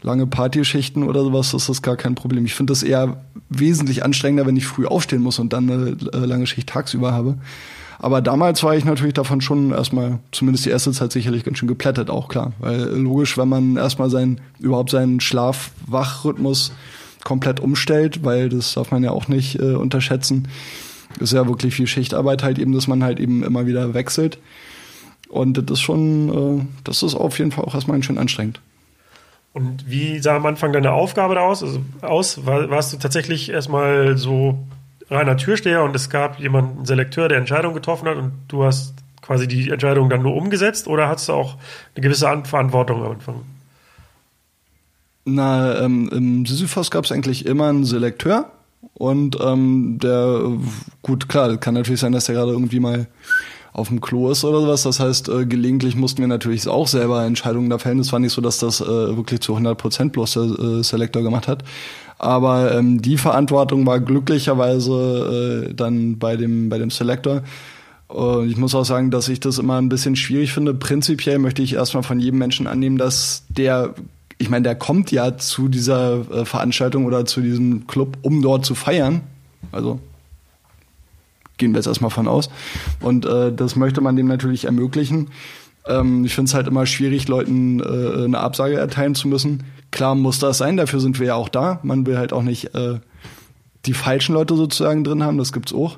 lange 0.01 0.27
Partyschichten 0.27 1.03
oder 1.03 1.21
sowas, 1.21 1.51
das 1.51 1.69
ist 1.69 1.81
gar 1.81 1.95
kein 1.95 2.15
Problem. 2.15 2.45
Ich 2.45 2.55
finde 2.55 2.71
das 2.71 2.83
eher 2.83 3.23
wesentlich 3.49 4.03
anstrengender, 4.03 4.45
wenn 4.45 4.57
ich 4.57 4.65
früh 4.65 4.85
aufstehen 4.85 5.21
muss 5.21 5.39
und 5.39 5.53
dann 5.53 5.69
eine 5.69 5.97
äh, 6.11 6.25
lange 6.25 6.47
Schicht 6.47 6.69
tagsüber 6.69 7.13
habe. 7.13 7.37
Aber 8.03 8.21
damals 8.21 8.61
war 8.63 8.75
ich 8.75 8.83
natürlich 8.83 9.13
davon 9.13 9.39
schon 9.39 9.71
erstmal, 9.71 10.19
zumindest 10.33 10.65
die 10.65 10.71
erste 10.71 10.91
Zeit 10.91 11.13
sicherlich 11.13 11.45
ganz 11.45 11.57
schön 11.57 11.69
geplättet, 11.69 12.09
auch 12.09 12.27
klar. 12.27 12.51
Weil 12.59 12.81
logisch, 12.97 13.37
wenn 13.37 13.47
man 13.47 13.77
erstmal 13.77 14.09
seinen, 14.09 14.41
überhaupt 14.59 14.89
seinen 14.89 15.21
Schlaf-Wach-Rhythmus 15.21 16.73
komplett 17.23 17.61
umstellt, 17.61 18.25
weil 18.25 18.49
das 18.49 18.73
darf 18.73 18.91
man 18.91 19.05
ja 19.05 19.11
auch 19.11 19.29
nicht 19.29 19.57
äh, 19.57 19.75
unterschätzen, 19.75 20.49
ist 21.21 21.31
ja 21.31 21.47
wirklich 21.47 21.75
viel 21.75 21.87
Schichtarbeit 21.87 22.43
halt 22.43 22.59
eben, 22.59 22.73
dass 22.73 22.89
man 22.89 23.05
halt 23.05 23.21
eben 23.21 23.41
immer 23.41 23.67
wieder 23.67 23.93
wechselt. 23.93 24.37
Und 25.29 25.53
das 25.53 25.79
ist 25.79 25.81
schon, 25.81 26.59
äh, 26.59 26.65
das 26.83 27.03
ist 27.03 27.15
auf 27.15 27.39
jeden 27.39 27.53
Fall 27.53 27.63
auch 27.63 27.73
erstmal 27.73 28.03
schön 28.03 28.17
anstrengend. 28.17 28.59
Und 29.53 29.89
wie 29.89 30.19
sah 30.19 30.35
am 30.35 30.45
Anfang 30.45 30.73
deine 30.73 30.91
Aufgabe 30.91 31.35
da 31.35 31.41
aus? 31.41 31.63
Also 31.63 31.79
aus 32.01 32.45
war, 32.45 32.69
warst 32.69 32.91
du 32.91 32.97
tatsächlich 32.97 33.49
erstmal 33.49 34.17
so 34.17 34.57
reiner 35.09 35.37
Türsteher 35.37 35.83
und 35.83 35.95
es 35.95 36.09
gab 36.09 36.39
jemanden, 36.39 36.77
einen 36.77 36.85
Selekteur, 36.85 37.27
der 37.27 37.37
Entscheidungen 37.37 37.75
getroffen 37.75 38.07
hat 38.07 38.17
und 38.17 38.33
du 38.47 38.63
hast 38.63 38.93
quasi 39.21 39.47
die 39.47 39.69
Entscheidung 39.69 40.09
dann 40.09 40.21
nur 40.21 40.35
umgesetzt 40.35 40.87
oder 40.87 41.07
hattest 41.07 41.29
du 41.29 41.33
auch 41.33 41.57
eine 41.95 42.03
gewisse 42.03 42.27
Verantwortung 42.43 43.03
am 43.03 43.11
Anfang? 43.11 43.41
Na, 45.25 45.79
ähm, 45.81 46.09
im 46.11 46.45
Sisyphos 46.45 46.91
gab 46.91 47.05
es 47.05 47.11
eigentlich 47.11 47.45
immer 47.45 47.69
einen 47.69 47.85
Selekteur 47.85 48.51
und 48.93 49.37
ähm, 49.41 49.97
der, 50.01 50.51
gut, 51.01 51.29
klar, 51.29 51.55
kann 51.57 51.73
natürlich 51.73 52.01
sein, 52.01 52.11
dass 52.11 52.25
der 52.25 52.35
gerade 52.35 52.51
irgendwie 52.51 52.81
mal 52.81 53.07
auf 53.73 53.87
dem 53.87 54.01
Klo 54.01 54.29
ist 54.29 54.43
oder 54.43 54.61
sowas. 54.61 54.83
Das 54.83 54.99
heißt, 54.99 55.29
äh, 55.29 55.45
gelegentlich 55.45 55.95
mussten 55.95 56.21
wir 56.21 56.27
natürlich 56.27 56.67
auch 56.67 56.87
selber 56.87 57.25
Entscheidungen 57.25 57.69
da 57.69 57.79
fällen. 57.79 57.99
Es 57.99 58.11
war 58.13 58.19
nicht 58.19 58.33
so, 58.33 58.41
dass 58.41 58.59
das 58.59 58.79
äh, 58.81 58.85
wirklich 58.85 59.41
zu 59.41 59.53
100 59.53 59.77
Prozent 59.77 60.13
bloß 60.13 60.33
der 60.33 60.43
äh, 60.43 60.83
Selector 60.83 61.23
gemacht 61.23 61.47
hat. 61.47 61.63
Aber 62.19 62.73
ähm, 62.73 63.01
die 63.01 63.17
Verantwortung 63.17 63.85
war 63.85 63.99
glücklicherweise 63.99 65.67
äh, 65.69 65.73
dann 65.73 66.19
bei 66.19 66.37
dem, 66.37 66.69
bei 66.69 66.77
dem 66.77 66.91
Selector. 66.91 67.41
Und 68.07 68.49
ich 68.49 68.57
muss 68.57 68.75
auch 68.75 68.85
sagen, 68.85 69.09
dass 69.09 69.27
ich 69.27 69.39
das 69.39 69.57
immer 69.57 69.81
ein 69.81 69.89
bisschen 69.89 70.15
schwierig 70.15 70.53
finde. 70.53 70.75
Prinzipiell 70.75 71.39
möchte 71.39 71.63
ich 71.63 71.73
erstmal 71.73 72.03
von 72.03 72.19
jedem 72.19 72.37
Menschen 72.37 72.67
annehmen, 72.67 72.99
dass 72.99 73.43
der, 73.49 73.95
ich 74.37 74.51
meine, 74.51 74.63
der 74.63 74.75
kommt 74.75 75.11
ja 75.11 75.35
zu 75.37 75.67
dieser 75.67 76.31
äh, 76.31 76.45
Veranstaltung 76.45 77.05
oder 77.05 77.25
zu 77.25 77.41
diesem 77.41 77.87
Club, 77.87 78.17
um 78.21 78.43
dort 78.43 78.65
zu 78.65 78.75
feiern. 78.75 79.21
Also 79.71 79.99
gehen 81.57 81.71
wir 81.71 81.77
jetzt 81.77 81.87
erstmal 81.87 82.11
von 82.11 82.27
aus. 82.27 82.49
Und 82.99 83.25
äh, 83.25 83.53
das 83.53 83.75
möchte 83.75 84.01
man 84.01 84.15
dem 84.15 84.27
natürlich 84.27 84.65
ermöglichen. 84.65 85.29
Ähm, 85.87 86.25
ich 86.25 86.33
finde 86.33 86.49
es 86.49 86.53
halt 86.53 86.67
immer 86.67 86.85
schwierig, 86.85 87.27
Leuten 87.27 87.79
äh, 87.79 88.23
eine 88.25 88.39
Absage 88.39 88.75
erteilen 88.75 89.15
zu 89.15 89.27
müssen. 89.27 89.63
Klar 89.91 90.15
muss 90.15 90.39
das 90.39 90.57
sein, 90.57 90.77
dafür 90.77 90.99
sind 90.99 91.19
wir 91.19 91.27
ja 91.27 91.35
auch 91.35 91.49
da. 91.49 91.79
Man 91.83 92.05
will 92.05 92.17
halt 92.17 92.33
auch 92.33 92.43
nicht 92.43 92.73
äh, 92.75 92.99
die 93.85 93.93
falschen 93.93 94.33
Leute 94.33 94.55
sozusagen 94.55 95.03
drin 95.03 95.23
haben, 95.23 95.37
das 95.37 95.53
gibt's 95.53 95.73
auch. 95.73 95.97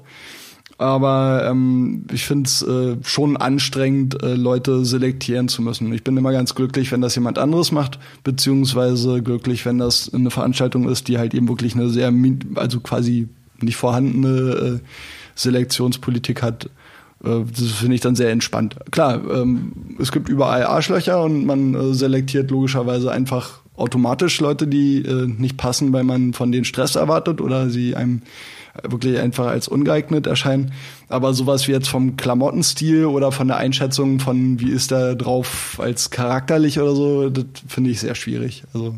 Aber 0.77 1.47
ähm, 1.49 2.05
ich 2.11 2.25
finde 2.25 2.47
es 2.49 2.61
äh, 2.61 2.97
schon 3.03 3.37
anstrengend, 3.37 4.21
äh, 4.21 4.33
Leute 4.33 4.83
selektieren 4.83 5.47
zu 5.47 5.61
müssen. 5.61 5.93
Ich 5.93 6.03
bin 6.03 6.17
immer 6.17 6.33
ganz 6.33 6.53
glücklich, 6.53 6.91
wenn 6.91 6.99
das 6.99 7.15
jemand 7.15 7.39
anderes 7.39 7.71
macht, 7.71 7.97
beziehungsweise 8.25 9.21
glücklich, 9.21 9.65
wenn 9.65 9.77
das 9.77 10.13
eine 10.13 10.31
Veranstaltung 10.31 10.89
ist, 10.89 11.07
die 11.07 11.17
halt 11.17 11.33
eben 11.33 11.47
wirklich 11.47 11.75
eine 11.75 11.89
sehr, 11.89 12.11
also 12.55 12.81
quasi 12.81 13.29
nicht 13.61 13.77
vorhandene 13.77 14.27
äh, 14.27 14.79
Selektionspolitik 15.35 16.41
hat. 16.41 16.65
Äh, 17.23 17.41
das 17.55 17.71
finde 17.71 17.95
ich 17.95 18.01
dann 18.01 18.15
sehr 18.15 18.31
entspannt. 18.31 18.75
Klar, 18.91 19.21
ähm, 19.29 19.95
es 19.99 20.11
gibt 20.11 20.29
überall 20.29 20.63
Arschlöcher 20.63 21.23
und 21.23 21.45
man 21.45 21.75
äh, 21.75 21.93
selektiert 21.93 22.49
logischerweise 22.51 23.11
einfach 23.11 23.59
automatisch 23.75 24.39
Leute, 24.39 24.67
die 24.67 25.03
äh, 25.03 25.27
nicht 25.27 25.57
passen, 25.57 25.91
weil 25.93 26.03
man 26.03 26.33
von 26.33 26.51
denen 26.51 26.65
Stress 26.65 26.95
erwartet 26.95 27.41
oder 27.41 27.69
sie 27.69 27.95
einem 27.95 28.21
wirklich 28.83 29.19
einfach 29.19 29.47
als 29.47 29.67
ungeeignet 29.67 30.27
erscheinen. 30.27 30.73
Aber 31.07 31.33
sowas 31.33 31.67
wie 31.67 31.71
jetzt 31.71 31.87
vom 31.87 32.17
Klamottenstil 32.17 33.05
oder 33.05 33.31
von 33.31 33.47
der 33.47 33.57
Einschätzung 33.57 34.19
von 34.19 34.59
wie 34.59 34.69
ist 34.69 34.91
der 34.91 35.15
drauf 35.15 35.79
als 35.81 36.09
charakterlich 36.09 36.79
oder 36.79 36.95
so, 36.95 37.29
das 37.29 37.45
finde 37.67 37.91
ich 37.91 37.99
sehr 37.99 38.15
schwierig. 38.15 38.63
Also 38.73 38.95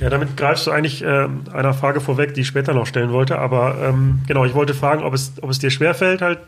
ja, 0.00 0.10
damit 0.10 0.36
greifst 0.36 0.66
du 0.66 0.70
eigentlich 0.70 1.02
äh, 1.02 1.28
einer 1.52 1.74
Frage 1.74 2.00
vorweg, 2.00 2.34
die 2.34 2.40
ich 2.40 2.46
später 2.46 2.74
noch 2.74 2.86
stellen 2.86 3.12
wollte. 3.12 3.38
Aber 3.38 3.76
ähm, 3.82 4.20
genau, 4.26 4.44
ich 4.44 4.54
wollte 4.54 4.74
fragen, 4.74 5.02
ob 5.02 5.14
es, 5.14 5.34
ob 5.42 5.50
es 5.50 5.58
dir 5.58 5.70
schwerfällt, 5.70 6.22
halt 6.22 6.38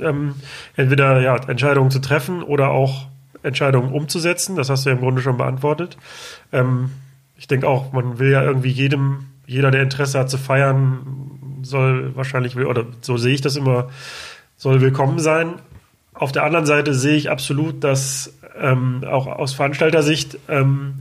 ähm, 0.00 0.34
entweder 0.76 1.20
ja, 1.20 1.36
Entscheidungen 1.36 1.90
zu 1.90 2.00
treffen 2.00 2.42
oder 2.42 2.70
auch 2.70 3.06
Entscheidungen 3.42 3.92
umzusetzen. 3.92 4.56
Das 4.56 4.70
hast 4.70 4.84
du 4.84 4.90
ja 4.90 4.96
im 4.96 5.02
Grunde 5.02 5.22
schon 5.22 5.36
beantwortet. 5.36 5.96
Ähm, 6.52 6.90
ich 7.36 7.46
denke 7.46 7.68
auch, 7.68 7.92
man 7.92 8.18
will 8.18 8.30
ja 8.30 8.42
irgendwie 8.42 8.70
jedem, 8.70 9.26
jeder, 9.46 9.70
der 9.70 9.82
Interesse 9.82 10.18
hat 10.18 10.30
zu 10.30 10.38
feiern, 10.38 11.60
soll 11.62 12.16
wahrscheinlich, 12.16 12.56
oder 12.56 12.86
so 13.02 13.16
sehe 13.16 13.34
ich 13.34 13.40
das 13.40 13.56
immer, 13.56 13.88
soll 14.56 14.80
willkommen 14.80 15.18
sein. 15.18 15.54
Auf 16.14 16.32
der 16.32 16.44
anderen 16.44 16.66
Seite 16.66 16.94
sehe 16.94 17.16
ich 17.16 17.30
absolut, 17.30 17.84
dass 17.84 18.32
ähm, 18.58 19.04
auch 19.06 19.26
aus 19.26 19.52
Veranstaltersicht 19.52 20.38
ähm, 20.48 21.00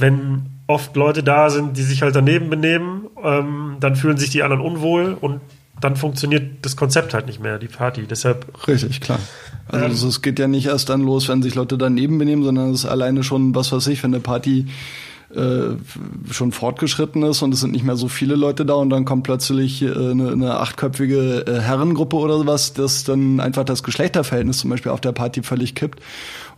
wenn 0.00 0.46
oft 0.66 0.94
Leute 0.96 1.22
da 1.22 1.50
sind, 1.50 1.76
die 1.76 1.82
sich 1.82 2.02
halt 2.02 2.14
daneben 2.14 2.48
benehmen, 2.50 3.06
ähm, 3.22 3.76
dann 3.80 3.96
fühlen 3.96 4.18
sich 4.18 4.30
die 4.30 4.42
anderen 4.42 4.62
unwohl 4.62 5.16
und 5.20 5.40
dann 5.80 5.96
funktioniert 5.96 6.64
das 6.64 6.76
Konzept 6.76 7.14
halt 7.14 7.26
nicht 7.26 7.40
mehr, 7.40 7.58
die 7.58 7.68
Party. 7.68 8.06
Deshalb. 8.08 8.68
Richtig, 8.68 9.00
klar. 9.00 9.18
Also 9.68 10.06
ähm, 10.06 10.10
es 10.10 10.22
geht 10.22 10.38
ja 10.38 10.46
nicht 10.46 10.66
erst 10.66 10.90
dann 10.90 11.00
los, 11.00 11.28
wenn 11.28 11.42
sich 11.42 11.54
Leute 11.54 11.78
daneben 11.78 12.18
benehmen, 12.18 12.42
sondern 12.42 12.70
es 12.70 12.84
ist 12.84 12.90
alleine 12.90 13.22
schon, 13.22 13.54
was 13.54 13.72
weiß 13.72 13.86
ich, 13.86 14.02
wenn 14.02 14.12
eine 14.12 14.20
Party 14.20 14.66
äh, 15.34 15.76
schon 16.32 16.50
fortgeschritten 16.50 17.22
ist 17.22 17.42
und 17.42 17.54
es 17.54 17.60
sind 17.60 17.70
nicht 17.70 17.84
mehr 17.84 17.96
so 17.96 18.08
viele 18.08 18.34
Leute 18.34 18.66
da 18.66 18.74
und 18.74 18.90
dann 18.90 19.04
kommt 19.04 19.22
plötzlich 19.22 19.80
äh, 19.80 19.86
eine, 19.92 20.32
eine 20.32 20.58
achtköpfige 20.58 21.46
äh, 21.46 21.60
Herrengruppe 21.60 22.16
oder 22.16 22.36
sowas, 22.36 22.72
das 22.72 23.04
dann 23.04 23.38
einfach 23.38 23.64
das 23.64 23.84
Geschlechterverhältnis 23.84 24.58
zum 24.58 24.70
Beispiel 24.70 24.90
auf 24.90 25.00
der 25.00 25.12
Party 25.12 25.44
völlig 25.44 25.76
kippt. 25.76 26.00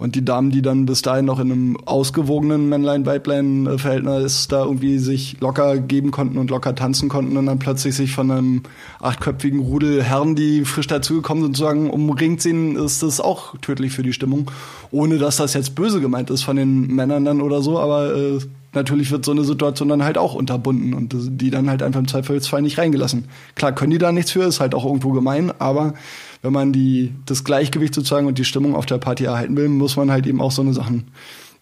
Und 0.03 0.17
die 0.17 0.25
Damen, 0.25 0.51
die 0.51 0.63
dann 0.63 0.85
bis 0.85 1.01
dahin 1.03 1.27
noch 1.27 1.39
in 1.39 1.53
einem 1.53 1.77
ausgewogenen 1.85 2.69
Männlein-Weiblein-Verhältnis 2.69 4.49
da 4.49 4.65
irgendwie 4.65 4.99
sich 4.99 5.37
locker 5.41 5.79
geben 5.79 6.11
konnten 6.11 6.39
und 6.39 6.51
locker 6.51 6.75
tanzen 6.75 7.09
konnten 7.09 7.37
und 7.37 7.47
dann 7.47 7.61
plötzlich 7.61 7.95
sich 7.95 8.13
von 8.13 8.31
einem 8.33 8.63
achtköpfigen 9.01 9.61
Rudel 9.61 10.03
Herren, 10.03 10.35
die 10.35 10.65
frisch 10.65 10.89
dazugekommen 10.89 11.45
sind, 11.45 11.57
sozusagen 11.57 11.89
umringt 11.89 12.43
sehen, 12.43 12.75
ist 12.75 13.05
das 13.05 13.21
auch 13.21 13.57
tödlich 13.59 13.93
für 13.93 14.03
die 14.03 14.13
Stimmung. 14.13 14.51
Ohne 14.91 15.19
dass 15.19 15.37
das 15.37 15.55
jetzt 15.55 15.77
böse 15.77 16.01
gemeint 16.01 16.31
ist 16.31 16.43
von 16.43 16.57
den 16.57 16.89
Männern 16.89 17.25
dann 17.25 17.41
oder 17.41 17.63
so, 17.63 17.79
aber 17.79 18.13
äh, 18.13 18.39
natürlich 18.75 19.13
wird 19.13 19.25
so 19.25 19.31
eine 19.31 19.45
Situation 19.45 19.89
dann 19.89 20.03
halt 20.03 20.19
auch 20.19 20.35
unterbunden 20.35 20.95
und 20.95 21.15
die 21.15 21.51
dann 21.51 21.71
halt 21.71 21.83
einfach 21.83 22.01
im 22.01 22.09
Zweifelsfall 22.09 22.63
nicht 22.63 22.79
reingelassen. 22.79 23.27
Klar 23.55 23.73
können 23.73 23.93
die 23.93 23.99
da 23.99 24.11
nichts 24.11 24.33
für, 24.33 24.43
ist 24.43 24.59
halt 24.59 24.75
auch 24.75 24.85
irgendwo 24.85 25.13
gemein, 25.13 25.53
aber 25.61 25.95
wenn 26.43 26.53
man 26.53 26.73
die, 26.73 27.15
das 27.25 27.45
Gleichgewicht 27.45 27.95
sozusagen 27.95 28.27
und 28.27 28.39
die 28.39 28.45
Stimmung 28.45 28.75
auf 28.75 28.87
der 28.87 28.99
Party 28.99 29.25
erhalten 29.25 29.57
will, 29.57 29.69
muss 29.69 29.97
man 29.97 30.11
halt 30.11 30.27
eben 30.27 30.41
auch 30.41 30.51
so 30.51 30.63
eine 30.63 30.75
Sachen 30.75 31.09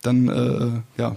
dann, 0.03 0.29
äh, 0.29 1.01
ja. 1.01 1.17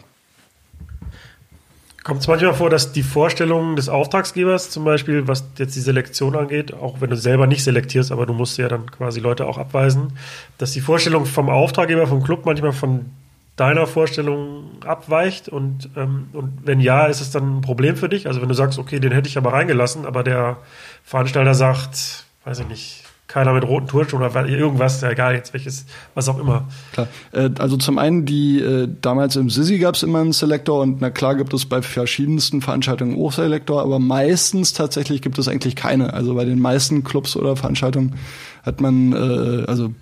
Kommt 2.04 2.20
es 2.20 2.28
manchmal 2.28 2.54
vor, 2.54 2.70
dass 2.70 2.92
die 2.92 3.04
Vorstellungen 3.04 3.78
des 3.78 3.88
Auftragsgebers, 3.88 4.70
zum 4.70 4.84
Beispiel, 4.84 5.26
was 5.30 5.46
jetzt 5.58 5.78
die 5.78 5.80
Selektion 5.80 6.36
angeht, 6.36 6.74
auch 6.74 7.00
wenn 7.00 7.10
du 7.10 7.16
selber 7.16 7.48
nicht 7.48 7.64
selektierst, 7.64 8.12
aber 8.12 8.26
du 8.26 8.34
musst 8.34 8.58
ja 8.58 8.68
dann 8.68 8.92
quasi 8.92 9.22
Leute 9.22 9.48
auch 9.48 9.58
abweisen, 9.58 10.18
dass 10.58 10.74
die 10.74 10.82
Vorstellung 10.82 11.26
vom 11.26 11.50
Auftraggeber, 11.50 12.06
vom 12.08 12.22
Club 12.22 12.46
manchmal 12.46 12.74
von 12.74 13.06
deiner 13.56 13.88
Vorstellung 13.88 14.82
abweicht 14.86 15.48
und, 15.48 15.90
ähm, 15.96 16.28
und 16.34 16.66
wenn 16.66 16.82
ja, 16.82 17.06
ist 17.06 17.22
es 17.22 17.32
dann 17.32 17.60
ein 17.60 17.62
Problem 17.62 17.96
für 17.96 18.10
dich? 18.10 18.28
Also 18.28 18.42
wenn 18.42 18.50
du 18.50 18.56
sagst, 18.56 18.80
okay, 18.80 19.00
den 19.00 19.14
hätte 19.14 19.30
ich 19.30 19.38
aber 19.38 19.54
reingelassen, 19.54 20.06
aber 20.06 20.24
der 20.24 20.58
Veranstalter 21.06 21.54
sagt, 21.54 22.26
weiß 22.44 22.60
ich 22.60 22.68
nicht, 22.68 23.03
keiner 23.34 23.52
mit 23.54 23.64
roten 23.64 23.88
Turnschuhen 23.88 24.22
oder 24.22 24.48
irgendwas, 24.48 25.02
ja 25.02 25.10
egal 25.10 25.34
jetzt 25.34 25.54
welches, 25.54 25.88
was 26.14 26.30
auch 26.30 26.38
immer. 26.38 26.68
Klar. 26.92 27.08
Äh, 27.32 27.50
also 27.58 27.78
zum 27.78 27.98
einen, 27.98 28.26
die 28.26 28.60
äh, 28.60 28.88
damals 29.02 29.36
im 29.36 29.50
Sisi 29.50 29.80
gab 29.80 29.96
es 29.96 30.04
immer 30.04 30.20
einen 30.20 30.34
Selektor 30.34 30.82
und 30.82 31.02
na 31.02 31.10
klar 31.10 31.36
gibt 31.36 31.52
es 31.52 31.66
bei 31.66 31.82
verschiedensten 31.82 32.62
Veranstaltungen 32.62 33.20
auch 33.20 33.32
Selektor, 33.32 33.82
aber 33.82 33.98
meistens 33.98 34.74
tatsächlich 34.74 35.24
gibt 35.24 35.40
es 35.40 35.48
eigentlich 35.48 35.76
keine. 35.76 36.14
Also 36.14 36.36
bei 36.36 36.46
den 36.46 36.60
meisten 36.60 37.04
Clubs 37.04 37.36
oder 37.36 37.56
Veranstaltungen 37.56 38.16
hat 38.62 38.82
man, 38.82 39.14
äh, 39.14 39.66
also 39.66 39.96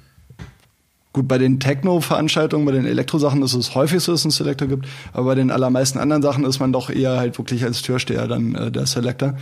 Gut, 1.13 1.27
bei 1.27 1.37
den 1.37 1.59
Techno-Veranstaltungen, 1.59 2.65
bei 2.65 2.71
den 2.71 2.85
Elektro-Sachen 2.85 3.43
ist 3.43 3.53
es 3.53 3.75
häufig 3.75 4.01
so, 4.01 4.13
dass 4.13 4.21
es 4.21 4.25
einen 4.25 4.31
Selector 4.31 4.69
gibt, 4.69 4.87
aber 5.11 5.25
bei 5.25 5.35
den 5.35 5.51
allermeisten 5.51 5.99
anderen 5.99 6.21
Sachen 6.21 6.45
ist 6.45 6.59
man 6.59 6.71
doch 6.71 6.89
eher 6.89 7.17
halt 7.17 7.37
wirklich 7.37 7.65
als 7.65 7.81
Türsteher 7.81 8.29
dann 8.29 8.55
äh, 8.55 8.71
der 8.71 8.85
Selector. 8.85 9.35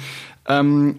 Ähm, 0.48 0.96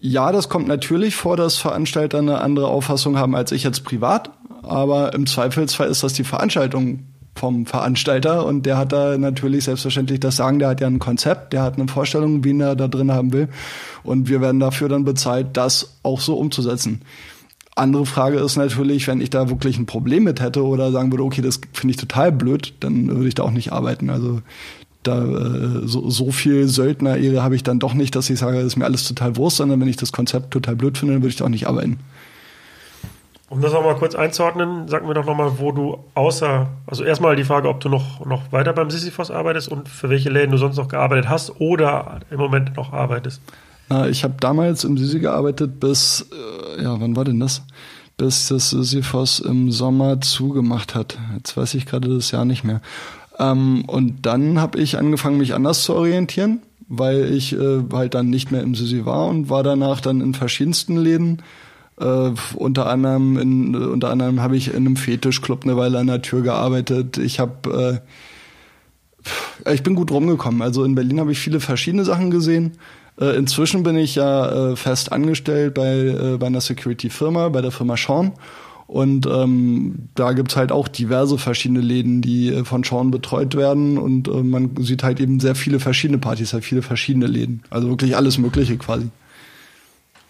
ja, 0.00 0.32
das 0.32 0.48
kommt 0.48 0.68
natürlich 0.68 1.16
vor, 1.16 1.36
dass 1.36 1.56
Veranstalter 1.56 2.18
eine 2.18 2.40
andere 2.40 2.68
Auffassung 2.68 3.18
haben 3.18 3.34
als 3.34 3.52
ich 3.52 3.64
jetzt 3.64 3.84
privat, 3.84 4.30
aber 4.62 5.14
im 5.14 5.26
Zweifelsfall 5.26 5.88
ist 5.88 6.02
das 6.02 6.12
die 6.12 6.24
Veranstaltung 6.24 7.04
vom 7.38 7.66
Veranstalter. 7.66 8.44
Und 8.44 8.66
der 8.66 8.76
hat 8.76 8.92
da 8.92 9.16
natürlich 9.16 9.64
selbstverständlich 9.64 10.20
das 10.20 10.36
Sagen, 10.36 10.58
der 10.58 10.68
hat 10.68 10.80
ja 10.80 10.86
ein 10.86 10.98
Konzept, 10.98 11.52
der 11.52 11.62
hat 11.62 11.78
eine 11.78 11.88
Vorstellung, 11.88 12.44
wen 12.44 12.60
er 12.60 12.76
da 12.76 12.88
drin 12.88 13.12
haben 13.12 13.32
will. 13.32 13.48
Und 14.02 14.28
wir 14.28 14.40
werden 14.40 14.60
dafür 14.60 14.88
dann 14.88 15.04
bezahlt, 15.04 15.56
das 15.56 15.98
auch 16.02 16.20
so 16.20 16.36
umzusetzen. 16.36 17.02
Andere 17.74 18.06
Frage 18.06 18.38
ist 18.38 18.56
natürlich, 18.56 19.06
wenn 19.06 19.20
ich 19.20 19.30
da 19.30 19.48
wirklich 19.48 19.78
ein 19.78 19.86
Problem 19.86 20.24
mit 20.24 20.40
hätte 20.40 20.64
oder 20.64 20.90
sagen 20.90 21.12
würde, 21.12 21.22
okay, 21.22 21.42
das 21.42 21.60
finde 21.72 21.92
ich 21.92 21.96
total 21.96 22.32
blöd, 22.32 22.74
dann 22.80 23.08
würde 23.08 23.28
ich 23.28 23.36
da 23.36 23.44
auch 23.44 23.52
nicht 23.52 23.72
arbeiten. 23.72 24.10
Also 24.10 24.42
da 25.08 25.24
äh, 25.24 25.86
so, 25.86 26.08
so 26.10 26.30
viel 26.30 26.68
Söldner-Ehre 26.68 27.42
habe 27.42 27.56
ich 27.56 27.62
dann 27.62 27.78
doch 27.78 27.94
nicht, 27.94 28.14
dass 28.14 28.30
ich 28.30 28.38
sage, 28.38 28.58
das 28.58 28.66
ist 28.66 28.76
mir 28.76 28.84
alles 28.84 29.06
total 29.08 29.36
Wurst, 29.36 29.56
sondern 29.56 29.80
wenn 29.80 29.88
ich 29.88 29.96
das 29.96 30.12
Konzept 30.12 30.50
total 30.50 30.76
blöd 30.76 30.98
finde, 30.98 31.14
dann 31.14 31.22
würde 31.22 31.30
ich 31.30 31.36
da 31.36 31.44
auch 31.44 31.50
nicht 31.50 31.66
arbeiten. 31.66 31.98
Um 33.50 33.62
das 33.62 33.72
auch 33.72 33.82
mal 33.82 33.94
kurz 33.96 34.14
einzuordnen, 34.14 34.88
sag 34.88 35.06
mir 35.06 35.14
doch 35.14 35.24
nochmal, 35.24 35.52
wo 35.58 35.72
du 35.72 35.98
außer, 36.14 36.68
also 36.86 37.02
erstmal 37.02 37.34
die 37.34 37.44
Frage, 37.44 37.68
ob 37.68 37.80
du 37.80 37.88
noch, 37.88 38.26
noch 38.26 38.52
weiter 38.52 38.74
beim 38.74 38.90
Sisyphos 38.90 39.30
arbeitest 39.30 39.68
und 39.68 39.88
für 39.88 40.10
welche 40.10 40.28
Läden 40.28 40.50
du 40.52 40.58
sonst 40.58 40.76
noch 40.76 40.88
gearbeitet 40.88 41.30
hast 41.30 41.58
oder 41.58 42.20
im 42.30 42.38
Moment 42.38 42.76
noch 42.76 42.92
arbeitest. 42.92 43.40
Na, 43.88 44.06
ich 44.06 44.22
habe 44.22 44.34
damals 44.38 44.84
im 44.84 44.98
Sisi 44.98 45.18
gearbeitet 45.20 45.80
bis, 45.80 46.26
äh, 46.76 46.82
ja, 46.82 47.00
wann 47.00 47.16
war 47.16 47.24
denn 47.24 47.40
das? 47.40 47.62
Bis 48.18 48.48
das 48.48 48.68
Sisyphos 48.70 49.40
im 49.40 49.70
Sommer 49.70 50.20
zugemacht 50.20 50.94
hat. 50.94 51.16
Jetzt 51.34 51.56
weiß 51.56 51.72
ich 51.72 51.86
gerade 51.86 52.14
das 52.14 52.30
Jahr 52.32 52.44
nicht 52.44 52.64
mehr. 52.64 52.82
Ähm, 53.38 53.84
und 53.86 54.26
dann 54.26 54.60
habe 54.60 54.78
ich 54.80 54.98
angefangen, 54.98 55.38
mich 55.38 55.54
anders 55.54 55.82
zu 55.82 55.94
orientieren, 55.94 56.62
weil 56.88 57.32
ich 57.32 57.52
äh, 57.54 57.82
halt 57.92 58.14
dann 58.14 58.30
nicht 58.30 58.50
mehr 58.50 58.62
im 58.62 58.74
Sisi 58.74 59.04
war 59.04 59.26
und 59.26 59.48
war 59.50 59.62
danach 59.62 60.00
dann 60.00 60.20
in 60.20 60.34
verschiedensten 60.34 60.96
Läden. 60.96 61.42
Äh, 62.00 62.30
unter 62.54 62.88
anderem 62.88 63.38
in, 63.38 63.74
unter 63.74 64.10
anderem 64.10 64.40
habe 64.40 64.56
ich 64.56 64.68
in 64.68 64.76
einem 64.76 64.96
Fetischclub 64.96 65.64
eine 65.64 65.76
Weile 65.76 65.98
an 65.98 66.06
der 66.06 66.22
Tür 66.22 66.42
gearbeitet. 66.42 67.18
Ich 67.18 67.40
habe 67.40 68.00
äh, 69.64 69.72
ich 69.72 69.82
bin 69.82 69.94
gut 69.94 70.10
rumgekommen. 70.10 70.62
Also 70.62 70.84
in 70.84 70.94
Berlin 70.94 71.20
habe 71.20 71.32
ich 71.32 71.38
viele 71.38 71.60
verschiedene 71.60 72.04
Sachen 72.04 72.30
gesehen. 72.30 72.72
Äh, 73.20 73.36
inzwischen 73.36 73.82
bin 73.82 73.96
ich 73.96 74.14
ja 74.14 74.70
äh, 74.70 74.76
fest 74.76 75.12
angestellt 75.12 75.74
bei, 75.74 75.92
äh, 75.92 76.36
bei 76.38 76.46
einer 76.46 76.60
Security-Firma, 76.60 77.48
bei 77.48 77.60
der 77.60 77.72
Firma 77.72 77.96
Sean. 77.96 78.32
Und 78.88 79.26
ähm, 79.26 80.08
da 80.14 80.32
gibt's 80.32 80.56
halt 80.56 80.72
auch 80.72 80.88
diverse 80.88 81.36
verschiedene 81.36 81.82
Läden, 81.82 82.22
die 82.22 82.48
äh, 82.48 82.64
von 82.64 82.82
Sean 82.82 83.10
betreut 83.10 83.54
werden. 83.54 83.98
Und 83.98 84.28
äh, 84.28 84.42
man 84.42 84.70
sieht 84.78 85.02
halt 85.02 85.20
eben 85.20 85.40
sehr 85.40 85.54
viele 85.54 85.78
verschiedene 85.78 86.16
Partys, 86.16 86.54
halt 86.54 86.64
viele 86.64 86.80
verschiedene 86.80 87.26
Läden. 87.26 87.62
Also 87.68 87.90
wirklich 87.90 88.16
alles 88.16 88.38
Mögliche 88.38 88.78
quasi. 88.78 89.10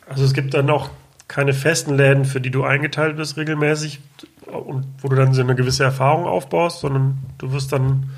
Also 0.08 0.24
es 0.24 0.34
gibt 0.34 0.54
dann 0.54 0.68
auch 0.70 0.90
keine 1.28 1.52
festen 1.52 1.96
Läden, 1.96 2.24
für 2.24 2.40
die 2.40 2.50
du 2.50 2.64
eingeteilt 2.64 3.16
bist 3.16 3.36
regelmäßig 3.36 4.00
und 4.46 4.86
wo 5.02 5.08
du 5.08 5.14
dann 5.14 5.34
so 5.34 5.42
eine 5.42 5.54
gewisse 5.54 5.84
Erfahrung 5.84 6.24
aufbaust, 6.24 6.80
sondern 6.80 7.18
du 7.38 7.52
wirst 7.52 7.70
dann 7.70 8.10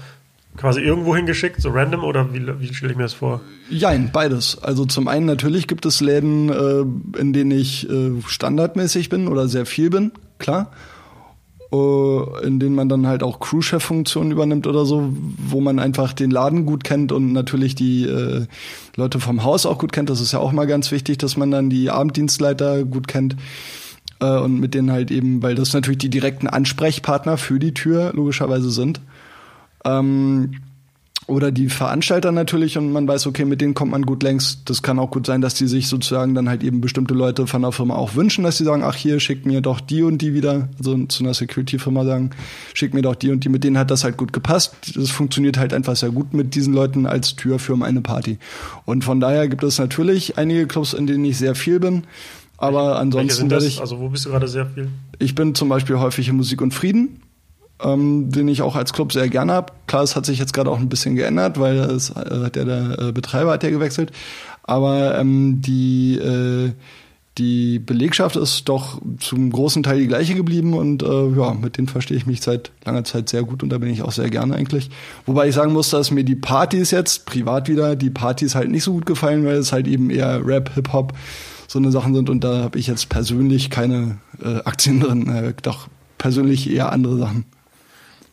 quasi 0.57 0.81
irgendwo 0.81 1.15
hingeschickt, 1.15 1.61
so 1.61 1.69
random 1.69 2.03
oder 2.03 2.33
wie, 2.33 2.47
wie 2.61 2.73
stelle 2.73 2.93
ich 2.93 2.97
mir 2.97 3.05
das 3.05 3.13
vor? 3.13 3.43
Jein, 3.69 4.11
beides. 4.11 4.63
Also 4.63 4.87
zum 4.87 5.07
einen 5.07 5.27
natürlich 5.27 5.67
gibt 5.67 5.85
es 5.85 6.01
Läden, 6.01 6.49
äh, 6.49 7.19
in 7.19 7.33
denen 7.35 7.51
ich 7.51 7.89
äh, 7.91 8.13
standardmäßig 8.27 9.11
bin 9.11 9.29
oder 9.29 9.49
sehr 9.49 9.67
viel 9.67 9.91
bin, 9.91 10.13
klar. 10.41 10.71
Äh, 11.73 12.47
in 12.47 12.59
denen 12.59 12.75
man 12.75 12.89
dann 12.89 13.07
halt 13.07 13.23
auch 13.23 13.39
Crewchef-Funktionen 13.39 14.33
übernimmt 14.33 14.67
oder 14.67 14.85
so, 14.85 15.13
wo 15.39 15.61
man 15.61 15.79
einfach 15.79 16.13
den 16.13 16.33
Laden 16.33 16.67
gut 16.67 16.83
kennt 16.83 17.13
und 17.13 17.33
natürlich 17.33 17.77
die 17.77 18.05
äh, 18.05 18.47
Leute 18.97 19.21
vom 19.21 19.45
Haus 19.45 19.67
auch 19.67 19.79
gut 19.79 19.93
kennt. 19.93 20.11
Das 20.11 20.21
ist 20.21 20.33
ja 20.33 20.41
auch 20.41 20.51
mal 20.51 20.67
ganz 20.67 20.91
wichtig, 20.91 21.19
dass 21.19 21.37
man 21.37 21.53
dann 21.53 21.71
die 21.71 21.89
Abenddienstleiter 21.89 22.85
gut 22.85 23.07
kennt 23.07 23.37
äh, 24.19 24.37
und 24.39 24.59
mit 24.59 24.75
denen 24.75 24.91
halt 24.91 25.13
eben, 25.13 25.45
weil 25.45 25.55
das 25.55 25.73
natürlich 25.73 25.99
die 25.99 26.11
direkten 26.11 26.49
Ansprechpartner 26.49 27.37
für 27.37 27.61
die 27.61 27.73
Tür 27.73 28.13
logischerweise 28.15 28.71
sind. 28.71 29.01
Ähm, 29.85 30.57
oder 31.31 31.53
die 31.53 31.69
Veranstalter 31.69 32.33
natürlich 32.33 32.77
und 32.77 32.93
man 32.93 33.07
weiß, 33.07 33.27
okay, 33.29 33.45
mit 33.45 33.61
denen 33.61 33.75
kommt 33.75 33.93
man 33.93 34.03
gut 34.03 34.23
längst. 34.23 34.69
Das 34.69 34.83
kann 34.83 34.99
auch 34.99 35.11
gut 35.11 35.27
sein, 35.27 35.41
dass 35.41 35.55
die 35.55 35.69
sich 35.69 35.87
sozusagen 35.87 36.35
dann 36.35 36.49
halt 36.49 36.65
eben 36.65 36.81
bestimmte 36.81 37.15
Leute 37.15 37.47
von 37.47 37.63
der 37.63 37.73
Firma 37.73 37.95
auch 37.95 38.17
wünschen, 38.17 38.43
dass 38.43 38.59
sie 38.59 38.65
sagen, 38.65 38.83
ach 38.83 38.97
hier, 38.97 39.21
schickt 39.21 39.47
mir 39.47 39.61
doch 39.61 39.81
die 39.81 40.03
und 40.03 40.19
die 40.19 40.35
wieder, 40.35 40.69
also 40.79 41.07
zu 41.07 41.23
einer 41.23 41.33
Security-Firma 41.33 42.05
sagen, 42.05 42.31
schickt 42.75 42.95
mir 42.95 43.03
doch 43.03 43.15
die 43.15 43.31
und 43.31 43.45
die, 43.45 43.49
mit 43.49 43.63
denen 43.63 43.79
hat 43.79 43.91
das 43.91 44.03
halt 44.03 44.17
gut 44.17 44.33
gepasst. 44.33 44.75
Das 44.95 45.11
funktioniert 45.11 45.57
halt 45.57 45.73
einfach 45.73 45.95
sehr 45.95 46.11
gut 46.11 46.35
mit 46.35 46.55
diesen 46.57 46.75
Leuten 46.75 47.07
als 47.07 47.37
Tür 47.37 47.61
für 47.61 47.77
meine 47.77 48.01
Party. 48.01 48.39
Und 48.85 49.05
von 49.05 49.21
daher 49.21 49.49
gibt 49.49 49.63
es 49.63 49.79
natürlich 49.79 50.37
einige 50.37 50.67
Clubs, 50.67 50.93
in 50.93 51.07
denen 51.07 51.25
ich 51.25 51.39
sehr 51.39 51.55
viel 51.55 51.79
bin. 51.79 52.03
Aber 52.59 52.99
ansonsten 52.99 53.51
werde 53.51 53.65
ich. 53.65 53.81
Also 53.81 54.01
wo 54.01 54.09
bist 54.09 54.27
du 54.27 54.31
gerade 54.31 54.49
sehr 54.49 54.67
viel? 54.67 54.89
Ich 55.19 55.35
bin 55.35 55.55
zum 55.55 55.69
Beispiel 55.69 55.99
häufig 55.99 56.29
in 56.29 56.37
Musik 56.37 56.61
und 56.61 56.75
Frieden 56.75 57.21
ähm, 57.83 58.31
den 58.31 58.49
ich 58.49 58.63
auch 58.63 58.77
als 58.77 58.93
Club 58.93 59.13
sehr 59.13 59.29
gerne 59.29 59.53
habe. 59.53 59.73
Klar, 59.87 60.03
es 60.03 60.17
hat 60.17 60.27
sich 60.27 60.39
jetzt 60.39 60.53
gerade 60.53 60.71
auch 60.71 60.79
ein 60.79 60.89
bisschen 60.89 61.17
geändert, 61.17 61.59
weil 61.59 61.79
es, 61.79 62.11
äh, 62.11 62.51
der, 62.51 62.65
der 62.65 62.99
äh, 62.99 63.13
Betreiber 63.13 63.53
hat 63.53 63.63
ja 63.63 63.71
gewechselt. 63.71 64.13
Aber 64.63 65.19
ähm, 65.19 65.61
die, 65.63 66.17
äh, 66.17 66.73
die 67.39 67.79
Belegschaft 67.79 68.37
ist 68.37 68.69
doch 68.69 69.01
zum 69.19 69.51
großen 69.51 69.83
Teil 69.83 69.99
die 69.99 70.07
gleiche 70.07 70.35
geblieben 70.35 70.75
und 70.75 71.03
äh, 71.03 71.29
ja, 71.31 71.55
mit 71.55 71.79
denen 71.79 71.89
verstehe 71.89 72.17
ich 72.17 72.27
mich 72.27 72.43
seit 72.43 72.71
langer 72.85 73.05
Zeit 73.05 73.29
sehr 73.29 73.43
gut 73.45 73.63
und 73.63 73.71
da 73.71 73.79
bin 73.79 73.89
ich 73.91 74.03
auch 74.03 74.13
sehr 74.13 74.31
gerne 74.31 74.55
eigentlich. 74.55 74.91
Wobei 75.27 75.49
ich 75.49 75.55
sagen 75.55 75.73
muss, 75.73 75.91
dass 75.91 76.11
mir 76.11 76.25
die 76.25 76.37
Partys 76.37 76.91
jetzt, 76.91 77.27
privat 77.27 77.69
wieder, 77.69 77.97
die 77.97 78.11
Partys 78.11 78.55
halt 78.55 78.71
nicht 78.71 78.85
so 78.85 78.93
gut 78.93 79.07
gefallen, 79.07 79.45
weil 79.45 79.57
es 79.57 79.73
halt 79.73 79.87
eben 79.87 80.11
eher 80.11 80.45
Rap, 80.45 80.75
Hip-Hop, 80.75 81.15
so 81.67 81.79
eine 81.79 81.93
Sachen 81.93 82.15
sind 82.15 82.29
und 82.29 82.43
da 82.43 82.65
habe 82.65 82.79
ich 82.79 82.89
jetzt 82.89 83.09
persönlich 83.09 83.71
keine 83.71 84.19
äh, 84.43 84.57
Aktien 84.65 85.01
drin, 85.01 85.29
äh, 85.29 85.55
doch 85.63 85.89
persönlich 86.19 86.71
eher 86.71 86.93
andere 86.93 87.17
Sachen. 87.17 87.45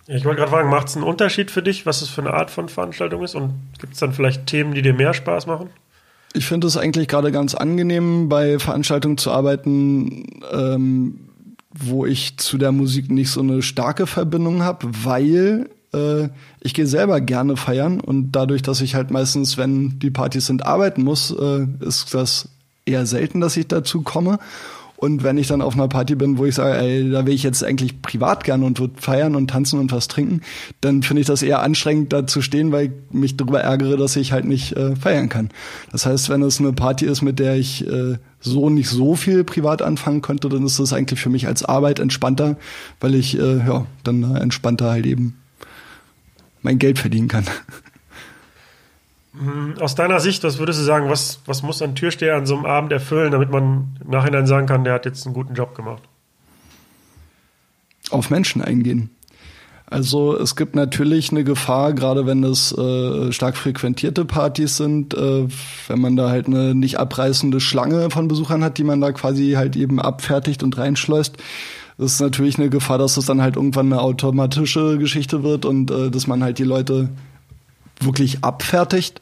Ich 0.08 0.24
wollte 0.24 0.40
gerade 0.40 0.52
fragen, 0.52 0.70
macht 0.70 0.88
es 0.88 0.96
einen 0.96 1.04
Unterschied 1.04 1.52
für 1.52 1.62
dich, 1.62 1.86
was 1.86 2.02
es 2.02 2.10
für 2.10 2.22
eine 2.22 2.34
Art 2.34 2.50
von 2.50 2.70
Veranstaltung 2.70 3.24
ist? 3.24 3.36
Und 3.36 3.54
gibt 3.80 3.94
es 3.94 4.00
dann 4.00 4.14
vielleicht 4.14 4.48
Themen, 4.48 4.74
die 4.74 4.82
dir 4.82 4.94
mehr 4.94 5.14
Spaß 5.14 5.48
machen? 5.48 5.70
Ich 6.34 6.46
finde 6.46 6.68
es 6.68 6.78
eigentlich 6.78 7.08
gerade 7.08 7.32
ganz 7.32 7.56
angenehm, 7.56 8.30
bei 8.30 8.58
Veranstaltungen 8.60 9.18
zu 9.18 9.32
arbeiten, 9.32 10.42
ähm, 10.52 11.30
wo 11.72 12.06
ich 12.06 12.38
zu 12.38 12.58
der 12.58 12.72
Musik 12.72 13.12
nicht 13.12 13.32
so 13.32 13.42
eine 13.42 13.62
starke 13.62 14.08
Verbindung 14.08 14.64
habe, 14.64 14.88
weil 15.04 15.70
äh, 15.94 16.30
ich 16.62 16.74
gehe 16.74 16.88
selber 16.88 17.20
gerne 17.20 17.58
feiern 17.58 18.00
und 18.00 18.32
dadurch, 18.32 18.62
dass 18.62 18.82
ich 18.82 18.96
halt 18.96 19.12
meistens, 19.12 19.58
wenn 19.58 20.00
die 20.00 20.12
Partys 20.12 20.46
sind, 20.46 20.66
arbeiten 20.66 21.04
muss, 21.04 21.32
äh, 21.32 21.68
ist 21.82 22.14
das 22.14 22.50
eher 22.86 23.06
selten, 23.06 23.42
dass 23.42 23.58
ich 23.58 23.68
dazu 23.68 24.02
komme. 24.02 24.40
Und 24.98 25.24
wenn 25.24 25.38
ich 25.38 25.48
dann 25.48 25.62
auf 25.62 25.76
einer 25.76 25.88
Party 25.88 26.16
bin, 26.16 26.40
wo 26.40 26.46
ich 26.46 26.56
sage, 26.56 26.76
ey, 26.80 27.10
da 27.12 27.26
will 27.26 27.34
ich 27.34 27.44
jetzt 27.44 27.64
eigentlich 27.64 28.02
privat 28.02 28.44
gerne 28.44 28.66
und 28.66 28.80
würde 28.80 28.96
feiern 28.98 29.36
und 29.36 29.48
tanzen 29.48 29.80
und 29.80 29.92
was 29.92 30.08
trinken, 30.08 30.42
dann 30.82 31.04
finde 31.04 31.22
ich 31.22 31.28
das 31.28 31.44
eher 31.44 31.62
anstrengend, 31.62 32.12
da 32.14 32.26
zu 32.26 32.42
stehen, 32.42 32.72
weil 32.72 32.86
ich 32.88 32.92
mich 33.12 33.38
darüber 33.38 33.62
ärgere, 33.62 33.96
dass 33.96 34.16
ich 34.16 34.32
halt 34.32 34.46
nicht 34.46 34.76
äh, 34.76 34.96
feiern 34.96 35.30
kann. 35.30 35.50
Das 35.92 36.08
heißt, 36.08 36.30
wenn 36.30 36.42
es 36.42 36.60
eine 36.60 36.74
Party 36.74 37.06
ist, 37.06 37.22
mit 37.22 37.38
der 37.38 37.56
ich 37.56 37.88
äh, 37.88 38.18
so 38.40 38.72
nicht 38.72 38.90
so 38.90 39.16
viel 39.16 39.44
privat 39.44 39.84
anfangen 39.84 40.22
könnte, 40.22 40.50
dann 40.50 40.66
ist 40.66 40.80
das 40.80 40.94
eigentlich 40.94 41.20
für 41.20 41.30
mich 41.30 41.46
als 41.46 41.64
Arbeit 41.64 42.00
entspannter, 42.00 42.58
weil 43.00 43.14
ich 43.14 43.38
äh, 43.38 43.58
ja 43.58 43.86
dann 44.04 44.36
entspannter 44.36 44.90
halt 44.90 45.06
eben 45.06 45.36
mein 46.64 46.80
Geld 46.80 46.98
verdienen 46.98 47.28
kann. 47.28 47.46
Hm, 49.40 49.76
aus 49.80 49.96
deiner 49.96 50.20
Sicht, 50.20 50.44
was 50.44 50.58
würdest 50.58 50.80
du 50.80 50.84
sagen, 50.84 51.10
was, 51.10 51.42
was 51.46 51.62
muss 51.62 51.82
ein 51.82 51.96
Türsteher 51.96 52.36
an 52.36 52.46
so 52.46 52.56
einem 52.56 52.66
Abend 52.66 52.92
erfüllen, 52.92 53.32
damit 53.32 53.50
man 53.50 53.98
im 54.04 54.10
Nachhinein 54.10 54.48
sagen 54.48 54.68
kann, 54.68 54.84
der 54.84 54.94
hat 54.94 55.06
jetzt 55.06 55.26
einen 55.26 55.36
guten 55.36 55.54
Job 55.54 55.76
gemacht? 55.76 56.04
Auf 58.10 58.30
Menschen 58.30 58.62
eingehen. 58.62 59.10
Also 59.90 60.38
es 60.38 60.58
gibt 60.58 60.76
natürlich 60.76 61.32
eine 61.32 61.46
Gefahr, 61.46 61.94
gerade 61.94 62.26
wenn 62.26 62.44
es 62.44 62.78
äh, 62.78 63.32
stark 63.32 63.56
frequentierte 63.56 64.26
Partys 64.26 64.76
sind, 64.76 65.14
äh, 65.14 65.48
wenn 65.88 66.02
man 66.02 66.18
da 66.18 66.30
halt 66.30 66.48
eine 66.48 66.76
nicht 66.76 67.00
abreißende 67.00 67.62
Schlange 67.62 68.10
von 68.10 68.28
Besuchern 68.28 68.64
hat, 68.66 68.78
die 68.78 68.84
man 68.84 69.00
da 69.00 69.14
quasi 69.14 69.54
halt 69.54 69.78
eben 69.78 70.02
abfertigt 70.02 70.62
und 70.62 70.78
reinschleust. 70.78 71.38
Ist 71.98 72.20
natürlich 72.20 72.60
eine 72.60 72.70
Gefahr, 72.70 72.98
dass 72.98 73.16
es 73.16 73.26
dann 73.26 73.42
halt 73.42 73.56
irgendwann 73.56 73.92
eine 73.92 74.02
automatische 74.02 74.98
Geschichte 74.98 75.44
wird 75.44 75.64
und 75.64 75.90
äh, 75.90 76.12
dass 76.12 76.28
man 76.28 76.44
halt 76.44 76.60
die 76.60 76.66
Leute 76.66 77.10
wirklich 78.00 78.44
abfertigt. 78.44 79.22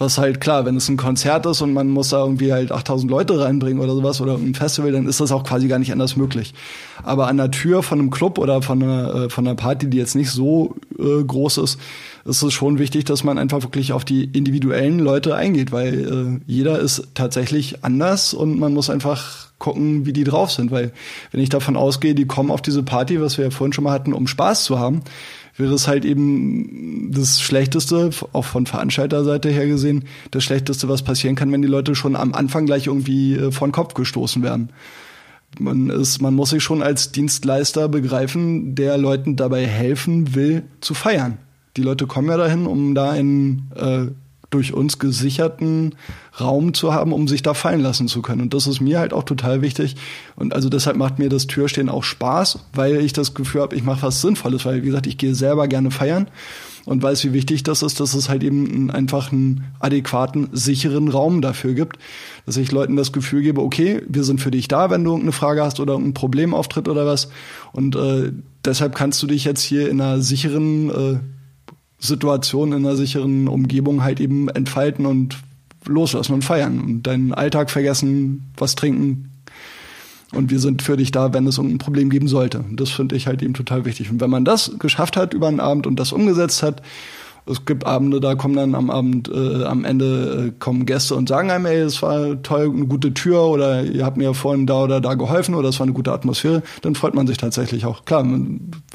Was 0.00 0.16
halt 0.16 0.40
klar, 0.40 0.64
wenn 0.64 0.76
es 0.76 0.88
ein 0.88 0.96
Konzert 0.96 1.44
ist 1.44 1.60
und 1.60 1.72
man 1.72 1.88
muss 1.88 2.10
da 2.10 2.20
irgendwie 2.20 2.52
halt 2.52 2.70
8000 2.70 3.10
Leute 3.10 3.40
reinbringen 3.40 3.82
oder 3.82 3.96
sowas 3.96 4.20
oder 4.20 4.36
ein 4.36 4.54
Festival, 4.54 4.92
dann 4.92 5.08
ist 5.08 5.18
das 5.18 5.32
auch 5.32 5.42
quasi 5.42 5.66
gar 5.66 5.80
nicht 5.80 5.90
anders 5.90 6.14
möglich. 6.14 6.54
Aber 7.02 7.26
an 7.26 7.36
der 7.36 7.50
Tür 7.50 7.82
von 7.82 7.98
einem 7.98 8.10
Club 8.10 8.38
oder 8.38 8.62
von 8.62 8.80
einer, 8.80 9.14
äh, 9.14 9.28
von 9.28 9.44
einer 9.44 9.56
Party, 9.56 9.90
die 9.90 9.96
jetzt 9.96 10.14
nicht 10.14 10.30
so 10.30 10.76
äh, 11.00 11.24
groß 11.24 11.58
ist, 11.58 11.80
ist 12.24 12.42
es 12.42 12.52
schon 12.52 12.78
wichtig, 12.78 13.06
dass 13.06 13.24
man 13.24 13.38
einfach 13.38 13.62
wirklich 13.62 13.92
auf 13.92 14.04
die 14.04 14.24
individuellen 14.24 15.00
Leute 15.00 15.34
eingeht, 15.34 15.72
weil 15.72 16.38
äh, 16.38 16.40
jeder 16.46 16.78
ist 16.78 17.08
tatsächlich 17.14 17.82
anders 17.82 18.34
und 18.34 18.56
man 18.56 18.74
muss 18.74 18.90
einfach 18.90 19.48
gucken, 19.58 20.06
wie 20.06 20.12
die 20.12 20.24
drauf 20.24 20.52
sind, 20.52 20.70
weil 20.70 20.92
wenn 21.32 21.40
ich 21.40 21.48
davon 21.48 21.76
ausgehe, 21.76 22.14
die 22.14 22.26
kommen 22.26 22.50
auf 22.50 22.62
diese 22.62 22.82
Party, 22.82 23.20
was 23.20 23.38
wir 23.38 23.46
ja 23.46 23.50
vorhin 23.50 23.72
schon 23.72 23.84
mal 23.84 23.92
hatten, 23.92 24.12
um 24.12 24.26
Spaß 24.26 24.62
zu 24.62 24.78
haben, 24.78 25.02
wäre 25.58 25.74
es 25.74 25.88
halt 25.88 26.04
eben 26.04 27.10
das 27.12 27.40
Schlechteste, 27.40 28.10
auch 28.32 28.44
von 28.44 28.66
Veranstalterseite 28.66 29.50
her 29.50 29.66
gesehen, 29.66 30.04
das 30.30 30.44
Schlechteste, 30.44 30.88
was 30.88 31.02
passieren 31.02 31.36
kann, 31.36 31.52
wenn 31.52 31.62
die 31.62 31.68
Leute 31.68 31.94
schon 31.94 32.16
am 32.16 32.32
Anfang 32.32 32.66
gleich 32.66 32.86
irgendwie 32.86 33.34
äh, 33.34 33.50
vor 33.50 33.68
den 33.68 33.72
Kopf 33.72 33.94
gestoßen 33.94 34.42
werden. 34.42 34.70
Man, 35.58 35.90
ist, 35.90 36.20
man 36.20 36.34
muss 36.34 36.50
sich 36.50 36.62
schon 36.62 36.82
als 36.82 37.10
Dienstleister 37.10 37.88
begreifen, 37.88 38.74
der 38.74 38.98
Leuten 38.98 39.36
dabei 39.36 39.66
helfen 39.66 40.34
will, 40.34 40.62
zu 40.80 40.94
feiern. 40.94 41.38
Die 41.76 41.82
Leute 41.82 42.06
kommen 42.06 42.28
ja 42.28 42.36
dahin, 42.36 42.66
um 42.66 42.94
da 42.94 43.14
in 43.14 43.70
äh, 43.74 44.06
durch 44.50 44.72
uns 44.72 44.98
gesicherten 44.98 45.94
Raum 46.40 46.72
zu 46.72 46.94
haben, 46.94 47.12
um 47.12 47.28
sich 47.28 47.42
da 47.42 47.52
fallen 47.52 47.80
lassen 47.80 48.08
zu 48.08 48.22
können. 48.22 48.40
Und 48.40 48.54
das 48.54 48.66
ist 48.66 48.80
mir 48.80 48.98
halt 48.98 49.12
auch 49.12 49.24
total 49.24 49.60
wichtig. 49.60 49.96
Und 50.36 50.54
also 50.54 50.68
deshalb 50.68 50.96
macht 50.96 51.18
mir 51.18 51.28
das 51.28 51.46
Türstehen 51.46 51.88
auch 51.88 52.04
Spaß, 52.04 52.60
weil 52.72 52.96
ich 52.96 53.12
das 53.12 53.34
Gefühl 53.34 53.60
habe, 53.60 53.76
ich 53.76 53.82
mache 53.84 54.02
was 54.02 54.22
Sinnvolles, 54.22 54.64
weil 54.64 54.82
wie 54.82 54.86
gesagt, 54.86 55.06
ich 55.06 55.18
gehe 55.18 55.34
selber 55.34 55.68
gerne 55.68 55.90
feiern 55.90 56.28
und 56.86 57.02
weiß, 57.02 57.24
wie 57.24 57.34
wichtig 57.34 57.62
das 57.62 57.82
ist, 57.82 58.00
dass 58.00 58.14
es 58.14 58.30
halt 58.30 58.42
eben 58.42 58.90
einfach 58.90 59.30
einen 59.30 59.64
adäquaten, 59.78 60.48
sicheren 60.52 61.08
Raum 61.08 61.42
dafür 61.42 61.74
gibt, 61.74 61.98
dass 62.46 62.56
ich 62.56 62.72
Leuten 62.72 62.96
das 62.96 63.12
Gefühl 63.12 63.42
gebe, 63.42 63.60
okay, 63.60 64.00
wir 64.08 64.24
sind 64.24 64.40
für 64.40 64.50
dich 64.50 64.68
da, 64.68 64.88
wenn 64.88 65.04
du 65.04 65.10
irgendeine 65.10 65.32
Frage 65.32 65.62
hast 65.62 65.80
oder 65.80 65.96
ein 65.96 66.14
Problem 66.14 66.54
auftritt 66.54 66.88
oder 66.88 67.04
was. 67.04 67.28
Und 67.72 67.94
äh, 67.94 68.32
deshalb 68.64 68.94
kannst 68.94 69.22
du 69.22 69.26
dich 69.26 69.44
jetzt 69.44 69.60
hier 69.60 69.90
in 69.90 70.00
einer 70.00 70.22
sicheren 70.22 70.88
äh, 70.88 71.18
Situation 71.98 72.72
in 72.72 72.86
einer 72.86 72.96
sicheren 72.96 73.48
Umgebung 73.48 74.02
halt 74.02 74.20
eben 74.20 74.48
entfalten 74.48 75.06
und 75.06 75.38
loslassen 75.86 76.34
und 76.34 76.44
feiern 76.44 76.80
und 76.80 77.02
deinen 77.02 77.32
Alltag 77.32 77.70
vergessen, 77.70 78.52
was 78.56 78.74
trinken. 78.74 79.30
Und 80.32 80.50
wir 80.50 80.60
sind 80.60 80.82
für 80.82 80.96
dich 80.96 81.10
da, 81.10 81.32
wenn 81.32 81.46
es 81.46 81.56
irgendein 81.56 81.78
Problem 81.78 82.10
geben 82.10 82.28
sollte. 82.28 82.64
Das 82.72 82.90
finde 82.90 83.16
ich 83.16 83.26
halt 83.26 83.42
eben 83.42 83.54
total 83.54 83.84
wichtig. 83.86 84.10
Und 84.10 84.20
wenn 84.20 84.28
man 84.28 84.44
das 84.44 84.72
geschafft 84.78 85.16
hat 85.16 85.32
über 85.32 85.48
einen 85.48 85.60
Abend 85.60 85.86
und 85.86 85.98
das 85.98 86.12
umgesetzt 86.12 86.62
hat, 86.62 86.82
es 87.48 87.64
gibt 87.64 87.86
Abende, 87.86 88.20
da 88.20 88.34
kommen 88.34 88.54
dann 88.54 88.74
am 88.74 88.90
Abend, 88.90 89.28
äh, 89.28 89.64
am 89.64 89.84
Ende 89.84 90.48
äh, 90.48 90.52
kommen 90.58 90.86
Gäste 90.86 91.14
und 91.14 91.28
sagen 91.28 91.50
einem, 91.50 91.66
ey, 91.66 91.78
es 91.78 92.02
war 92.02 92.42
toll, 92.42 92.70
eine 92.74 92.86
gute 92.86 93.14
Tür 93.14 93.42
oder 93.44 93.82
ihr 93.82 94.04
habt 94.04 94.16
mir 94.16 94.34
vorhin 94.34 94.66
da 94.66 94.84
oder 94.84 95.00
da 95.00 95.14
geholfen 95.14 95.54
oder 95.54 95.68
es 95.68 95.78
war 95.78 95.84
eine 95.84 95.94
gute 95.94 96.12
Atmosphäre, 96.12 96.62
dann 96.82 96.94
freut 96.94 97.14
man 97.14 97.26
sich 97.26 97.38
tatsächlich 97.38 97.86
auch. 97.86 98.04
Klar, 98.04 98.24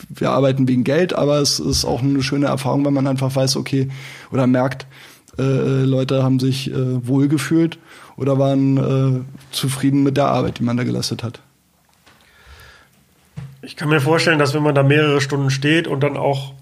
wir 0.10 0.30
arbeiten 0.30 0.68
wegen 0.68 0.84
Geld, 0.84 1.14
aber 1.14 1.40
es 1.40 1.60
ist 1.60 1.86
auch 1.86 2.02
eine 2.02 2.22
schöne 2.22 2.48
Erfahrung, 2.48 2.86
wenn 2.86 2.94
man 2.94 3.08
einfach 3.08 3.36
weiß, 3.36 3.58
okay, 3.58 3.90
oder 4.32 4.48
merkt, 4.48 4.86
äh, 5.38 5.84
Leute 5.84 6.24
haben 6.24 6.40
sich 6.40 6.72
äh, 6.72 7.08
wohlgefühlt 7.08 7.80
oder 8.18 8.38
waren 8.38 8.78
äh, 8.78 9.22
zufrieden 9.52 10.04
mit 10.04 10.18
der 10.18 10.28
Arbeit, 10.28 10.60
die 10.60 10.64
man 10.64 10.78
da 10.78 10.84
geleistet 10.84 11.24
hat. 11.24 11.40
Ich 13.64 13.76
kann 13.78 13.90
mir 13.90 14.02
vorstellen, 14.02 14.40
dass 14.40 14.54
wenn 14.54 14.62
man 14.62 14.76
da 14.76 14.84
mehrere 14.84 15.22
Stunden 15.22 15.50
steht 15.50 15.88
und 15.88 16.02
dann 16.02 16.18
auch 16.18 16.54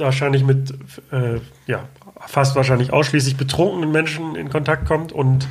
wahrscheinlich 0.00 0.44
mit, 0.44 0.72
äh, 1.12 1.40
ja, 1.66 1.88
fast 2.26 2.56
wahrscheinlich 2.56 2.92
ausschließlich 2.92 3.36
betrunkenen 3.36 3.92
Menschen 3.92 4.36
in 4.36 4.50
Kontakt 4.50 4.86
kommt 4.86 5.12
und 5.12 5.46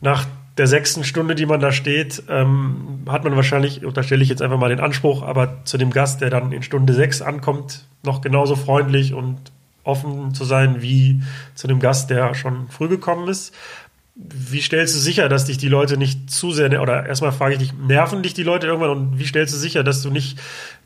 nach 0.00 0.26
der 0.56 0.66
sechsten 0.66 1.04
Stunde, 1.04 1.34
die 1.34 1.46
man 1.46 1.60
da 1.60 1.70
steht, 1.70 2.22
ähm, 2.28 3.02
hat 3.08 3.24
man 3.24 3.36
wahrscheinlich, 3.36 3.84
unterstelle 3.84 4.22
ich 4.22 4.28
jetzt 4.28 4.40
einfach 4.40 4.58
mal 4.58 4.70
den 4.70 4.80
Anspruch, 4.80 5.22
aber 5.22 5.64
zu 5.64 5.76
dem 5.76 5.90
Gast, 5.90 6.22
der 6.22 6.30
dann 6.30 6.52
in 6.52 6.62
Stunde 6.62 6.94
sechs 6.94 7.20
ankommt, 7.20 7.86
noch 8.02 8.22
genauso 8.22 8.56
freundlich 8.56 9.12
und 9.12 9.36
offen 9.84 10.34
zu 10.34 10.44
sein 10.44 10.82
wie 10.82 11.22
zu 11.54 11.66
dem 11.66 11.78
Gast, 11.78 12.10
der 12.10 12.34
schon 12.34 12.68
früh 12.68 12.88
gekommen 12.88 13.28
ist. 13.28 13.54
Wie 14.14 14.62
stellst 14.62 14.94
du 14.94 14.98
sicher, 14.98 15.28
dass 15.28 15.44
dich 15.44 15.58
die 15.58 15.68
Leute 15.68 15.98
nicht 15.98 16.30
zu 16.30 16.50
sehr, 16.52 16.80
oder 16.80 17.04
erstmal 17.04 17.32
frage 17.32 17.54
ich 17.54 17.58
dich, 17.58 17.72
nerven 17.74 18.22
dich 18.22 18.32
die 18.32 18.42
Leute 18.42 18.66
irgendwann 18.66 18.90
und 18.90 19.18
wie 19.18 19.26
stellst 19.26 19.52
du 19.52 19.58
sicher, 19.58 19.84
dass 19.84 20.00
du 20.00 20.10
nicht 20.10 20.38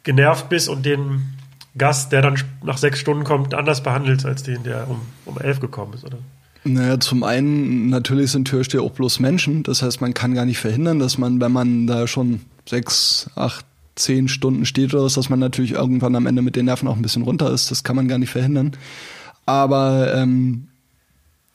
genervt 0.03 0.49
bist 0.49 0.69
und 0.69 0.85
den 0.85 1.37
Gast, 1.79 2.13
der 2.13 2.23
dann 2.23 2.37
nach 2.65 2.79
sechs 2.79 2.99
Stunden 2.99 3.25
kommt, 3.25 3.55
anders 3.55 3.83
behandelt 3.83 4.25
als 4.25 4.43
den, 4.43 4.63
der 4.65 4.89
um, 4.89 5.01
um 5.25 5.39
elf 5.39 5.61
gekommen 5.61 5.95
ist, 5.95 6.05
oder? 6.05 6.19
Naja, 6.65 7.01
zum 7.01 7.23
einen, 7.23 7.89
natürlich 7.89 8.33
sind 8.33 8.47
Türsteher 8.47 8.83
auch 8.83 8.93
bloß 8.93 9.21
Menschen. 9.21 9.63
Das 9.63 9.83
heißt, 9.83 10.01
man 10.01 10.13
kann 10.13 10.35
gar 10.35 10.45
nicht 10.45 10.59
verhindern, 10.59 10.99
dass 10.99 11.17
man, 11.17 11.41
wenn 11.41 11.53
man 11.53 11.87
da 11.87 12.07
schon 12.07 12.41
sechs, 12.69 13.31
acht, 13.35 13.65
zehn 13.95 14.29
Stunden 14.29 14.67
steht 14.67 14.93
oder 14.93 15.09
so, 15.09 15.21
dass 15.21 15.31
man 15.31 15.39
natürlich 15.39 15.73
irgendwann 15.73 16.17
am 16.17 16.27
Ende 16.27 16.43
mit 16.43 16.57
den 16.57 16.67
Nerven 16.67 16.89
auch 16.89 16.97
ein 16.97 17.03
bisschen 17.03 17.23
runter 17.23 17.51
ist. 17.51 17.71
Das 17.71 17.83
kann 17.83 17.97
man 17.97 18.09
gar 18.09 18.19
nicht 18.19 18.31
verhindern. 18.31 18.73
Aber 19.47 20.15
ähm, 20.15 20.69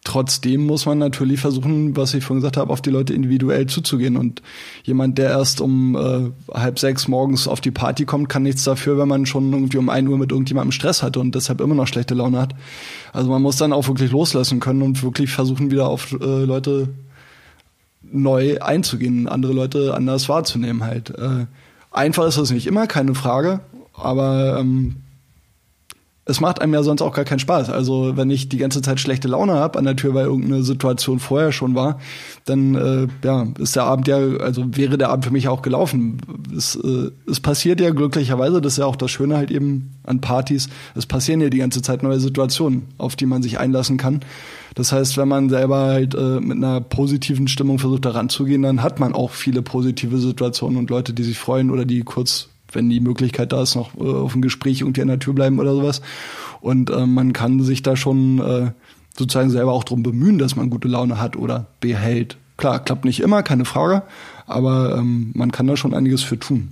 Trotzdem 0.05 0.67
muss 0.67 0.85
man 0.85 0.99
natürlich 0.99 1.39
versuchen, 1.39 1.97
was 1.97 2.13
ich 2.13 2.23
vorhin 2.23 2.41
gesagt 2.41 2.57
habe, 2.57 2.71
auf 2.71 2.79
die 2.79 2.91
Leute 2.91 3.15
individuell 3.15 3.65
zuzugehen. 3.65 4.17
Und 4.17 4.43
jemand, 4.83 5.17
der 5.17 5.31
erst 5.31 5.61
um 5.61 5.95
äh, 5.95 6.31
halb 6.53 6.77
sechs 6.77 7.07
morgens 7.07 7.47
auf 7.47 7.59
die 7.59 7.71
Party 7.71 8.05
kommt, 8.05 8.29
kann 8.29 8.43
nichts 8.43 8.63
dafür, 8.63 8.99
wenn 8.99 9.07
man 9.07 9.25
schon 9.25 9.51
irgendwie 9.51 9.79
um 9.79 9.89
ein 9.89 10.07
Uhr 10.07 10.19
mit 10.19 10.31
irgendjemandem 10.31 10.71
Stress 10.71 11.01
hatte 11.01 11.19
und 11.19 11.33
deshalb 11.33 11.59
immer 11.59 11.73
noch 11.73 11.87
schlechte 11.87 12.13
Laune 12.13 12.39
hat. 12.39 12.53
Also 13.13 13.31
man 13.31 13.41
muss 13.41 13.57
dann 13.57 13.73
auch 13.73 13.87
wirklich 13.87 14.11
loslassen 14.11 14.59
können 14.59 14.83
und 14.83 15.01
wirklich 15.01 15.31
versuchen, 15.31 15.71
wieder 15.71 15.87
auf 15.87 16.11
äh, 16.11 16.43
Leute 16.45 16.89
neu 18.03 18.59
einzugehen, 18.59 19.27
andere 19.27 19.53
Leute 19.53 19.95
anders 19.95 20.29
wahrzunehmen 20.29 20.83
halt. 20.83 21.09
Äh, 21.09 21.47
einfach 21.89 22.27
ist 22.27 22.37
das 22.37 22.51
nicht 22.51 22.67
immer, 22.67 22.85
keine 22.85 23.15
Frage. 23.15 23.61
Aber 23.95 24.59
ähm, 24.59 24.97
es 26.27 26.41
macht 26.41 26.59
einem 26.59 26.73
ja 26.73 26.81
sonst 26.81 27.03
auch 27.03 27.13
gar 27.13 27.23
keinen 27.23 27.39
Spaß. 27.39 27.69
Also 27.69 28.17
wenn 28.17 28.31
ich 28.31 28.49
die 28.49 28.57
ganze 28.57 28.81
Zeit 28.81 28.99
schlechte 28.99 29.27
Laune 29.27 29.53
habe 29.53 29.77
an 29.77 29.85
der 29.85 29.95
Tür, 29.95 30.15
weil 30.15 30.25
irgendeine 30.25 30.63
Situation 30.63 31.19
vorher 31.19 31.51
schon 31.51 31.75
war, 31.75 31.99
dann 32.45 32.73
äh, 32.73 33.07
ja, 33.23 33.45
ist 33.59 33.75
der 33.75 33.83
Abend 33.83 34.07
ja, 34.07 34.17
also 34.17 34.65
wäre 34.75 34.97
der 34.97 35.09
Abend 35.09 35.25
für 35.25 35.31
mich 35.31 35.47
auch 35.47 35.61
gelaufen. 35.61 36.17
Es, 36.55 36.75
äh, 36.75 37.11
es 37.29 37.39
passiert 37.39 37.79
ja 37.79 37.91
glücklicherweise, 37.91 38.59
das 38.59 38.73
ist 38.73 38.79
ja 38.79 38.85
auch 38.85 38.95
das 38.95 39.11
Schöne 39.11 39.37
halt 39.37 39.51
eben 39.51 39.91
an 40.03 40.19
Partys, 40.19 40.67
es 40.95 41.05
passieren 41.05 41.41
ja 41.41 41.49
die 41.49 41.59
ganze 41.59 41.83
Zeit 41.83 42.01
neue 42.01 42.19
Situationen, 42.19 42.87
auf 42.97 43.15
die 43.15 43.27
man 43.27 43.43
sich 43.43 43.59
einlassen 43.59 43.97
kann. 43.97 44.21
Das 44.73 44.91
heißt, 44.91 45.17
wenn 45.17 45.27
man 45.27 45.49
selber 45.49 45.77
halt 45.77 46.15
äh, 46.15 46.39
mit 46.39 46.57
einer 46.57 46.81
positiven 46.81 47.47
Stimmung 47.47 47.77
versucht, 47.77 48.03
da 48.03 48.11
ranzugehen, 48.11 48.63
dann 48.63 48.81
hat 48.81 48.99
man 48.99 49.13
auch 49.13 49.29
viele 49.29 49.61
positive 49.61 50.17
Situationen 50.17 50.77
und 50.77 50.89
Leute, 50.89 51.13
die 51.13 51.23
sich 51.23 51.37
freuen 51.37 51.69
oder 51.69 51.85
die 51.85 52.01
kurz 52.01 52.49
wenn 52.75 52.89
die 52.89 52.99
Möglichkeit 52.99 53.51
da 53.51 53.61
ist, 53.61 53.75
noch 53.75 53.95
äh, 53.95 54.03
auf 54.03 54.35
ein 54.35 54.41
Gespräch 54.41 54.81
irgendwie 54.81 55.01
an 55.01 55.07
der 55.07 55.19
Tür 55.19 55.33
bleiben 55.33 55.59
oder 55.59 55.73
sowas. 55.73 56.01
Und 56.61 56.89
äh, 56.89 57.05
man 57.05 57.33
kann 57.33 57.61
sich 57.61 57.81
da 57.81 57.95
schon 57.95 58.39
äh, 58.39 58.71
sozusagen 59.17 59.49
selber 59.49 59.71
auch 59.71 59.83
drum 59.83 60.03
bemühen, 60.03 60.37
dass 60.37 60.55
man 60.55 60.69
gute 60.69 60.87
Laune 60.87 61.19
hat 61.19 61.35
oder 61.35 61.67
behält. 61.79 62.37
Klar, 62.57 62.79
klappt 62.79 63.05
nicht 63.05 63.19
immer, 63.19 63.43
keine 63.43 63.65
Frage, 63.65 64.03
aber 64.47 64.97
ähm, 64.97 65.31
man 65.33 65.51
kann 65.51 65.67
da 65.67 65.75
schon 65.75 65.93
einiges 65.93 66.21
für 66.21 66.39
tun. 66.39 66.69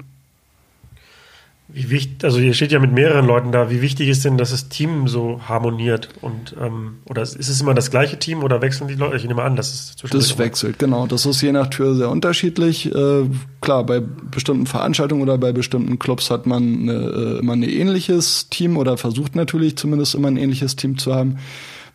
Wie 1.75 1.89
wichtig, 1.89 2.23
also 2.23 2.37
ihr 2.37 2.53
steht 2.53 2.71
ja 2.71 2.77
mit 2.77 2.91
mehreren 2.91 3.25
Leuten 3.25 3.51
da. 3.51 3.71
Wie 3.71 3.81
wichtig 3.81 4.07
ist 4.07 4.23
denn, 4.23 4.37
dass 4.37 4.51
das 4.51 4.69
Team 4.69 5.07
so 5.07 5.41
harmoniert? 5.47 6.09
Und 6.21 6.55
ähm, 6.61 6.99
oder 7.09 7.23
ist 7.23 7.35
es 7.35 7.61
immer 7.61 7.73
das 7.73 7.89
gleiche 7.89 8.19
Team 8.19 8.43
oder 8.43 8.61
wechseln 8.61 8.87
die 8.87 8.93
Leute? 8.93 9.17
Ich 9.17 9.25
nehme 9.25 9.41
an, 9.41 9.55
dass 9.55 9.73
es 9.73 9.95
zwischen 9.95 10.15
Das 10.15 10.37
wechselt, 10.37 10.77
genau. 10.77 11.07
Das 11.07 11.25
ist 11.25 11.41
je 11.41 11.51
nach 11.51 11.67
Tür 11.67 11.95
sehr 11.95 12.11
unterschiedlich. 12.11 12.93
Äh, 12.93 13.23
klar, 13.59 13.83
bei 13.87 14.01
bestimmten 14.01 14.67
Veranstaltungen 14.67 15.23
oder 15.23 15.39
bei 15.39 15.51
bestimmten 15.51 15.97
Clubs 15.97 16.29
hat 16.29 16.45
man 16.45 16.63
eine, 16.63 16.93
äh, 16.93 17.39
immer 17.39 17.53
ein 17.53 17.63
ähnliches 17.63 18.49
Team 18.49 18.77
oder 18.77 18.95
versucht 18.97 19.35
natürlich 19.35 19.75
zumindest 19.75 20.13
immer 20.13 20.27
ein 20.27 20.37
ähnliches 20.37 20.75
Team 20.75 20.99
zu 20.99 21.15
haben 21.15 21.39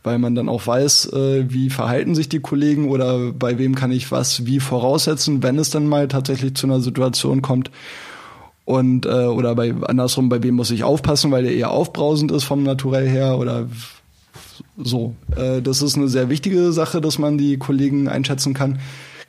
weil 0.05 0.19
man 0.19 0.37
dann 0.37 0.49
auch 0.49 0.67
weiß, 0.67 1.13
äh, 1.13 1.45
wie 1.49 1.71
verhalten 1.71 2.15
sich 2.15 2.29
die 2.29 2.39
Kollegen 2.39 2.89
oder 2.89 3.33
bei 3.33 3.59
wem 3.59 3.75
kann 3.75 3.91
ich 3.91 4.11
was 4.13 4.47
wie 4.47 4.61
voraussetzen, 4.61 5.43
wenn 5.43 5.59
es 5.59 5.71
dann 5.71 5.87
mal 5.87 6.07
tatsächlich 6.07 6.55
zu 6.55 6.67
einer 6.67 6.81
Situation 6.81 7.43
kommt 7.43 7.71
und 8.69 9.07
äh, 9.07 9.09
oder 9.09 9.55
bei 9.55 9.73
andersrum, 9.87 10.29
bei 10.29 10.43
wem 10.43 10.57
muss 10.57 10.71
ich 10.71 10.85
aufpassen, 10.85 11.31
weil 11.31 11.43
der 11.43 11.55
eher 11.55 11.71
aufbrausend 11.71 12.31
ist 12.31 12.45
vom 12.45 12.65
Naturell 12.65 13.09
her 13.09 13.39
oder 13.39 13.67
so. 14.77 15.15
Äh, 15.37 15.63
das 15.63 15.81
ist 15.81 15.97
eine 15.97 16.09
sehr 16.09 16.29
wichtige 16.29 16.71
Sache, 16.73 17.01
dass 17.01 17.19
man 17.19 17.39
die 17.39 17.57
Kollegen 17.57 18.09
einschätzen 18.09 18.53
kann. 18.53 18.79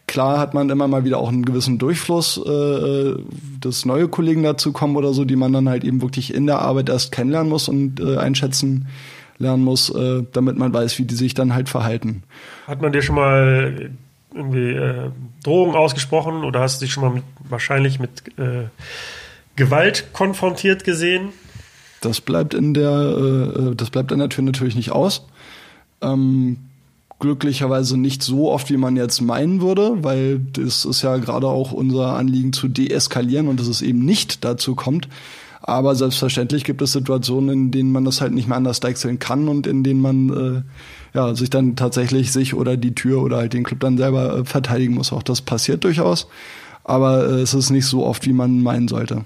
Klar 0.07 0.39
hat 0.39 0.53
man 0.53 0.69
immer 0.69 0.89
mal 0.89 1.05
wieder 1.05 1.19
auch 1.19 1.29
einen 1.29 1.45
gewissen 1.45 1.77
Durchfluss, 1.77 2.37
äh, 2.37 3.15
dass 3.61 3.85
neue 3.85 4.09
Kollegen 4.09 4.43
dazu 4.43 4.73
kommen 4.73 4.97
oder 4.97 5.13
so, 5.13 5.23
die 5.23 5.37
man 5.37 5.53
dann 5.53 5.69
halt 5.69 5.85
eben 5.85 6.01
wirklich 6.01 6.33
in 6.33 6.45
der 6.45 6.59
Arbeit 6.59 6.89
erst 6.89 7.13
kennenlernen 7.13 7.49
muss 7.49 7.69
und 7.69 8.01
äh, 8.01 8.17
einschätzen 8.17 8.89
lernen 9.37 9.63
muss, 9.63 9.89
äh, 9.89 10.23
damit 10.33 10.57
man 10.57 10.73
weiß, 10.73 10.99
wie 10.99 11.05
die 11.05 11.15
sich 11.15 11.33
dann 11.33 11.53
halt 11.53 11.69
verhalten. 11.69 12.23
Hat 12.67 12.81
man 12.81 12.91
dir 12.91 13.01
schon 13.01 13.15
mal 13.15 13.89
irgendwie 14.35 14.71
äh, 14.71 15.11
Drohungen 15.45 15.77
ausgesprochen 15.77 16.43
oder 16.43 16.59
hast 16.59 16.81
du 16.81 16.85
dich 16.85 16.93
schon 16.93 17.03
mal 17.03 17.13
mit, 17.13 17.23
wahrscheinlich 17.47 18.01
mit 18.01 18.37
äh, 18.37 18.65
Gewalt 19.59 20.13
konfrontiert 20.13 20.83
gesehen? 20.83 21.29
Das 22.01 22.21
bleibt 22.21 22.53
in 22.53 22.73
der, 22.73 22.89
äh, 22.89 23.75
das 23.75 23.89
bleibt 23.91 24.11
an 24.11 24.19
der 24.19 24.29
Tür 24.29 24.43
natürlich 24.43 24.75
nicht 24.75 24.91
aus. 24.91 25.25
Ähm, 26.01 26.57
glücklicherweise 27.19 27.97
nicht 27.97 28.23
so 28.23 28.49
oft, 28.49 28.69
wie 28.69 28.77
man 28.77 28.95
jetzt 28.95 29.19
meinen 29.21 29.61
würde, 29.61 30.03
weil 30.03 30.39
das 30.39 30.85
ist 30.85 31.01
ja 31.01 31.17
gerade 31.17 31.47
auch 31.47 31.73
unser 31.73 32.15
Anliegen 32.15 32.53
zu 32.53 32.69
deeskalieren 32.69 33.49
und 33.49 33.59
dass 33.59 33.67
es 33.67 33.81
eben 33.81 34.05
nicht 34.05 34.45
dazu 34.45 34.73
kommt. 34.75 35.09
Aber 35.61 35.93
selbstverständlich 35.93 36.63
gibt 36.63 36.81
es 36.81 36.93
Situationen, 36.93 37.49
in 37.49 37.71
denen 37.71 37.91
man 37.91 38.05
das 38.05 38.21
halt 38.21 38.33
nicht 38.33 38.47
mehr 38.47 38.55
anders 38.55 38.79
deichseln 38.79 39.19
kann 39.19 39.49
und 39.49 39.67
in 39.67 39.83
denen 39.83 40.01
man 40.01 40.29
äh, 40.29 40.61
ja, 41.13 41.35
sich 41.35 41.49
dann 41.49 41.75
tatsächlich 41.75 42.31
sich 42.31 42.53
oder 42.53 42.77
die 42.77 42.95
Tür 42.95 43.21
oder 43.21 43.37
halt 43.37 43.51
den 43.51 43.65
Club 43.65 43.81
dann 43.81 43.97
selber 43.97 44.37
äh, 44.37 44.45
verteidigen 44.45 44.95
muss. 44.95 45.11
Auch 45.11 45.21
das 45.21 45.41
passiert 45.41 45.83
durchaus. 45.83 46.27
Aber 46.85 47.27
äh, 47.29 47.41
es 47.41 47.53
ist 47.53 47.71
nicht 47.71 47.85
so 47.85 48.05
oft, 48.05 48.25
wie 48.25 48.33
man 48.33 48.63
meinen 48.63 48.87
sollte. 48.87 49.25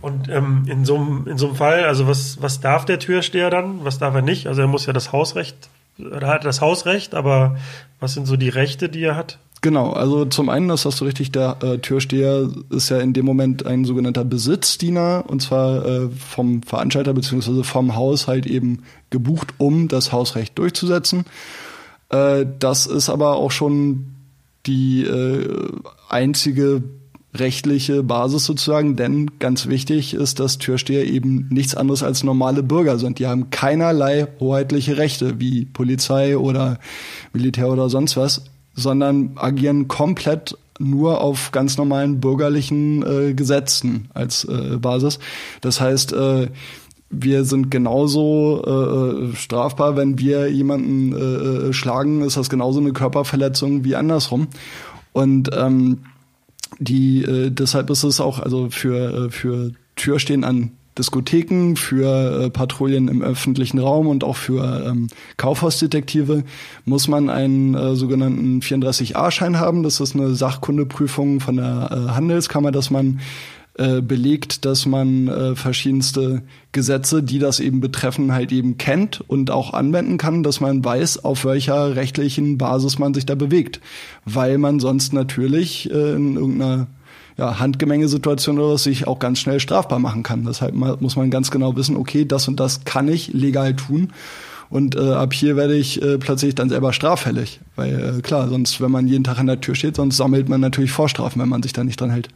Und 0.00 0.28
ähm, 0.28 0.64
in, 0.66 0.84
so 0.84 0.96
einem, 0.96 1.26
in 1.26 1.38
so 1.38 1.46
einem 1.46 1.56
Fall, 1.56 1.84
also 1.84 2.06
was, 2.06 2.40
was 2.40 2.60
darf 2.60 2.84
der 2.84 2.98
Türsteher 2.98 3.50
dann? 3.50 3.84
Was 3.84 3.98
darf 3.98 4.14
er 4.14 4.22
nicht? 4.22 4.46
Also 4.46 4.62
er 4.62 4.68
muss 4.68 4.86
ja 4.86 4.92
das 4.92 5.12
Hausrecht, 5.12 5.56
er 5.98 6.28
hat 6.28 6.44
das 6.44 6.60
Hausrecht, 6.60 7.14
aber 7.14 7.56
was 7.98 8.14
sind 8.14 8.26
so 8.26 8.36
die 8.36 8.48
Rechte, 8.48 8.88
die 8.88 9.02
er 9.02 9.16
hat? 9.16 9.38
Genau, 9.60 9.92
also 9.92 10.24
zum 10.24 10.50
einen, 10.50 10.68
das 10.68 10.84
hast 10.84 11.00
du 11.00 11.04
richtig, 11.04 11.32
der 11.32 11.56
äh, 11.62 11.78
Türsteher 11.78 12.48
ist 12.70 12.90
ja 12.90 12.98
in 12.98 13.12
dem 13.12 13.26
Moment 13.26 13.66
ein 13.66 13.84
sogenannter 13.84 14.24
Besitzdiener 14.24 15.24
und 15.26 15.42
zwar 15.42 15.84
äh, 15.84 16.08
vom 16.10 16.62
Veranstalter 16.62 17.12
beziehungsweise 17.12 17.64
vom 17.64 17.96
Haus 17.96 18.28
halt 18.28 18.46
eben 18.46 18.84
gebucht, 19.10 19.54
um 19.58 19.88
das 19.88 20.12
Hausrecht 20.12 20.56
durchzusetzen. 20.58 21.24
Äh, 22.10 22.46
das 22.60 22.86
ist 22.86 23.10
aber 23.10 23.34
auch 23.34 23.50
schon 23.50 24.14
die 24.66 25.02
äh, 25.02 25.72
einzige 26.08 26.84
rechtliche 27.34 28.02
Basis 28.02 28.44
sozusagen, 28.44 28.96
denn 28.96 29.38
ganz 29.38 29.66
wichtig 29.66 30.14
ist, 30.14 30.40
dass 30.40 30.58
Türsteher 30.58 31.06
eben 31.06 31.46
nichts 31.50 31.74
anderes 31.74 32.02
als 32.02 32.24
normale 32.24 32.62
Bürger 32.62 32.98
sind. 32.98 33.18
Die 33.18 33.26
haben 33.26 33.50
keinerlei 33.50 34.26
hoheitliche 34.40 34.96
Rechte 34.96 35.38
wie 35.38 35.66
Polizei 35.66 36.38
oder 36.38 36.78
Militär 37.32 37.68
oder 37.68 37.90
sonst 37.90 38.16
was, 38.16 38.44
sondern 38.74 39.32
agieren 39.36 39.88
komplett 39.88 40.56
nur 40.78 41.20
auf 41.20 41.50
ganz 41.50 41.76
normalen 41.76 42.20
bürgerlichen 42.20 43.02
äh, 43.02 43.34
Gesetzen 43.34 44.08
als 44.14 44.44
äh, 44.44 44.76
Basis. 44.78 45.18
Das 45.60 45.80
heißt, 45.80 46.12
äh, 46.12 46.48
wir 47.10 47.44
sind 47.44 47.70
genauso 47.70 48.62
äh, 49.32 49.34
strafbar, 49.34 49.96
wenn 49.96 50.18
wir 50.18 50.50
jemanden 50.50 51.12
äh, 51.68 51.72
schlagen, 51.72 52.22
ist 52.22 52.36
das 52.36 52.48
genauso 52.48 52.80
eine 52.80 52.92
Körperverletzung 52.92 53.84
wie 53.84 53.96
andersrum. 53.96 54.48
Und 55.12 55.50
ähm, 55.56 55.98
die 56.78 57.22
äh, 57.22 57.50
deshalb 57.50 57.90
ist 57.90 58.04
es 58.04 58.20
auch 58.20 58.38
also 58.38 58.68
für 58.70 59.26
äh, 59.26 59.30
für 59.30 59.72
Türstehen 59.96 60.44
an 60.44 60.72
Diskotheken, 60.98 61.76
für 61.76 62.44
äh, 62.44 62.50
Patrouillen 62.50 63.08
im 63.08 63.22
öffentlichen 63.22 63.78
Raum 63.78 64.08
und 64.08 64.24
auch 64.24 64.36
für 64.36 64.84
ähm, 64.86 65.06
Kaufhausdetektive 65.36 66.42
muss 66.84 67.08
man 67.08 67.30
einen 67.30 67.74
äh, 67.74 67.94
sogenannten 67.94 68.60
34a-Schein 68.60 69.60
haben. 69.60 69.84
Das 69.84 70.00
ist 70.00 70.16
eine 70.16 70.34
Sachkundeprüfung 70.34 71.40
von 71.40 71.56
der 71.56 71.90
äh, 71.90 72.10
Handelskammer, 72.10 72.72
dass 72.72 72.90
man 72.90 73.20
äh, 73.78 74.00
belegt, 74.02 74.64
dass 74.64 74.86
man 74.86 75.28
äh, 75.28 75.54
verschiedenste 75.54 76.42
Gesetze, 76.72 77.22
die 77.22 77.38
das 77.38 77.60
eben 77.60 77.80
betreffen, 77.80 78.32
halt 78.32 78.52
eben 78.52 78.76
kennt 78.76 79.22
und 79.26 79.50
auch 79.50 79.72
anwenden 79.72 80.18
kann, 80.18 80.42
dass 80.42 80.60
man 80.60 80.84
weiß, 80.84 81.24
auf 81.24 81.44
welcher 81.44 81.96
rechtlichen 81.96 82.58
Basis 82.58 82.98
man 82.98 83.14
sich 83.14 83.24
da 83.24 83.34
bewegt. 83.34 83.80
Weil 84.24 84.58
man 84.58 84.80
sonst 84.80 85.12
natürlich 85.12 85.90
äh, 85.90 86.12
in 86.12 86.34
irgendeiner 86.36 86.88
ja, 87.36 87.60
Handgemenge-Situation 87.60 88.58
oder 88.58 88.74
was 88.74 88.82
sich 88.82 89.06
auch 89.06 89.20
ganz 89.20 89.38
schnell 89.38 89.60
strafbar 89.60 90.00
machen 90.00 90.24
kann. 90.24 90.44
Deshalb 90.44 90.74
muss 90.74 91.16
man 91.16 91.30
ganz 91.30 91.50
genau 91.50 91.76
wissen, 91.76 91.96
okay, 91.96 92.24
das 92.24 92.48
und 92.48 92.58
das 92.58 92.84
kann 92.84 93.06
ich 93.08 93.32
legal 93.32 93.76
tun. 93.76 94.12
Und 94.70 94.96
äh, 94.96 95.12
ab 95.12 95.32
hier 95.32 95.56
werde 95.56 95.76
ich 95.76 96.02
äh, 96.02 96.18
plötzlich 96.18 96.54
dann 96.54 96.68
selber 96.68 96.92
straffällig. 96.92 97.60
Weil 97.76 98.18
äh, 98.18 98.20
klar, 98.22 98.48
sonst, 98.48 98.80
wenn 98.80 98.90
man 98.90 99.06
jeden 99.06 99.24
Tag 99.24 99.38
an 99.38 99.46
der 99.46 99.60
Tür 99.60 99.74
steht, 99.74 99.96
sonst 99.96 100.16
sammelt 100.16 100.48
man 100.48 100.60
natürlich 100.60 100.90
Vorstrafen, 100.90 101.40
wenn 101.40 101.48
man 101.48 101.62
sich 101.62 101.72
da 101.72 101.84
nicht 101.84 102.00
dran 102.00 102.10
hält. 102.10 102.28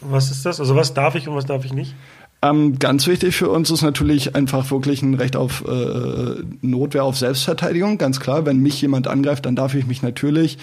Was 0.00 0.30
ist 0.30 0.46
das? 0.46 0.60
Also 0.60 0.76
was 0.76 0.94
darf 0.94 1.14
ich 1.14 1.28
und 1.28 1.34
was 1.34 1.46
darf 1.46 1.64
ich 1.64 1.72
nicht? 1.72 1.94
Ähm, 2.40 2.78
ganz 2.78 3.06
wichtig 3.08 3.34
für 3.34 3.50
uns 3.50 3.70
ist 3.70 3.82
natürlich 3.82 4.36
einfach 4.36 4.70
wirklich 4.70 5.02
ein 5.02 5.14
Recht 5.14 5.34
auf 5.34 5.64
äh, 5.66 6.42
Notwehr, 6.62 7.02
auf 7.02 7.18
Selbstverteidigung. 7.18 7.98
Ganz 7.98 8.20
klar, 8.20 8.46
wenn 8.46 8.58
mich 8.60 8.80
jemand 8.80 9.08
angreift, 9.08 9.44
dann 9.46 9.56
darf 9.56 9.74
ich 9.74 9.86
mich 9.86 10.02
natürlich 10.02 10.58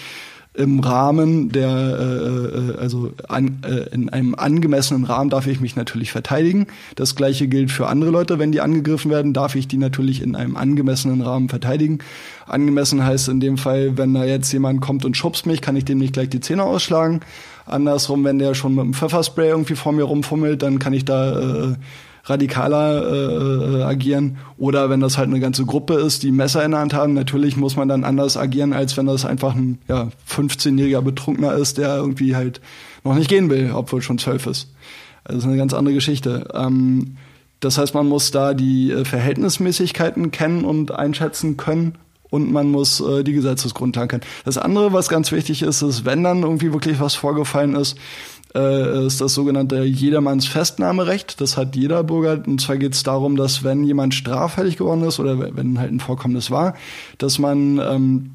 im 0.56 0.80
Rahmen 0.80 1.50
der, 1.50 1.68
äh, 1.68 2.58
äh, 2.72 2.78
also 2.78 3.12
an, 3.28 3.58
äh, 3.62 3.94
in 3.94 4.08
einem 4.08 4.34
angemessenen 4.34 5.04
Rahmen 5.04 5.28
darf 5.28 5.46
ich 5.46 5.60
mich 5.60 5.76
natürlich 5.76 6.12
verteidigen. 6.12 6.66
Das 6.94 7.14
gleiche 7.14 7.46
gilt 7.46 7.70
für 7.70 7.88
andere 7.88 8.10
Leute. 8.10 8.38
Wenn 8.38 8.52
die 8.52 8.60
angegriffen 8.60 9.10
werden, 9.10 9.32
darf 9.34 9.54
ich 9.54 9.68
die 9.68 9.76
natürlich 9.76 10.22
in 10.22 10.34
einem 10.34 10.56
angemessenen 10.56 11.20
Rahmen 11.20 11.48
verteidigen. 11.48 11.98
Angemessen 12.46 13.04
heißt 13.04 13.28
in 13.28 13.40
dem 13.40 13.58
Fall, 13.58 13.98
wenn 13.98 14.14
da 14.14 14.24
jetzt 14.24 14.50
jemand 14.52 14.80
kommt 14.80 15.04
und 15.04 15.16
schubst 15.16 15.46
mich, 15.46 15.60
kann 15.60 15.76
ich 15.76 15.84
dem 15.84 15.98
nicht 15.98 16.14
gleich 16.14 16.30
die 16.30 16.40
Zähne 16.40 16.62
ausschlagen. 16.62 17.20
Andersrum, 17.66 18.24
wenn 18.24 18.38
der 18.38 18.54
schon 18.54 18.74
mit 18.74 18.84
dem 18.84 18.94
Pfefferspray 18.94 19.48
irgendwie 19.48 19.74
vor 19.74 19.92
mir 19.92 20.04
rumfummelt, 20.04 20.62
dann 20.62 20.78
kann 20.78 20.92
ich 20.92 21.04
da 21.04 21.40
äh, 21.40 21.74
radikaler 22.26 23.02
äh, 23.10 23.78
äh, 23.78 23.82
agieren. 23.84 24.38
Oder 24.58 24.90
wenn 24.90 25.00
das 25.00 25.16
halt 25.16 25.28
eine 25.28 25.40
ganze 25.40 25.64
Gruppe 25.64 25.94
ist, 25.94 26.22
die 26.22 26.32
Messer 26.32 26.64
in 26.64 26.72
der 26.72 26.80
Hand 26.80 26.92
haben, 26.92 27.14
natürlich 27.14 27.56
muss 27.56 27.76
man 27.76 27.88
dann 27.88 28.04
anders 28.04 28.36
agieren, 28.36 28.72
als 28.72 28.96
wenn 28.96 29.06
das 29.06 29.24
einfach 29.24 29.54
ein 29.54 29.78
ja, 29.88 30.08
15-jähriger 30.28 31.02
Betrunkener 31.02 31.54
ist, 31.54 31.78
der 31.78 31.96
irgendwie 31.96 32.36
halt 32.36 32.60
noch 33.04 33.14
nicht 33.14 33.28
gehen 33.28 33.48
will, 33.48 33.70
obwohl 33.72 34.02
schon 34.02 34.18
zwölf 34.18 34.46
ist. 34.46 34.68
Also 35.24 35.38
das 35.38 35.44
ist 35.44 35.46
eine 35.46 35.56
ganz 35.56 35.72
andere 35.72 35.94
Geschichte. 35.94 36.48
Ähm, 36.54 37.16
das 37.60 37.78
heißt, 37.78 37.94
man 37.94 38.08
muss 38.08 38.32
da 38.32 38.54
die 38.54 38.90
äh, 38.90 39.04
Verhältnismäßigkeiten 39.04 40.30
kennen 40.30 40.64
und 40.64 40.92
einschätzen 40.92 41.56
können 41.56 41.94
und 42.28 42.52
man 42.52 42.70
muss 42.70 43.00
äh, 43.00 43.22
die 43.24 43.32
Gesetzesgrundlagen 43.32 44.08
kennen. 44.08 44.32
Das 44.44 44.58
andere, 44.58 44.92
was 44.92 45.08
ganz 45.08 45.32
wichtig 45.32 45.62
ist, 45.62 45.82
ist, 45.82 46.04
wenn 46.04 46.22
dann 46.22 46.42
irgendwie 46.42 46.72
wirklich 46.72 47.00
was 47.00 47.14
vorgefallen 47.14 47.74
ist, 47.74 47.96
äh, 48.54 49.06
ist 49.06 49.20
das 49.20 49.34
sogenannte 49.34 49.82
Jedermanns 49.82 50.46
Festnahmerecht. 50.46 51.40
Das 51.40 51.56
hat 51.56 51.76
jeder 51.76 52.04
Bürger. 52.04 52.42
Und 52.46 52.60
zwar 52.60 52.76
geht 52.76 52.94
es 52.94 53.02
darum, 53.02 53.36
dass 53.36 53.64
wenn 53.64 53.84
jemand 53.84 54.14
straffällig 54.14 54.76
geworden 54.76 55.04
ist 55.04 55.18
oder 55.18 55.38
wenn 55.56 55.78
halt 55.78 55.92
ein 55.92 56.00
Vorkommnis 56.00 56.50
war, 56.50 56.74
dass 57.18 57.38
man 57.38 57.78
ähm, 57.78 58.30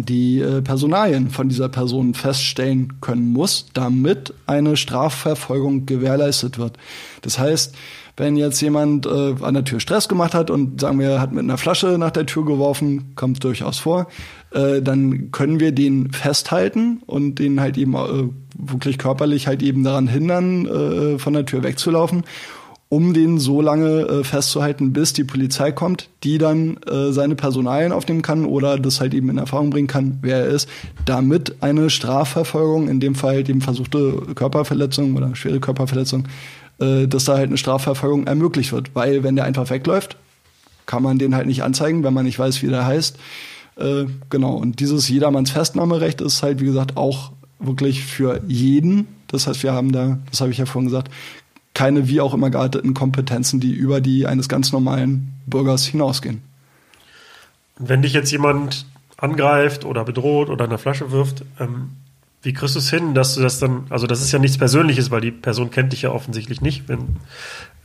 die 0.00 0.40
äh, 0.40 0.62
Personalien 0.62 1.30
von 1.30 1.48
dieser 1.48 1.68
Person 1.68 2.14
feststellen 2.14 3.00
können 3.00 3.32
muss, 3.32 3.66
damit 3.74 4.34
eine 4.46 4.76
Strafverfolgung 4.76 5.86
gewährleistet 5.86 6.58
wird. 6.58 6.76
Das 7.22 7.38
heißt, 7.38 7.74
wenn 8.16 8.36
jetzt 8.36 8.60
jemand 8.60 9.06
äh, 9.06 9.34
an 9.40 9.54
der 9.54 9.64
Tür 9.64 9.80
Stress 9.80 10.08
gemacht 10.08 10.34
hat 10.34 10.50
und 10.50 10.80
sagen 10.80 10.98
wir, 10.98 11.20
hat 11.20 11.32
mit 11.32 11.44
einer 11.44 11.58
Flasche 11.58 11.98
nach 11.98 12.10
der 12.10 12.26
Tür 12.26 12.44
geworfen, 12.44 13.12
kommt 13.14 13.42
durchaus 13.44 13.78
vor, 13.78 14.08
äh, 14.52 14.80
dann 14.82 15.30
können 15.30 15.60
wir 15.60 15.72
den 15.72 16.12
festhalten 16.12 17.02
und 17.06 17.38
den 17.38 17.60
halt 17.60 17.76
eben 17.76 17.94
äh, 17.94 18.28
wirklich 18.56 18.98
körperlich 18.98 19.46
halt 19.46 19.62
eben 19.62 19.84
daran 19.84 20.08
hindern, 20.08 20.66
äh, 20.66 21.18
von 21.18 21.32
der 21.32 21.46
Tür 21.46 21.62
wegzulaufen 21.62 22.24
um 22.90 23.12
den 23.12 23.38
so 23.38 23.60
lange 23.60 24.00
äh, 24.00 24.24
festzuhalten, 24.24 24.92
bis 24.92 25.12
die 25.12 25.24
Polizei 25.24 25.72
kommt, 25.72 26.08
die 26.24 26.38
dann 26.38 26.78
äh, 26.84 27.12
seine 27.12 27.34
Personalien 27.34 27.92
aufnehmen 27.92 28.22
kann 28.22 28.46
oder 28.46 28.78
das 28.78 29.00
halt 29.00 29.12
eben 29.12 29.28
in 29.28 29.36
Erfahrung 29.36 29.70
bringen 29.70 29.88
kann, 29.88 30.18
wer 30.22 30.38
er 30.38 30.46
ist, 30.46 30.68
damit 31.04 31.56
eine 31.60 31.90
Strafverfolgung, 31.90 32.88
in 32.88 32.98
dem 32.98 33.14
Fall 33.14 33.34
halt 33.34 33.48
eben 33.50 33.60
versuchte 33.60 34.22
Körperverletzung 34.34 35.16
oder 35.16 35.36
schwere 35.36 35.60
Körperverletzung, 35.60 36.28
dass 36.78 37.24
da 37.24 37.36
halt 37.36 37.48
eine 37.48 37.58
Strafverfolgung 37.58 38.26
ermöglicht 38.28 38.72
wird. 38.72 38.94
Weil 38.94 39.24
wenn 39.24 39.34
der 39.34 39.44
einfach 39.44 39.68
wegläuft, 39.68 40.16
kann 40.86 41.02
man 41.02 41.18
den 41.18 41.34
halt 41.34 41.48
nicht 41.48 41.64
anzeigen, 41.64 42.04
wenn 42.04 42.14
man 42.14 42.24
nicht 42.24 42.38
weiß, 42.38 42.62
wie 42.62 42.68
der 42.68 42.86
heißt. 42.86 43.18
Äh, 43.78 44.06
genau, 44.28 44.54
und 44.54 44.80
dieses 44.80 45.08
Jedermanns 45.08 45.52
Festnahmerecht 45.52 46.20
ist 46.20 46.42
halt, 46.42 46.60
wie 46.60 46.64
gesagt, 46.64 46.96
auch 46.96 47.32
wirklich 47.58 48.04
für 48.04 48.40
jeden. 48.48 49.06
Das 49.28 49.46
heißt, 49.46 49.62
wir 49.62 49.72
haben 49.72 49.92
da, 49.92 50.18
das 50.30 50.40
habe 50.40 50.50
ich 50.50 50.58
ja 50.58 50.66
vorhin 50.66 50.88
gesagt, 50.88 51.12
keine 51.74 52.08
wie 52.08 52.20
auch 52.20 52.34
immer 52.34 52.50
gearteten 52.50 52.94
Kompetenzen, 52.94 53.60
die 53.60 53.72
über 53.72 54.00
die 54.00 54.26
eines 54.26 54.48
ganz 54.48 54.72
normalen 54.72 55.32
Bürgers 55.46 55.86
hinausgehen. 55.86 56.42
Wenn 57.78 58.02
dich 58.02 58.14
jetzt 58.14 58.32
jemand 58.32 58.86
angreift 59.16 59.84
oder 59.84 60.04
bedroht 60.04 60.48
oder 60.48 60.64
eine 60.64 60.78
Flasche 60.78 61.12
wirft, 61.12 61.44
ähm, 61.60 61.90
wie 62.42 62.52
kriegst 62.52 62.76
du 62.76 62.78
es 62.78 62.90
hin, 62.90 63.14
dass 63.14 63.34
du 63.34 63.40
das 63.40 63.58
dann, 63.58 63.86
also 63.90 64.06
das 64.06 64.20
ist 64.20 64.30
ja 64.30 64.38
nichts 64.38 64.58
Persönliches, 64.58 65.10
weil 65.10 65.20
die 65.20 65.32
Person 65.32 65.70
kennt 65.70 65.92
dich 65.92 66.02
ja 66.02 66.10
offensichtlich 66.10 66.60
nicht. 66.60 66.88
Wenn, 66.88 67.16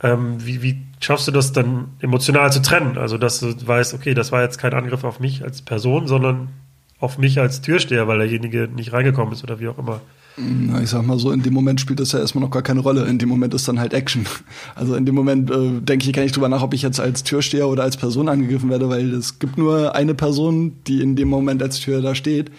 ähm, 0.02 0.44
wie, 0.44 0.62
wie 0.62 0.78
schaffst 1.00 1.26
du 1.26 1.32
das 1.32 1.52
dann 1.52 1.88
emotional 2.00 2.52
zu 2.52 2.62
trennen? 2.62 2.96
Also 2.96 3.18
dass 3.18 3.40
du 3.40 3.54
weißt, 3.66 3.94
okay, 3.94 4.14
das 4.14 4.30
war 4.30 4.42
jetzt 4.42 4.58
kein 4.58 4.72
Angriff 4.72 5.02
auf 5.02 5.18
mich 5.18 5.42
als 5.42 5.62
Person, 5.62 6.06
sondern 6.06 6.48
auf 7.00 7.18
mich 7.18 7.40
als 7.40 7.60
Türsteher, 7.60 8.06
weil 8.06 8.18
derjenige 8.18 8.68
nicht 8.68 8.92
reingekommen 8.92 9.32
ist 9.32 9.42
oder 9.42 9.58
wie 9.58 9.68
auch 9.68 9.78
immer. 9.78 10.00
Na, 10.36 10.82
ich 10.82 10.90
sag 10.90 11.06
mal 11.06 11.18
so, 11.18 11.30
in 11.30 11.42
dem 11.42 11.54
Moment 11.54 11.80
spielt 11.80 12.00
das 12.00 12.10
ja 12.10 12.18
erstmal 12.18 12.42
noch 12.42 12.50
gar 12.50 12.62
keine 12.62 12.80
Rolle. 12.80 13.04
In 13.06 13.18
dem 13.18 13.28
Moment 13.28 13.54
ist 13.54 13.68
dann 13.68 13.78
halt 13.78 13.92
Action. 13.92 14.26
Also 14.74 14.96
in 14.96 15.06
dem 15.06 15.14
Moment 15.14 15.50
äh, 15.50 15.80
denke 15.80 16.06
ich 16.06 16.12
gar 16.12 16.22
nicht 16.22 16.34
drüber 16.34 16.48
nach, 16.48 16.62
ob 16.62 16.74
ich 16.74 16.82
jetzt 16.82 16.98
als 16.98 17.22
Türsteher 17.22 17.68
oder 17.68 17.84
als 17.84 17.96
Person 17.96 18.28
angegriffen 18.28 18.70
werde, 18.70 18.88
weil 18.88 19.12
es 19.14 19.38
gibt 19.38 19.56
nur 19.56 19.94
eine 19.94 20.14
Person, 20.14 20.72
die 20.86 21.00
in 21.00 21.14
dem 21.14 21.28
Moment 21.28 21.62
als 21.62 21.78
Tür 21.78 22.02
da 22.02 22.14
steht. 22.14 22.50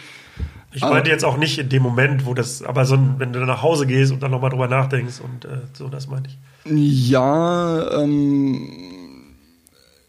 Ich 0.76 0.82
meinte 0.82 1.10
jetzt 1.10 1.24
auch 1.26 1.38
nicht 1.38 1.58
in 1.58 1.70
dem 1.70 1.84
Moment, 1.84 2.26
wo 2.26 2.34
das, 2.34 2.62
aber 2.62 2.86
so, 2.86 2.98
wenn 3.18 3.34
du 3.34 3.40
nach 3.40 3.62
Hause 3.62 3.88
gehst 3.88 4.12
und 4.12 4.22
dann 4.22 4.32
nochmal 4.32 4.50
drüber 4.50 4.68
nachdenkst 4.68 5.22
und 5.22 5.46
äh, 5.46 5.60
so, 5.74 5.88
das 5.88 6.08
meinte 6.08 6.30
ich. 6.30 7.10
Ja, 7.10 8.02
ähm, 8.02 8.70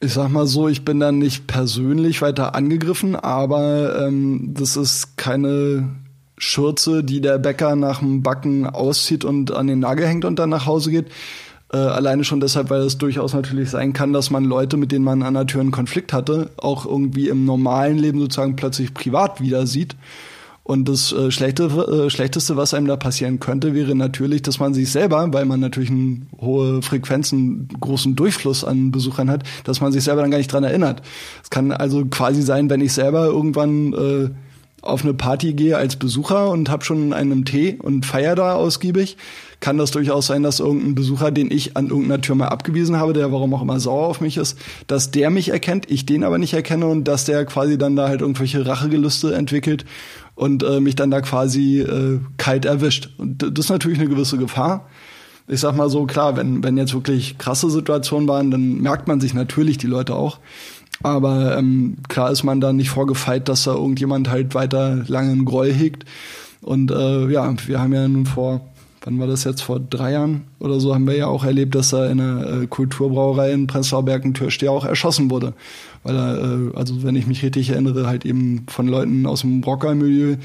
Ich 0.00 0.12
sag 0.12 0.28
mal 0.28 0.46
so, 0.46 0.68
ich 0.68 0.84
bin 0.84 1.00
dann 1.00 1.18
nicht 1.18 1.46
persönlich 1.46 2.20
weiter 2.22 2.54
angegriffen, 2.54 3.16
aber 3.16 4.06
ähm, 4.06 4.54
das 4.54 4.76
ist 4.76 5.16
keine 5.16 5.88
Schürze, 6.38 7.02
die 7.02 7.20
der 7.20 7.38
Bäcker 7.38 7.76
nach 7.76 8.00
dem 8.00 8.22
Backen 8.22 8.66
auszieht 8.66 9.24
und 9.24 9.52
an 9.52 9.66
den 9.68 9.78
Nagel 9.78 10.06
hängt 10.06 10.24
und 10.24 10.38
dann 10.38 10.50
nach 10.50 10.66
Hause 10.66 10.90
geht. 10.90 11.06
Äh, 11.72 11.78
alleine 11.78 12.24
schon 12.24 12.40
deshalb, 12.40 12.70
weil 12.70 12.82
es 12.82 12.98
durchaus 12.98 13.32
natürlich 13.34 13.70
sein 13.70 13.92
kann, 13.92 14.12
dass 14.12 14.30
man 14.30 14.44
Leute, 14.44 14.76
mit 14.76 14.92
denen 14.92 15.04
man 15.04 15.22
an 15.22 15.34
der 15.34 15.46
Tür 15.46 15.62
einen 15.62 15.72
Konflikt 15.72 16.12
hatte, 16.12 16.50
auch 16.58 16.86
irgendwie 16.86 17.28
im 17.28 17.44
normalen 17.44 17.98
Leben 17.98 18.20
sozusagen 18.20 18.54
plötzlich 18.54 18.94
privat 18.94 19.40
wieder 19.40 19.66
sieht. 19.66 19.96
Und 20.66 20.88
das 20.88 21.12
äh, 21.12 21.30
Schlechte, 21.30 21.66
äh, 21.66 22.10
Schlechteste, 22.10 22.56
was 22.56 22.74
einem 22.74 22.88
da 22.88 22.96
passieren 22.96 23.38
könnte, 23.38 23.72
wäre 23.72 23.94
natürlich, 23.94 24.42
dass 24.42 24.58
man 24.58 24.74
sich 24.74 24.90
selber, 24.90 25.32
weil 25.32 25.44
man 25.44 25.60
natürlich 25.60 25.90
eine 25.90 26.22
hohe 26.40 26.82
Frequenz, 26.82 27.32
einen 27.32 27.68
großen 27.80 28.16
Durchfluss 28.16 28.64
an 28.64 28.90
Besuchern 28.90 29.30
hat, 29.30 29.44
dass 29.62 29.80
man 29.80 29.92
sich 29.92 30.02
selber 30.02 30.22
dann 30.22 30.32
gar 30.32 30.38
nicht 30.38 30.52
dran 30.52 30.64
erinnert. 30.64 31.02
Es 31.40 31.50
kann 31.50 31.70
also 31.70 32.04
quasi 32.06 32.42
sein, 32.42 32.68
wenn 32.68 32.80
ich 32.80 32.94
selber 32.94 33.26
irgendwann 33.26 33.92
äh, 33.92 34.30
auf 34.82 35.04
eine 35.04 35.14
Party 35.14 35.52
gehe 35.52 35.76
als 35.76 35.94
Besucher 35.94 36.50
und 36.50 36.68
habe 36.68 36.84
schon 36.84 37.12
einen 37.12 37.44
Tee 37.44 37.78
und 37.80 38.04
feier 38.04 38.34
da 38.34 38.54
ausgiebig, 38.56 39.16
kann 39.60 39.78
das 39.78 39.92
durchaus 39.92 40.26
sein, 40.26 40.42
dass 40.42 40.58
irgendein 40.58 40.96
Besucher, 40.96 41.30
den 41.30 41.48
ich 41.48 41.76
an 41.76 41.90
irgendeiner 41.90 42.20
Tür 42.20 42.34
mal 42.34 42.48
abgewiesen 42.48 42.96
habe, 42.96 43.12
der 43.12 43.30
warum 43.30 43.54
auch 43.54 43.62
immer 43.62 43.78
sauer 43.78 44.08
auf 44.08 44.20
mich 44.20 44.36
ist, 44.36 44.58
dass 44.88 45.12
der 45.12 45.30
mich 45.30 45.50
erkennt, 45.50 45.88
ich 45.90 46.06
den 46.06 46.24
aber 46.24 46.38
nicht 46.38 46.54
erkenne 46.54 46.86
und 46.86 47.04
dass 47.04 47.24
der 47.24 47.44
quasi 47.44 47.78
dann 47.78 47.94
da 47.94 48.08
halt 48.08 48.20
irgendwelche 48.20 48.66
Rachegelüste 48.66 49.32
entwickelt 49.32 49.84
und 50.36 50.62
äh, 50.62 50.80
mich 50.80 50.94
dann 50.94 51.10
da 51.10 51.20
quasi 51.20 51.80
äh, 51.80 52.20
kalt 52.36 52.64
erwischt. 52.64 53.10
Und 53.18 53.42
das 53.42 53.66
ist 53.66 53.70
natürlich 53.70 53.98
eine 53.98 54.08
gewisse 54.08 54.38
Gefahr. 54.38 54.88
Ich 55.48 55.60
sag 55.60 55.74
mal 55.76 55.88
so, 55.88 56.06
klar, 56.06 56.36
wenn, 56.36 56.62
wenn 56.62 56.76
jetzt 56.76 56.94
wirklich 56.94 57.38
krasse 57.38 57.70
Situationen 57.70 58.28
waren, 58.28 58.50
dann 58.50 58.80
merkt 58.80 59.08
man 59.08 59.20
sich 59.20 59.34
natürlich 59.34 59.78
die 59.78 59.86
Leute 59.86 60.14
auch. 60.14 60.38
Aber 61.02 61.56
ähm, 61.58 61.98
klar 62.08 62.30
ist 62.30 62.44
man 62.44 62.60
da 62.60 62.72
nicht 62.72 62.90
vorgefeit, 62.90 63.48
dass 63.48 63.64
da 63.64 63.74
irgendjemand 63.74 64.30
halt 64.30 64.54
weiter 64.54 65.04
lange 65.06 65.32
einen 65.32 65.44
Groll 65.44 65.72
hegt. 65.72 66.04
Und 66.60 66.90
äh, 66.90 67.28
ja, 67.28 67.54
wir 67.66 67.80
haben 67.80 67.92
ja 67.92 68.06
nun 68.06 68.26
vor, 68.26 68.60
wann 69.06 69.20
war 69.20 69.28
das 69.28 69.44
jetzt, 69.44 69.62
vor 69.62 69.78
drei 69.78 70.12
Jahren 70.12 70.42
oder 70.58 70.80
so, 70.80 70.92
haben 70.92 71.06
wir 71.06 71.16
ja 71.16 71.28
auch 71.28 71.44
erlebt, 71.44 71.76
dass 71.76 71.90
da 71.90 72.06
in 72.06 72.18
der 72.18 72.62
äh, 72.62 72.66
Kulturbrauerei 72.66 73.52
in 73.52 73.68
Prenzlauer 73.68 74.04
Berg 74.04 74.24
ein 74.24 74.34
Türsteher 74.34 74.72
auch 74.72 74.84
erschossen 74.84 75.30
wurde. 75.30 75.54
Weil 76.02 76.16
er, 76.16 76.38
äh, 76.38 76.76
also 76.76 77.04
wenn 77.04 77.14
ich 77.14 77.28
mich 77.28 77.42
richtig 77.44 77.70
erinnere, 77.70 78.08
halt 78.08 78.26
eben 78.26 78.66
von 78.68 78.88
Leuten 78.88 79.24
aus 79.26 79.42
dem 79.42 79.62
Rocker-Milieu 79.62 80.36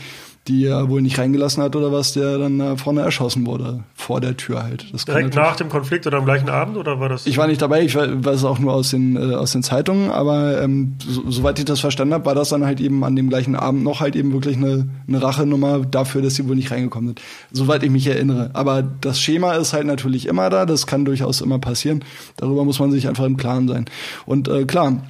die 0.48 0.66
er 0.66 0.90
wohl 0.90 1.04
nicht 1.04 1.20
reingelassen 1.20 1.62
hat 1.62 1.76
oder 1.76 1.92
was, 1.92 2.14
der 2.14 2.40
dann 2.40 2.58
da 2.58 2.76
vorne 2.76 3.02
erschossen 3.02 3.46
wurde, 3.46 3.84
vor 3.94 4.22
der 4.22 4.36
Tür 4.38 4.64
halt. 4.64 4.92
Das 4.92 5.06
Direkt 5.06 5.36
nach 5.36 5.56
dem 5.56 5.70
Konflikt 5.70 6.08
oder 6.08 6.18
am 6.18 6.26
gleichen 6.26 6.50
Abend 6.50 6.78
oder 6.78 7.00
war 7.00 7.10
das? 7.10 7.28
Ich 7.28 7.38
war 7.38 7.46
nicht 7.46 7.62
dabei, 7.62 7.84
ich 7.84 7.96
weiß 7.96 8.38
es 8.38 8.44
auch 8.44 8.58
nur 8.58 8.74
aus 8.74 8.90
den, 8.90 9.16
äh, 9.16 9.36
aus 9.36 9.52
den 9.52 9.62
Zeitungen, 9.62 10.10
aber 10.10 10.62
ähm, 10.64 10.96
so, 11.00 11.30
soweit 11.30 11.60
ich 11.60 11.66
das 11.66 11.80
verstanden 11.80 12.16
habe, 12.16 12.26
war 12.26 12.34
das 12.34 12.50
dann 12.50 12.66
halt 12.66 12.82
eben 12.82 13.04
an 13.04 13.16
dem 13.16 13.30
gleichen 13.30 13.56
Abend 13.56 13.84
noch 13.84 14.00
halt 14.00 14.16
eben 14.16 14.34
wirklich 14.34 14.58
eine, 14.58 14.90
eine 15.08 15.22
Rachenummer 15.22 15.80
dafür, 15.80 16.24
dass 16.24 16.36
sie 16.36 16.48
wohl 16.48 16.56
nicht 16.56 16.72
reingekommen 16.72 17.10
sind. 17.10 17.22
Soweit 17.52 17.84
ich 17.84 17.92
mich 17.92 18.08
erinnere. 18.08 18.50
Aber 18.54 18.82
das 18.82 19.22
Schema 19.22 19.54
ist 19.54 19.74
halt 19.74 19.86
natürlich 19.86 20.28
immer 20.28 20.50
da, 20.50 20.66
das 20.66 20.88
kann 20.88 21.06
durchaus 21.06 21.42
immer 21.42 21.60
passieren. 21.60 22.04
Darüber 22.38 22.66
muss 22.66 22.80
man 22.80 22.92
sich 22.92 23.08
einfach 23.08 23.26
im 23.26 23.38
Klaren 23.38 23.68
sein. 23.68 23.86
Und 24.26 24.48
äh, 24.48 24.66
klar, 24.66 25.04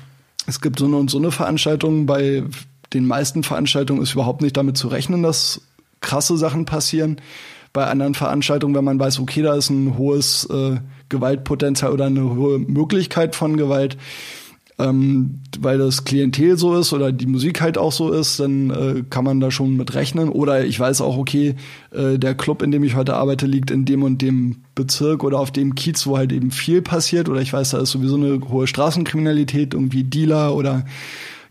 es 0.45 0.59
gibt 0.59 0.79
so 0.79 0.85
eine 0.85 0.97
und 0.97 1.09
so 1.09 1.19
eine 1.19 1.31
Veranstaltung 1.31 2.05
bei 2.05 2.43
den 2.93 3.05
meisten 3.05 3.43
Veranstaltungen 3.43 4.01
ist 4.01 4.13
überhaupt 4.13 4.41
nicht 4.41 4.57
damit 4.57 4.77
zu 4.77 4.87
rechnen, 4.87 5.23
dass 5.23 5.61
krasse 6.01 6.37
Sachen 6.37 6.65
passieren. 6.65 7.17
Bei 7.73 7.87
anderen 7.87 8.15
Veranstaltungen, 8.15 8.75
wenn 8.75 8.83
man 8.83 8.99
weiß, 8.99 9.19
okay, 9.19 9.41
da 9.41 9.55
ist 9.55 9.69
ein 9.69 9.97
hohes 9.97 10.45
äh, 10.45 10.77
Gewaltpotenzial 11.07 11.93
oder 11.93 12.05
eine 12.05 12.35
hohe 12.35 12.59
Möglichkeit 12.59 13.33
von 13.35 13.55
Gewalt, 13.55 13.97
ähm, 14.77 15.39
weil 15.59 15.77
das 15.77 16.03
Klientel 16.03 16.57
so 16.57 16.75
ist 16.75 16.91
oder 16.91 17.13
die 17.13 17.27
Musik 17.27 17.61
halt 17.61 17.77
auch 17.77 17.91
so 17.91 18.11
ist, 18.11 18.39
dann 18.39 18.69
äh, 18.71 19.03
kann 19.09 19.23
man 19.23 19.39
da 19.39 19.51
schon 19.51 19.77
mit 19.77 19.93
rechnen. 19.93 20.27
Oder 20.29 20.65
ich 20.65 20.77
weiß 20.79 20.99
auch, 21.01 21.17
okay, 21.17 21.55
äh, 21.91 22.17
der 22.17 22.35
Club, 22.35 22.61
in 22.61 22.71
dem 22.71 22.83
ich 22.83 22.95
heute 22.95 23.15
arbeite, 23.15 23.45
liegt 23.45 23.71
in 23.71 23.85
dem 23.85 24.03
und 24.03 24.21
dem 24.21 24.57
Bezirk 24.75 25.23
oder 25.23 25.39
auf 25.39 25.51
dem 25.51 25.75
Kiez, 25.75 26.05
wo 26.07 26.17
halt 26.17 26.33
eben 26.33 26.51
viel 26.51 26.81
passiert. 26.81 27.29
Oder 27.29 27.41
ich 27.41 27.53
weiß, 27.53 27.71
da 27.71 27.79
ist 27.79 27.91
sowieso 27.91 28.15
eine 28.15 28.41
hohe 28.49 28.67
Straßenkriminalität, 28.67 29.73
irgendwie 29.73 30.03
Dealer 30.03 30.55
oder 30.55 30.85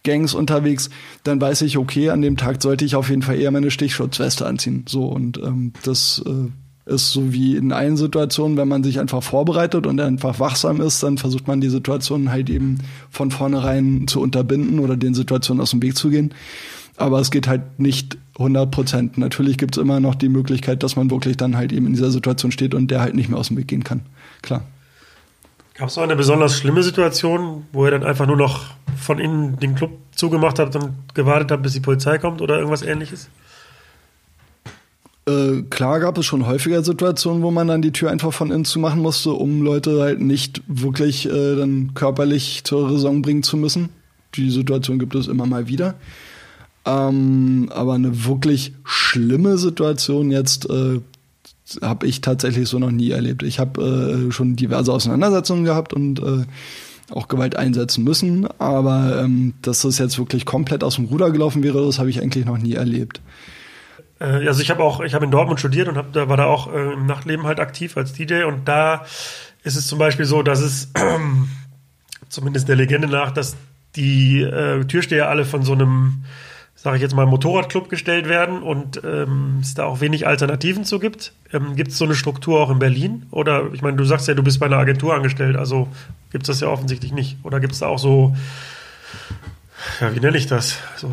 Gangs 0.02 0.34
unterwegs, 0.34 0.90
dann 1.24 1.40
weiß 1.40 1.62
ich, 1.62 1.76
okay, 1.78 2.10
an 2.10 2.22
dem 2.22 2.36
Tag 2.36 2.62
sollte 2.62 2.84
ich 2.84 2.96
auf 2.96 3.10
jeden 3.10 3.22
Fall 3.22 3.38
eher 3.38 3.50
meine 3.50 3.70
Stichschutzweste 3.70 4.46
anziehen. 4.46 4.84
So 4.88 5.04
und 5.04 5.38
ähm, 5.38 5.72
das 5.82 6.22
äh, 6.26 6.50
ist 6.90 7.12
so 7.12 7.32
wie 7.32 7.56
in 7.56 7.72
allen 7.72 7.96
Situationen, 7.96 8.56
wenn 8.56 8.68
man 8.68 8.82
sich 8.82 8.98
einfach 8.98 9.22
vorbereitet 9.22 9.86
und 9.86 10.00
einfach 10.00 10.40
wachsam 10.40 10.80
ist, 10.80 11.02
dann 11.02 11.18
versucht 11.18 11.46
man 11.46 11.60
die 11.60 11.68
Situation 11.68 12.30
halt 12.30 12.50
eben 12.50 12.78
von 13.10 13.30
vornherein 13.30 14.06
zu 14.06 14.20
unterbinden 14.20 14.78
oder 14.80 14.96
den 14.96 15.14
Situationen 15.14 15.62
aus 15.62 15.70
dem 15.70 15.82
Weg 15.82 15.96
zu 15.96 16.10
gehen. 16.10 16.34
Aber 16.96 17.20
es 17.20 17.30
geht 17.30 17.48
halt 17.48 17.78
nicht 17.78 18.18
100 18.38 18.70
Prozent. 18.70 19.18
Natürlich 19.18 19.56
gibt 19.56 19.76
es 19.76 19.82
immer 19.82 20.00
noch 20.00 20.14
die 20.14 20.28
Möglichkeit, 20.28 20.82
dass 20.82 20.96
man 20.96 21.10
wirklich 21.10 21.36
dann 21.36 21.56
halt 21.56 21.72
eben 21.72 21.86
in 21.86 21.92
dieser 21.92 22.10
Situation 22.10 22.52
steht 22.52 22.74
und 22.74 22.90
der 22.90 23.00
halt 23.00 23.14
nicht 23.14 23.28
mehr 23.28 23.38
aus 23.38 23.48
dem 23.48 23.56
Weg 23.56 23.68
gehen 23.68 23.84
kann. 23.84 24.02
Klar. 24.42 24.64
Gab 25.80 25.88
es 25.88 25.96
noch 25.96 26.02
eine 26.02 26.14
besonders 26.14 26.58
schlimme 26.58 26.82
Situation, 26.82 27.64
wo 27.72 27.86
ihr 27.86 27.90
dann 27.90 28.04
einfach 28.04 28.26
nur 28.26 28.36
noch 28.36 28.66
von 28.98 29.18
innen 29.18 29.58
den 29.60 29.74
Club 29.74 29.92
zugemacht 30.14 30.58
habt 30.58 30.76
und 30.76 30.92
gewartet 31.14 31.50
habt, 31.50 31.62
bis 31.62 31.72
die 31.72 31.80
Polizei 31.80 32.18
kommt 32.18 32.42
oder 32.42 32.58
irgendwas 32.58 32.82
ähnliches? 32.82 33.30
Äh, 35.26 35.62
klar 35.70 36.00
gab 36.00 36.18
es 36.18 36.26
schon 36.26 36.46
häufiger 36.46 36.84
Situationen, 36.84 37.42
wo 37.42 37.50
man 37.50 37.66
dann 37.66 37.80
die 37.80 37.92
Tür 37.92 38.10
einfach 38.10 38.30
von 38.30 38.50
innen 38.50 38.66
zumachen 38.66 39.00
musste, 39.00 39.30
um 39.30 39.62
Leute 39.62 40.02
halt 40.02 40.20
nicht 40.20 40.60
wirklich 40.66 41.26
äh, 41.26 41.56
dann 41.56 41.94
körperlich 41.94 42.62
zur 42.64 42.90
Raison 42.90 43.22
bringen 43.22 43.42
zu 43.42 43.56
müssen. 43.56 43.88
Die 44.34 44.50
Situation 44.50 44.98
gibt 44.98 45.14
es 45.14 45.28
immer 45.28 45.46
mal 45.46 45.66
wieder. 45.66 45.94
Ähm, 46.84 47.70
aber 47.74 47.94
eine 47.94 48.26
wirklich 48.26 48.74
schlimme 48.84 49.56
Situation 49.56 50.30
jetzt 50.30 50.68
äh, 50.68 51.00
habe 51.82 52.06
ich 52.06 52.20
tatsächlich 52.20 52.68
so 52.68 52.78
noch 52.78 52.90
nie 52.90 53.10
erlebt. 53.10 53.42
Ich 53.42 53.58
habe 53.58 54.28
äh, 54.28 54.32
schon 54.32 54.56
diverse 54.56 54.92
Auseinandersetzungen 54.92 55.64
gehabt 55.64 55.92
und 55.92 56.20
äh, 56.20 56.44
auch 57.10 57.28
Gewalt 57.28 57.56
einsetzen 57.56 58.04
müssen, 58.04 58.48
aber 58.58 59.22
ähm, 59.22 59.54
dass 59.62 59.82
das 59.82 59.98
jetzt 59.98 60.18
wirklich 60.18 60.46
komplett 60.46 60.84
aus 60.84 60.96
dem 60.96 61.06
Ruder 61.06 61.30
gelaufen 61.30 61.62
wäre, 61.62 61.84
das 61.84 61.98
habe 61.98 62.10
ich 62.10 62.20
eigentlich 62.20 62.44
noch 62.44 62.58
nie 62.58 62.74
erlebt. 62.74 63.20
Äh, 64.20 64.46
also 64.46 64.62
ich 64.62 64.70
habe 64.70 64.82
auch, 64.82 65.00
ich 65.00 65.14
habe 65.14 65.24
in 65.24 65.30
Dortmund 65.30 65.58
studiert 65.58 65.88
und 65.88 65.96
hab, 65.96 66.12
da 66.12 66.28
war 66.28 66.36
da 66.36 66.46
auch 66.46 66.72
äh, 66.72 66.92
im 66.92 67.06
Nachtleben 67.06 67.46
halt 67.46 67.58
aktiv 67.58 67.96
als 67.96 68.12
DJ 68.12 68.44
und 68.44 68.68
da 68.68 69.04
ist 69.64 69.76
es 69.76 69.86
zum 69.86 69.98
Beispiel 69.98 70.24
so, 70.24 70.42
dass 70.42 70.60
es 70.60 70.92
zumindest 72.28 72.68
der 72.68 72.76
Legende 72.76 73.08
nach, 73.08 73.32
dass 73.32 73.56
die 73.96 74.40
äh, 74.40 74.84
Türsteher 74.84 75.28
alle 75.28 75.44
von 75.44 75.64
so 75.64 75.72
einem 75.72 76.24
sage 76.82 76.96
ich 76.96 77.02
jetzt 77.02 77.14
mal, 77.14 77.26
Motorradclub 77.26 77.90
gestellt 77.90 78.26
werden 78.26 78.62
und 78.62 79.02
ähm, 79.04 79.58
es 79.60 79.74
da 79.74 79.84
auch 79.84 80.00
wenig 80.00 80.26
Alternativen 80.26 80.84
zu 80.84 80.98
gibt. 80.98 81.34
Ähm, 81.52 81.76
gibt 81.76 81.90
es 81.90 81.98
so 81.98 82.06
eine 82.06 82.14
Struktur 82.14 82.58
auch 82.58 82.70
in 82.70 82.78
Berlin? 82.78 83.26
Oder 83.30 83.70
ich 83.74 83.82
meine, 83.82 83.98
du 83.98 84.04
sagst 84.04 84.28
ja, 84.28 84.34
du 84.34 84.42
bist 84.42 84.60
bei 84.60 84.66
einer 84.66 84.78
Agentur 84.78 85.14
angestellt, 85.14 85.56
also 85.56 85.88
gibt 86.32 86.44
es 86.44 86.46
das 86.46 86.60
ja 86.60 86.68
offensichtlich 86.68 87.12
nicht. 87.12 87.36
Oder 87.42 87.60
gibt 87.60 87.74
es 87.74 87.80
da 87.80 87.86
auch 87.86 87.98
so, 87.98 88.34
ja, 90.00 90.14
wie 90.14 90.20
nenne 90.20 90.38
ich 90.38 90.46
das? 90.46 90.78
So, 90.96 91.08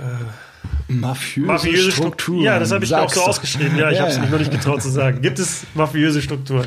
äh, 0.00 0.92
mafiöse, 0.92 1.46
mafiöse 1.46 1.92
Strukturen. 1.92 2.42
Ja, 2.42 2.58
das 2.58 2.72
habe 2.72 2.84
ich 2.84 2.92
auch 2.92 3.12
so 3.12 3.22
ausgeschrieben. 3.22 3.78
Ja, 3.78 3.90
ich 3.90 3.98
ja, 3.98 4.02
habe 4.02 4.10
es 4.10 4.16
ja. 4.16 4.22
mich 4.22 4.30
noch 4.30 4.40
nicht 4.40 4.50
getraut 4.50 4.82
zu 4.82 4.90
sagen. 4.90 5.22
Gibt 5.22 5.38
es 5.38 5.66
mafiöse 5.74 6.20
Strukturen? 6.20 6.66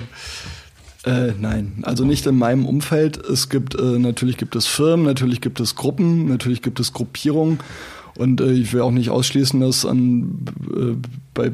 Äh, 1.03 1.33
nein, 1.37 1.83
also 1.83 2.05
nicht 2.05 2.25
in 2.25 2.37
meinem 2.37 2.65
Umfeld. 2.65 3.17
Es 3.17 3.49
gibt 3.49 3.75
äh, 3.75 3.99
natürlich 3.99 4.37
gibt 4.37 4.55
es 4.55 4.65
Firmen, 4.65 5.05
natürlich 5.05 5.41
gibt 5.41 5.59
es 5.59 5.75
Gruppen, 5.75 6.29
natürlich 6.29 6.61
gibt 6.61 6.79
es 6.79 6.93
Gruppierungen 6.93 7.59
und 8.17 8.41
äh, 8.41 8.51
ich 8.51 8.73
will 8.73 8.81
auch 8.81 8.91
nicht 8.91 9.09
ausschließen, 9.09 9.59
dass 9.59 9.85
an, 9.85 10.45
äh, 10.75 11.07
bei 11.33 11.51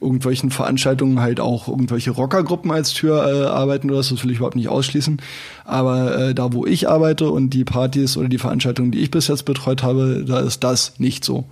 irgendwelchen 0.00 0.50
Veranstaltungen 0.50 1.20
halt 1.20 1.40
auch 1.40 1.68
irgendwelche 1.68 2.10
Rockergruppen 2.10 2.70
als 2.70 2.94
Tür 2.94 3.26
äh, 3.26 3.46
arbeiten 3.46 3.90
oder 3.90 3.98
das, 3.98 4.08
das 4.08 4.24
will 4.24 4.30
ich 4.30 4.38
überhaupt 4.38 4.56
nicht 4.56 4.68
ausschließen. 4.68 5.20
Aber 5.64 6.18
äh, 6.18 6.34
da, 6.34 6.52
wo 6.52 6.66
ich 6.66 6.88
arbeite 6.88 7.30
und 7.30 7.50
die 7.50 7.64
Partys 7.64 8.16
oder 8.16 8.28
die 8.28 8.38
Veranstaltungen, 8.38 8.92
die 8.92 9.00
ich 9.00 9.10
bis 9.10 9.28
jetzt 9.28 9.44
betreut 9.44 9.82
habe, 9.82 10.24
da 10.26 10.40
ist 10.40 10.64
das 10.64 10.98
nicht 10.98 11.24
so. 11.24 11.44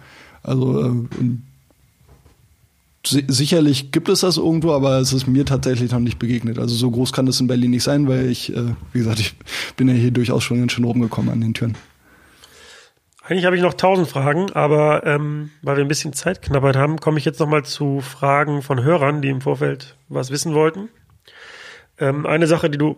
Also 0.43 0.83
äh, 0.83 0.93
si 3.07 3.25
sicherlich 3.29 3.93
gibt 3.93 4.09
es 4.09 4.21
das 4.21 4.39
irgendwo, 4.39 4.73
aber 4.73 4.99
es 4.99 5.12
ist 5.12 5.27
mir 5.27 5.45
tatsächlich 5.45 5.93
noch 5.93 6.01
nicht 6.01 6.19
begegnet. 6.19 6.59
Also 6.59 6.75
so 6.75 6.91
groß 6.91 7.12
kann 7.12 7.27
das 7.27 7.41
in 7.41 7.49
Berlin 7.49 7.73
nicht 7.73 7.85
sein, 7.85 8.09
weil 8.09 8.31
ich, 8.31 8.55
äh, 8.55 8.75
wie 8.93 8.99
gesagt, 8.99 9.21
ich 9.21 9.35
bin 9.77 9.89
ja 9.89 9.95
hier 9.95 10.11
durchaus 10.11 10.43
schon 10.43 10.59
ganz 10.59 10.73
schön 10.73 10.85
rumgekommen 10.85 11.31
an 11.31 11.41
den 11.43 11.55
Türen. 11.55 11.77
Eigentlich 13.29 13.45
habe 13.45 13.57
ich 13.57 13.62
noch 13.62 13.74
tausend 13.74 14.09
Fragen, 14.09 14.51
aber 14.53 15.05
ähm, 15.05 15.51
weil 15.61 15.76
wir 15.76 15.85
ein 15.85 15.89
bisschen 15.89 16.14
Zeitknappheit 16.14 16.76
haben, 16.76 16.99
komme 16.99 17.18
ich 17.18 17.26
jetzt 17.26 17.39
nochmal 17.39 17.62
zu 17.62 18.01
Fragen 18.01 18.62
von 18.62 18.83
Hörern, 18.83 19.20
die 19.20 19.29
im 19.29 19.43
Vorfeld 19.43 19.97
was 20.09 20.31
wissen 20.31 20.55
wollten. 20.55 20.89
Ähm, 21.99 22.24
eine 22.24 22.47
Sache, 22.47 22.70
die 22.70 22.79
du 22.79 22.97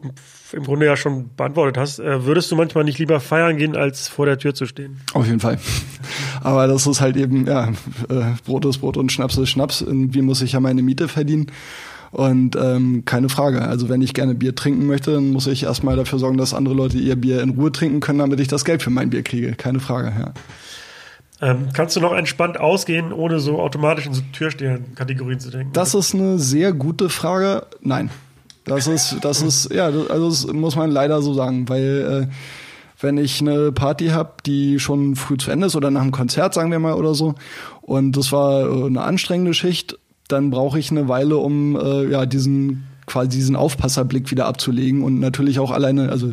im 0.53 0.63
Grunde 0.63 0.87
ja 0.87 0.97
schon 0.97 1.35
beantwortet 1.35 1.79
hast, 1.79 1.99
äh, 1.99 2.27
würdest 2.27 2.49
du 2.49 2.55
manchmal 2.55 2.85
nicht 2.85 3.01
lieber 3.01 3.19
feiern 3.19 3.57
gehen, 3.57 3.75
als 3.75 4.07
vor 4.07 4.25
der 4.25 4.39
Tür 4.39 4.55
zu 4.55 4.67
stehen? 4.67 5.01
Auf 5.15 5.27
jeden 5.27 5.41
Fall. 5.41 5.59
Aber 6.43 6.69
das 6.69 6.87
ist 6.87 7.01
halt 7.01 7.17
eben, 7.17 7.49
ja, 7.49 7.71
äh, 8.09 8.35
Brot 8.47 8.65
ist 8.67 8.79
Brot 8.79 8.97
und 8.97 9.11
Schnaps 9.11 9.37
ist 9.37 9.49
Schnaps. 9.49 9.81
Irgendwie 9.81 10.23
muss 10.23 10.43
ich 10.43 10.53
ja 10.53 10.61
meine 10.61 10.83
Miete 10.83 11.09
verdienen. 11.09 11.51
Und 12.13 12.57
ähm, 12.57 13.05
keine 13.05 13.29
Frage. 13.29 13.63
Also 13.63 13.89
wenn 13.89 14.03
ich 14.03 14.15
gerne 14.15 14.35
Bier 14.35 14.55
trinken 14.55 14.87
möchte, 14.87 15.15
dann 15.15 15.31
muss 15.31 15.47
ich 15.47 15.63
erstmal 15.63 15.97
dafür 15.97 16.19
sorgen, 16.19 16.39
dass 16.39 16.55
andere 16.55 16.75
Leute 16.75 16.99
ihr 16.99 17.17
Bier 17.17 17.41
in 17.41 17.51
Ruhe 17.51 17.71
trinken 17.71 18.01
können, 18.01 18.19
damit 18.19 18.41
ich 18.41 18.49
das 18.49 18.65
Geld 18.65 18.83
für 18.83 18.91
mein 18.91 19.11
Bier 19.11 19.23
kriege. 19.23 19.53
Keine 19.53 19.79
Frage, 19.81 20.13
ja. 20.19 20.33
Ähm, 21.43 21.69
kannst 21.73 21.97
du 21.97 22.01
noch 22.01 22.13
entspannt 22.13 22.61
ausgehen, 22.61 23.13
ohne 23.13 23.41
so 23.41 23.61
automatisch 23.61 24.07
in 24.07 24.13
so 24.13 24.23
Türstehern-Kategorien 24.33 25.41
zu 25.41 25.51
denken? 25.51 25.73
Das 25.73 25.95
ist 25.95 26.15
eine 26.15 26.39
sehr 26.39 26.73
gute 26.73 27.09
Frage. 27.09 27.67
Nein. 27.81 28.11
Das 28.65 28.87
ist, 28.87 29.17
das 29.23 29.41
ist, 29.41 29.73
ja, 29.73 29.87
also 29.87 30.29
das 30.29 30.47
muss 30.53 30.77
man 30.77 30.91
leider 30.91 31.23
so 31.23 31.33
sagen, 31.33 31.69
weil 31.69 32.29
äh, 32.29 32.35
wenn 33.03 33.17
ich 33.17 33.41
eine 33.41 33.73
Party 33.73 34.09
habe, 34.09 34.35
die 34.45 34.79
schon 34.79 35.17
früh 35.17 35.39
zu 35.39 35.51
Ende 35.51 35.67
ist 35.67 35.77
oder 35.77 35.91
nach 35.91 36.03
einem 36.03 36.11
Konzert, 36.11 36.53
sagen 36.53 36.71
wir 36.71 36.79
mal, 36.79 36.95
oder 36.95 37.15
so, 37.15 37.35
und 37.81 38.17
das 38.17 38.33
war 38.33 38.69
äh, 38.69 38.87
eine 38.87 39.03
anstrengende 39.03 39.55
Schicht, 39.55 39.99
dann 40.33 40.51
brauche 40.51 40.79
ich 40.79 40.91
eine 40.91 41.09
Weile, 41.09 41.37
um 41.37 41.77
äh, 41.77 42.11
ja 42.11 42.27
diesen 42.27 42.85
quasi 43.11 43.29
diesen 43.29 43.57
Aufpasserblick 43.57 44.31
wieder 44.31 44.47
abzulegen 44.47 45.03
und 45.03 45.19
natürlich 45.19 45.59
auch 45.59 45.73
alleine, 45.73 46.11
also 46.11 46.33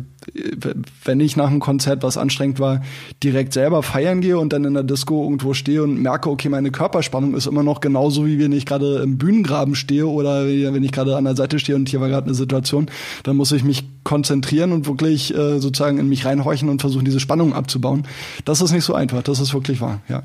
wenn 1.04 1.18
ich 1.18 1.36
nach 1.36 1.48
einem 1.48 1.58
Konzert, 1.58 2.04
was 2.04 2.16
anstrengend 2.16 2.60
war, 2.60 2.82
direkt 3.24 3.52
selber 3.52 3.82
feiern 3.82 4.20
gehe 4.20 4.38
und 4.38 4.52
dann 4.52 4.64
in 4.64 4.74
der 4.74 4.84
Disco 4.84 5.24
irgendwo 5.24 5.54
stehe 5.54 5.82
und 5.82 6.00
merke, 6.00 6.30
okay, 6.30 6.48
meine 6.48 6.70
Körperspannung 6.70 7.34
ist 7.34 7.46
immer 7.46 7.64
noch 7.64 7.80
genauso, 7.80 8.26
wie 8.26 8.38
wenn 8.38 8.52
ich 8.52 8.64
gerade 8.64 8.98
im 8.98 9.18
Bühnengraben 9.18 9.74
stehe 9.74 10.06
oder 10.06 10.46
wenn 10.46 10.84
ich 10.84 10.92
gerade 10.92 11.16
an 11.16 11.24
der 11.24 11.34
Seite 11.34 11.58
stehe 11.58 11.74
und 11.74 11.88
hier 11.88 12.00
war 12.00 12.08
gerade 12.08 12.26
eine 12.26 12.34
Situation, 12.34 12.86
dann 13.24 13.36
muss 13.36 13.50
ich 13.50 13.64
mich 13.64 13.84
konzentrieren 14.04 14.70
und 14.70 14.86
wirklich 14.86 15.34
äh, 15.34 15.58
sozusagen 15.58 15.98
in 15.98 16.08
mich 16.08 16.24
reinhorchen 16.26 16.68
und 16.68 16.80
versuchen, 16.80 17.04
diese 17.04 17.20
Spannung 17.20 17.54
abzubauen. 17.54 18.06
Das 18.44 18.60
ist 18.60 18.70
nicht 18.70 18.84
so 18.84 18.94
einfach, 18.94 19.22
das 19.22 19.40
ist 19.40 19.52
wirklich 19.52 19.80
wahr, 19.80 20.00
ja. 20.08 20.22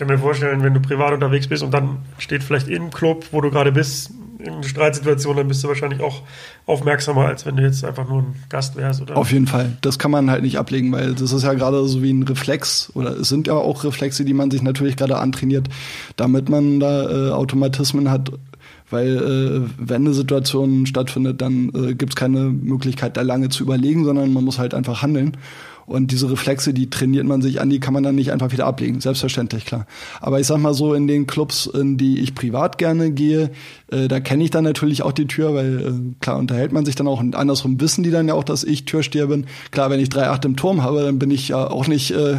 Ich 0.00 0.06
kann 0.06 0.16
mir 0.16 0.18
vorstellen, 0.18 0.62
wenn 0.62 0.72
du 0.72 0.80
privat 0.80 1.12
unterwegs 1.12 1.46
bist 1.46 1.62
und 1.62 1.74
dann 1.74 1.98
steht 2.16 2.42
vielleicht 2.42 2.68
im 2.68 2.88
Club, 2.88 3.26
wo 3.32 3.42
du 3.42 3.50
gerade 3.50 3.70
bist, 3.70 4.10
in 4.38 4.48
einer 4.48 4.62
Streitsituation, 4.62 5.36
dann 5.36 5.46
bist 5.46 5.62
du 5.62 5.68
wahrscheinlich 5.68 6.00
auch 6.00 6.22
aufmerksamer, 6.64 7.26
als 7.26 7.44
wenn 7.44 7.56
du 7.56 7.62
jetzt 7.62 7.84
einfach 7.84 8.08
nur 8.08 8.22
ein 8.22 8.34
Gast 8.48 8.76
wärst. 8.76 9.02
Oder? 9.02 9.18
Auf 9.18 9.30
jeden 9.30 9.46
Fall. 9.46 9.76
Das 9.82 9.98
kann 9.98 10.10
man 10.10 10.30
halt 10.30 10.42
nicht 10.42 10.56
ablegen, 10.56 10.90
weil 10.90 11.12
das 11.12 11.32
ist 11.32 11.42
ja 11.42 11.52
gerade 11.52 11.86
so 11.86 12.02
wie 12.02 12.14
ein 12.14 12.22
Reflex 12.22 12.90
oder 12.94 13.10
es 13.10 13.28
sind 13.28 13.46
ja 13.46 13.52
auch 13.52 13.84
Reflexe, 13.84 14.24
die 14.24 14.32
man 14.32 14.50
sich 14.50 14.62
natürlich 14.62 14.96
gerade 14.96 15.18
antrainiert, 15.18 15.68
damit 16.16 16.48
man 16.48 16.80
da 16.80 17.28
äh, 17.28 17.32
Automatismen 17.32 18.10
hat. 18.10 18.32
Weil 18.88 19.16
äh, 19.18 19.70
wenn 19.76 20.06
eine 20.06 20.14
Situation 20.14 20.86
stattfindet, 20.86 21.42
dann 21.42 21.70
äh, 21.74 21.94
gibt 21.94 22.12
es 22.12 22.16
keine 22.16 22.44
Möglichkeit, 22.44 23.18
da 23.18 23.20
lange 23.20 23.50
zu 23.50 23.64
überlegen, 23.64 24.06
sondern 24.06 24.32
man 24.32 24.44
muss 24.44 24.58
halt 24.58 24.72
einfach 24.72 25.02
handeln. 25.02 25.36
Und 25.90 26.12
diese 26.12 26.30
Reflexe, 26.30 26.72
die 26.72 26.88
trainiert 26.88 27.26
man 27.26 27.42
sich 27.42 27.60
an, 27.60 27.68
die 27.68 27.80
kann 27.80 27.92
man 27.92 28.04
dann 28.04 28.14
nicht 28.14 28.30
einfach 28.30 28.52
wieder 28.52 28.64
ablegen. 28.64 29.00
Selbstverständlich, 29.00 29.66
klar. 29.66 29.86
Aber 30.20 30.38
ich 30.38 30.46
sag 30.46 30.58
mal 30.58 30.72
so, 30.72 30.94
in 30.94 31.08
den 31.08 31.26
Clubs, 31.26 31.66
in 31.66 31.96
die 31.96 32.20
ich 32.20 32.36
privat 32.36 32.78
gerne 32.78 33.10
gehe, 33.10 33.50
äh, 33.90 34.06
da 34.06 34.20
kenne 34.20 34.44
ich 34.44 34.50
dann 34.50 34.62
natürlich 34.62 35.02
auch 35.02 35.10
die 35.10 35.26
Tür, 35.26 35.52
weil 35.52 35.80
äh, 35.80 36.14
klar 36.20 36.38
unterhält 36.38 36.70
man 36.70 36.84
sich 36.84 36.94
dann 36.94 37.08
auch 37.08 37.18
und 37.18 37.34
andersrum 37.34 37.80
wissen 37.80 38.04
die 38.04 38.12
dann 38.12 38.28
ja 38.28 38.34
auch, 38.34 38.44
dass 38.44 38.62
ich 38.62 38.84
Türsteher 38.84 39.26
bin. 39.26 39.46
Klar, 39.72 39.90
wenn 39.90 39.98
ich 39.98 40.10
3,8 40.10 40.44
im 40.44 40.56
Turm 40.56 40.84
habe, 40.84 41.02
dann 41.02 41.18
bin 41.18 41.32
ich 41.32 41.48
ja 41.48 41.68
auch 41.68 41.88
nicht 41.88 42.12
äh, 42.12 42.36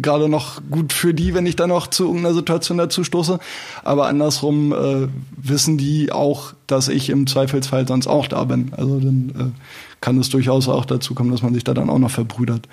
gerade 0.00 0.30
noch 0.30 0.62
gut 0.70 0.94
für 0.94 1.12
die, 1.12 1.34
wenn 1.34 1.44
ich 1.44 1.56
dann 1.56 1.68
noch 1.68 1.88
zu 1.88 2.04
irgendeiner 2.04 2.34
Situation 2.34 2.78
dazu 2.78 3.04
stoße. 3.04 3.38
Aber 3.82 4.06
andersrum 4.06 4.72
äh, 4.72 5.08
wissen 5.36 5.76
die 5.76 6.10
auch, 6.10 6.54
dass 6.66 6.88
ich 6.88 7.10
im 7.10 7.26
Zweifelsfall 7.26 7.86
sonst 7.86 8.06
auch 8.06 8.28
da 8.28 8.44
bin. 8.44 8.72
Also 8.74 8.98
dann 8.98 9.32
äh, 9.38 9.93
kann 10.04 10.18
es 10.18 10.28
durchaus 10.28 10.68
auch 10.68 10.84
dazu 10.84 11.14
kommen, 11.14 11.30
dass 11.30 11.40
man 11.40 11.54
sich 11.54 11.64
da 11.64 11.72
dann 11.72 11.88
auch 11.88 11.98
noch 11.98 12.10
verbrüdert. 12.10 12.68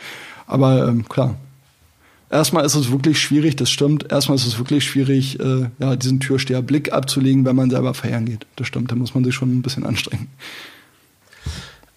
Aber 0.48 0.86
ähm, 0.90 1.08
klar. 1.08 1.38
Erstmal 2.30 2.66
ist 2.66 2.76
es 2.76 2.92
wirklich 2.92 3.22
schwierig, 3.22 3.56
das 3.56 3.70
stimmt. 3.70 4.12
Erstmal 4.12 4.36
ist 4.36 4.46
es 4.46 4.58
wirklich 4.58 4.84
schwierig, 4.84 5.40
äh, 5.40 5.70
ja, 5.80 5.96
diesen 5.96 6.20
Türsteherblick 6.20 6.92
abzulegen, 6.92 7.46
wenn 7.46 7.56
man 7.56 7.70
selber 7.70 7.94
feiern 7.94 8.26
geht. 8.26 8.46
Das 8.58 8.68
stimmt, 8.68 8.92
da 8.92 8.96
muss 8.96 9.16
man 9.16 9.24
sich 9.24 9.34
schon 9.34 9.50
ein 9.50 9.62
bisschen 9.62 9.86
anstrengen. 9.86 10.28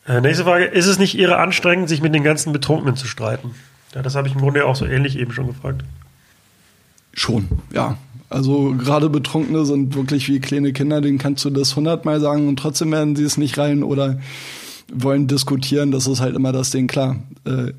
Äh, 0.07 0.20
nächste 0.20 0.45
Frage. 0.45 0.66
Ist 0.66 0.87
es 0.87 1.01
nicht 1.01 1.16
Ihre 1.16 1.39
anstrengend, 1.39 1.89
sich 1.89 2.01
mit 2.01 2.14
den 2.14 2.22
ganzen 2.22 2.53
Betrunkenen 2.53 2.95
zu 2.95 3.09
streiten? 3.09 3.51
Ja, 3.93 4.03
das 4.03 4.14
habe 4.14 4.28
ich 4.28 4.35
im 4.35 4.41
Grunde 4.41 4.66
auch 4.66 4.76
so 4.76 4.87
ähnlich 4.87 5.18
eben 5.18 5.32
schon 5.32 5.49
gefragt. 5.49 5.82
Schon, 7.12 7.49
ja. 7.72 7.97
Also 8.30 8.74
gerade 8.76 9.11
Betrunkene 9.11 9.64
sind 9.64 9.95
wirklich 9.97 10.28
wie 10.28 10.41
kleine 10.41 10.72
Kinder, 10.72 11.01
denen 11.01 11.18
kannst 11.18 11.45
du 11.45 11.51
das 11.51 11.74
hundertmal 11.74 12.20
sagen 12.20 12.49
und 12.49 12.57
trotzdem 12.57 12.91
werden 12.93 13.16
sie 13.16 13.24
es 13.24 13.37
nicht 13.37 13.59
rein 13.59 13.82
oder 13.82 14.18
wollen 14.93 15.26
diskutieren, 15.26 15.91
das 15.91 16.07
ist 16.07 16.20
halt 16.20 16.37
immer 16.37 16.53
das 16.53 16.70
Ding, 16.70 16.87
klar. 16.87 17.16
Äh, 17.45 17.72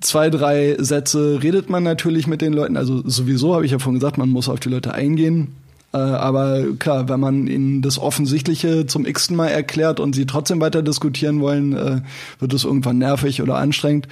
zwei, 0.00 0.30
drei 0.30 0.76
Sätze 0.78 1.40
redet 1.42 1.70
man 1.70 1.82
natürlich 1.82 2.26
mit 2.26 2.42
den 2.42 2.52
Leuten, 2.52 2.76
also 2.76 3.02
sowieso 3.08 3.54
habe 3.54 3.64
ich 3.64 3.72
ja 3.72 3.78
vorhin 3.78 4.00
gesagt, 4.00 4.18
man 4.18 4.30
muss 4.30 4.48
auf 4.48 4.60
die 4.60 4.68
Leute 4.68 4.92
eingehen. 4.94 5.54
Äh, 5.92 5.98
aber 5.98 6.64
klar, 6.78 7.08
wenn 7.08 7.20
man 7.20 7.46
ihnen 7.46 7.80
das 7.82 7.98
Offensichtliche 7.98 8.86
zum 8.86 9.06
x-ten 9.06 9.36
Mal 9.36 9.48
erklärt 9.48 10.00
und 10.00 10.14
sie 10.14 10.26
trotzdem 10.26 10.60
weiter 10.60 10.82
diskutieren 10.82 11.40
wollen, 11.40 11.74
äh, 11.74 12.00
wird 12.38 12.52
es 12.52 12.64
irgendwann 12.64 12.98
nervig 12.98 13.40
oder 13.40 13.56
anstrengend. 13.56 14.08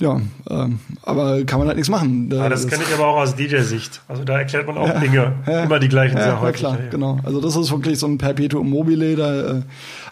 Ja, 0.00 0.20
ähm, 0.48 0.78
aber 1.02 1.42
kann 1.44 1.58
man 1.58 1.66
halt 1.66 1.76
nichts 1.76 1.90
machen. 1.90 2.30
Ja, 2.30 2.48
das, 2.48 2.62
das 2.62 2.70
kenne 2.70 2.84
ich 2.86 2.94
aber 2.94 3.08
auch 3.08 3.16
aus 3.16 3.34
DJ-Sicht. 3.34 4.00
Also 4.06 4.22
da 4.22 4.38
erklärt 4.38 4.68
man 4.68 4.78
auch 4.78 4.86
ja, 4.86 5.00
Dinge, 5.00 5.32
ja, 5.44 5.64
immer 5.64 5.80
die 5.80 5.88
gleichen 5.88 6.16
sehr 6.16 6.40
häufig. 6.40 6.62
Ja, 6.62 6.76
klar, 6.76 6.88
genau. 6.88 7.18
Also 7.24 7.40
das 7.40 7.56
ist 7.56 7.72
wirklich 7.72 7.98
so 7.98 8.06
ein 8.06 8.16
Perpetuum 8.16 8.70
mobile. 8.70 9.16
Da, 9.16 9.56
äh, 9.56 9.62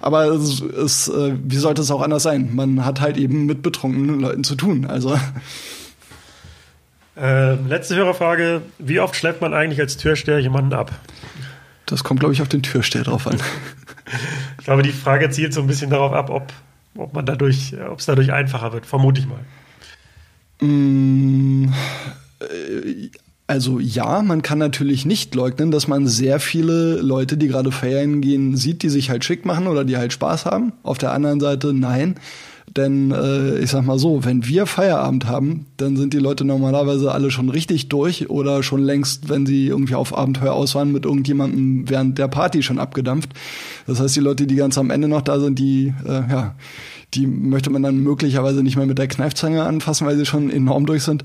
aber 0.01 0.25
es 0.27 0.61
ist, 0.61 1.09
äh, 1.09 1.35
wie 1.41 1.57
sollte 1.57 1.83
es 1.83 1.93
auch 1.93 2.03
anders 2.03 2.25
sein? 2.25 2.51
Man 2.53 2.85
hat 2.85 3.01
halt 3.01 3.17
eben 3.17 3.47
mit 3.47 3.63
betrunkenen 3.63 4.19
Leuten 4.19 4.43
zu 4.43 4.57
tun. 4.57 4.87
Also 4.87 5.17
äh, 7.17 7.55
letzte 7.55 7.95
Hörerfrage: 7.95 8.63
Wie 8.79 8.99
oft 8.99 9.15
schleppt 9.15 9.41
man 9.41 9.55
eigentlich 9.55 9.81
als 9.81 9.97
Türsteher 9.99 10.41
jemanden 10.41 10.73
ab? 10.73 10.91
Das 11.87 12.03
kommt, 12.03 12.19
glaube 12.19 12.35
ich, 12.35 12.43
auf 12.43 12.49
den 12.49 12.65
Türsteher 12.65 13.05
drauf 13.05 13.29
an. 13.29 13.37
ich 14.59 14.65
glaube, 14.65 14.83
die 14.83 14.91
Frage 14.91 15.31
zielt 15.31 15.55
so 15.55 15.61
ein 15.61 15.69
bisschen 15.69 15.91
darauf 15.91 16.13
ab, 16.13 16.29
ob, 16.31 16.53
ob 16.97 17.15
man 17.15 17.25
dadurch, 17.25 17.77
ob 17.89 18.01
es 18.01 18.07
dadurch 18.07 18.33
einfacher 18.33 18.73
wird. 18.73 18.85
Vermute 18.85 19.21
ich 19.21 19.29
mal. 19.29 19.39
Mm, 20.61 21.67
äh, 22.41 23.09
also 23.47 23.79
ja, 23.79 24.23
man 24.23 24.43
kann 24.43 24.59
natürlich 24.59 25.07
nicht 25.07 25.35
leugnen, 25.35 25.71
dass 25.71 25.87
man 25.87 26.09
sehr 26.09 26.41
viele 26.41 27.01
Leute, 27.01 27.37
die 27.37 27.47
gerade 27.47 27.71
feiern 27.71 28.21
gehen, 28.21 28.57
sieht, 28.57 28.83
die 28.83 28.89
sich 28.89 29.09
halt 29.11 29.25
schick 29.25 29.45
machen 29.45 29.69
oder 29.69 29.85
die 29.85 29.97
halt 29.97 30.13
Spaß 30.13 30.47
haben. 30.47 30.73
Auf 30.83 30.99
der 30.99 31.13
anderen 31.13 31.39
Seite 31.39 31.73
nein. 31.73 32.17
Denn 32.75 33.13
äh, 33.13 33.61
ich 33.61 33.71
sag 33.71 33.85
mal 33.85 33.99
so, 33.99 34.25
wenn 34.25 34.45
wir 34.47 34.67
Feierabend 34.67 35.27
haben, 35.27 35.67
dann 35.77 35.97
sind 35.97 36.13
die 36.13 36.19
Leute 36.19 36.45
normalerweise 36.45 37.13
alle 37.13 37.31
schon 37.31 37.49
richtig 37.49 37.89
durch 37.89 38.29
oder 38.29 38.65
schon 38.65 38.83
längst, 38.83 39.29
wenn 39.29 39.47
sie 39.47 39.69
irgendwie 39.69 39.95
auf 39.95 40.17
Abenteuer 40.17 40.53
aus 40.53 40.75
waren, 40.75 40.91
mit 40.91 41.05
irgendjemandem 41.05 41.89
während 41.89 42.19
der 42.19 42.27
Party 42.27 42.65
schon 42.65 42.81
abgedampft. 42.81 43.31
Das 43.87 44.01
heißt, 44.01 44.17
die 44.17 44.21
Leute, 44.21 44.49
die 44.49 44.57
ganz 44.57 44.77
am 44.77 44.91
Ende 44.91 45.07
noch 45.07 45.23
da 45.23 45.39
sind, 45.39 45.59
die 45.59 45.95
äh, 46.05 46.11
ja 46.11 46.55
die 47.17 47.27
möchte 47.27 47.71
man 47.71 47.83
dann 47.83 47.99
möglicherweise 48.03 48.63
nicht 48.63 48.77
mehr 48.77 48.87
mit 48.87 48.99
der 48.99 49.09
Kneifzange 49.09 49.63
anfassen, 49.63 50.07
weil 50.07 50.17
sie 50.17 50.27
schon 50.27 50.51
enorm 50.51 50.87
durch 50.87 51.03
sind. 51.03 51.25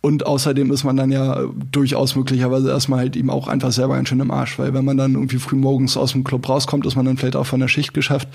Und 0.00 0.26
außerdem 0.26 0.72
ist 0.72 0.82
man 0.82 0.96
dann 0.96 1.12
ja 1.12 1.42
durchaus 1.70 2.16
möglicherweise 2.16 2.70
erstmal 2.70 3.00
halt 3.00 3.16
eben 3.16 3.30
auch 3.30 3.46
einfach 3.46 3.70
selber 3.70 3.94
ganz 3.94 4.08
schön 4.08 4.18
im 4.18 4.32
Arsch, 4.32 4.58
weil 4.58 4.74
wenn 4.74 4.84
man 4.84 4.96
dann 4.96 5.14
irgendwie 5.14 5.38
früh 5.38 5.54
morgens 5.54 5.96
aus 5.96 6.12
dem 6.12 6.24
Club 6.24 6.48
rauskommt, 6.48 6.86
ist 6.86 6.96
man 6.96 7.06
dann 7.06 7.16
vielleicht 7.16 7.36
auch 7.36 7.46
von 7.46 7.60
der 7.60 7.68
Schicht 7.68 7.94
geschafft. 7.94 8.28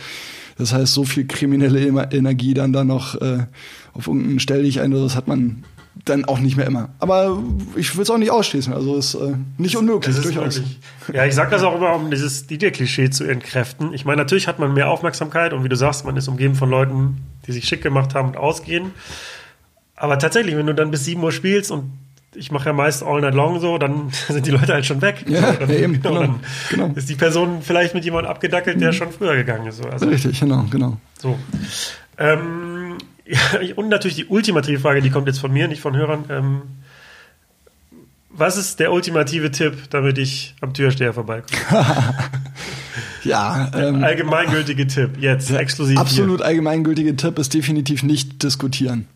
Das 0.58 0.74
heißt, 0.74 0.94
so 0.94 1.04
viel 1.04 1.28
kriminelle 1.28 1.86
Energie 2.12 2.54
dann 2.54 2.72
da 2.72 2.86
noch 2.86 3.16
äh, 3.16 3.46
auf 3.94 4.08
irgendeinen 4.08 4.40
Stellig 4.40 4.80
ein, 4.80 4.92
das 4.92 5.16
hat 5.16 5.28
man 5.28 5.64
dann 6.06 6.26
auch 6.26 6.40
nicht 6.40 6.58
mehr 6.58 6.66
immer. 6.66 6.90
Aber 7.00 7.42
ich 7.76 7.96
will 7.96 8.04
es 8.04 8.10
auch 8.10 8.18
nicht 8.18 8.32
ausschließen. 8.32 8.74
Also 8.74 8.98
es 8.98 9.14
ist 9.14 9.22
äh, 9.22 9.36
nicht 9.58 9.78
unmöglich, 9.78 10.16
ist 10.16 10.26
durchaus. 10.26 10.58
Möglich. 10.58 10.80
Ja, 11.14 11.26
ich 11.26 11.36
sage 11.36 11.52
das 11.52 11.64
auch 11.64 11.76
immer, 11.76 11.96
um 11.96 12.10
dieses 12.12 12.48
DJ-Klischee 12.48 13.10
zu 13.10 13.24
entkräften. 13.26 13.94
Ich 13.94 14.06
meine, 14.06 14.18
natürlich 14.18 14.48
hat 14.48 14.60
man 14.60 14.74
mehr 14.74 14.90
Aufmerksamkeit 14.90 15.54
und 15.54 15.64
wie 15.64 15.70
du 15.70 15.76
sagst, 15.76 16.06
man 16.06 16.18
ist 16.18 16.28
umgeben 16.28 16.56
von 16.56 16.70
Leuten, 16.70 17.18
die 17.46 17.52
sich 17.52 17.66
schick 17.66 17.82
gemacht 17.82 18.16
haben 18.16 18.30
und 18.30 18.38
ausgehen. 18.38 18.92
Aber 19.96 20.20
tatsächlich, 20.20 20.56
wenn 20.56 20.68
du 20.68 20.74
dann 20.74 20.92
bis 20.92 21.06
7 21.06 21.22
Uhr 21.24 21.32
spielst 21.32 21.72
und 21.72 21.92
ich 22.36 22.52
mache 22.52 22.68
ja 22.68 22.74
meist 22.74 23.04
all 23.04 23.22
night 23.22 23.34
long 23.34 23.60
so, 23.60 23.78
dann 23.78 24.12
sind 24.28 24.46
die 24.46 24.52
Leute 24.52 24.74
halt 24.74 24.86
schon 24.86 25.02
weg. 25.02 25.26
Ja, 25.28 25.54
dann, 25.54 25.70
ja 25.70 25.76
eben, 25.76 26.02
genau, 26.02 26.22
genau, 26.22 26.36
genau. 26.70 26.92
ist 26.96 27.10
die 27.10 27.16
Person 27.16 27.62
vielleicht 27.62 27.94
mit 27.94 28.06
jemandem 28.06 28.30
abgedackelt, 28.32 28.80
der 28.80 28.92
mhm. 28.92 28.96
schon 28.96 29.12
früher 29.12 29.36
gegangen 29.36 29.68
ist. 29.68 29.84
Also, 29.86 30.08
Richtig, 30.08 30.40
genau, 30.40 30.66
genau. 30.70 30.98
So. 31.20 31.38
Ähm, 32.20 32.77
und 33.76 33.90
natürlich 33.90 34.16
die 34.16 34.26
ultimative 34.26 34.80
Frage, 34.80 35.02
die 35.02 35.10
kommt 35.10 35.28
jetzt 35.28 35.40
von 35.40 35.52
mir, 35.52 35.68
nicht 35.68 35.82
von 35.82 35.96
Hörern. 35.96 36.26
Ähm, 36.30 36.62
was 38.30 38.56
ist 38.56 38.80
der 38.80 38.92
ultimative 38.94 39.50
Tipp, 39.52 39.90
damit 39.90 40.18
ich 40.18 40.56
am 40.62 40.74
Türsteher 40.74 41.14
vorbeikomme? 41.14 41.60
ja, 43.24 43.72
ähm, 43.74 44.04
allgemeingültige 44.04 44.86
Tipp, 44.86 45.18
jetzt, 45.20 45.50
exklusiv. 45.50 45.98
Absolut 45.98 46.38
hier. 46.38 46.46
allgemeingültige 46.46 47.16
Tipp 47.16 47.40
ist 47.40 47.54
definitiv 47.54 48.04
nicht 48.04 48.44
diskutieren. 48.44 49.08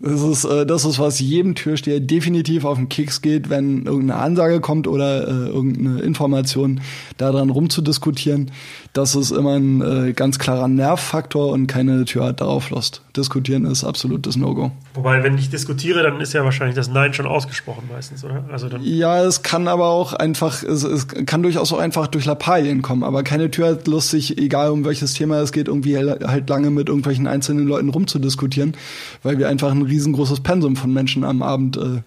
Das 0.00 0.22
ist, 0.22 0.44
äh, 0.44 0.64
das 0.64 0.84
ist, 0.84 0.98
was 0.98 1.18
jedem 1.18 1.54
Türsteher 1.54 1.98
definitiv 2.00 2.64
auf 2.64 2.78
den 2.78 2.88
Keks 2.88 3.20
geht, 3.20 3.50
wenn 3.50 3.86
irgendeine 3.86 4.20
Ansage 4.20 4.60
kommt 4.60 4.86
oder 4.86 5.26
äh, 5.26 5.48
irgendeine 5.48 6.00
Information, 6.00 6.80
daran 7.16 7.50
rumzudiskutieren. 7.50 8.52
Das 8.92 9.16
ist 9.16 9.32
immer 9.32 9.56
ein 9.56 9.80
äh, 9.80 10.12
ganz 10.12 10.38
klarer 10.38 10.68
Nervfaktor 10.68 11.50
und 11.52 11.66
keine 11.66 12.04
Tür 12.04 12.26
hat 12.26 12.40
darauf 12.40 12.70
Lust. 12.70 13.02
Diskutieren 13.16 13.64
ist 13.64 13.82
absolutes 13.82 14.36
No-Go. 14.36 14.70
Wobei, 14.94 15.22
wenn 15.24 15.36
ich 15.36 15.50
diskutiere, 15.50 16.02
dann 16.02 16.20
ist 16.20 16.32
ja 16.32 16.44
wahrscheinlich 16.44 16.76
das 16.76 16.88
Nein 16.88 17.12
schon 17.12 17.26
ausgesprochen 17.26 17.88
meistens, 17.92 18.24
oder? 18.24 18.44
Also 18.52 18.68
dann 18.68 18.82
Ja, 18.84 19.24
es 19.24 19.42
kann 19.42 19.66
aber 19.66 19.88
auch 19.88 20.12
einfach, 20.12 20.62
es, 20.62 20.84
es 20.84 21.08
kann 21.08 21.42
durchaus 21.42 21.72
auch 21.72 21.78
einfach 21.78 22.06
durch 22.06 22.24
Lappalien 22.24 22.82
kommen, 22.82 23.02
aber 23.02 23.24
keine 23.24 23.50
Tür 23.50 23.68
hat 23.68 23.88
Lust, 23.88 24.10
sich, 24.10 24.38
egal 24.38 24.70
um 24.70 24.84
welches 24.84 25.14
Thema 25.14 25.40
es 25.40 25.50
geht, 25.50 25.66
irgendwie 25.66 25.96
halt 25.98 26.48
lange 26.48 26.70
mit 26.70 26.88
irgendwelchen 26.88 27.26
einzelnen 27.26 27.66
Leuten 27.66 27.88
rumzudiskutieren, 27.88 28.76
weil 29.22 29.38
wir 29.38 29.48
einfach 29.48 29.72
ein 29.72 29.87
riesengroßes 29.88 30.40
Pensum 30.40 30.76
von 30.76 30.92
Menschen 30.92 31.24
am 31.24 31.42
Abend 31.42 31.76
äh, 31.76 32.02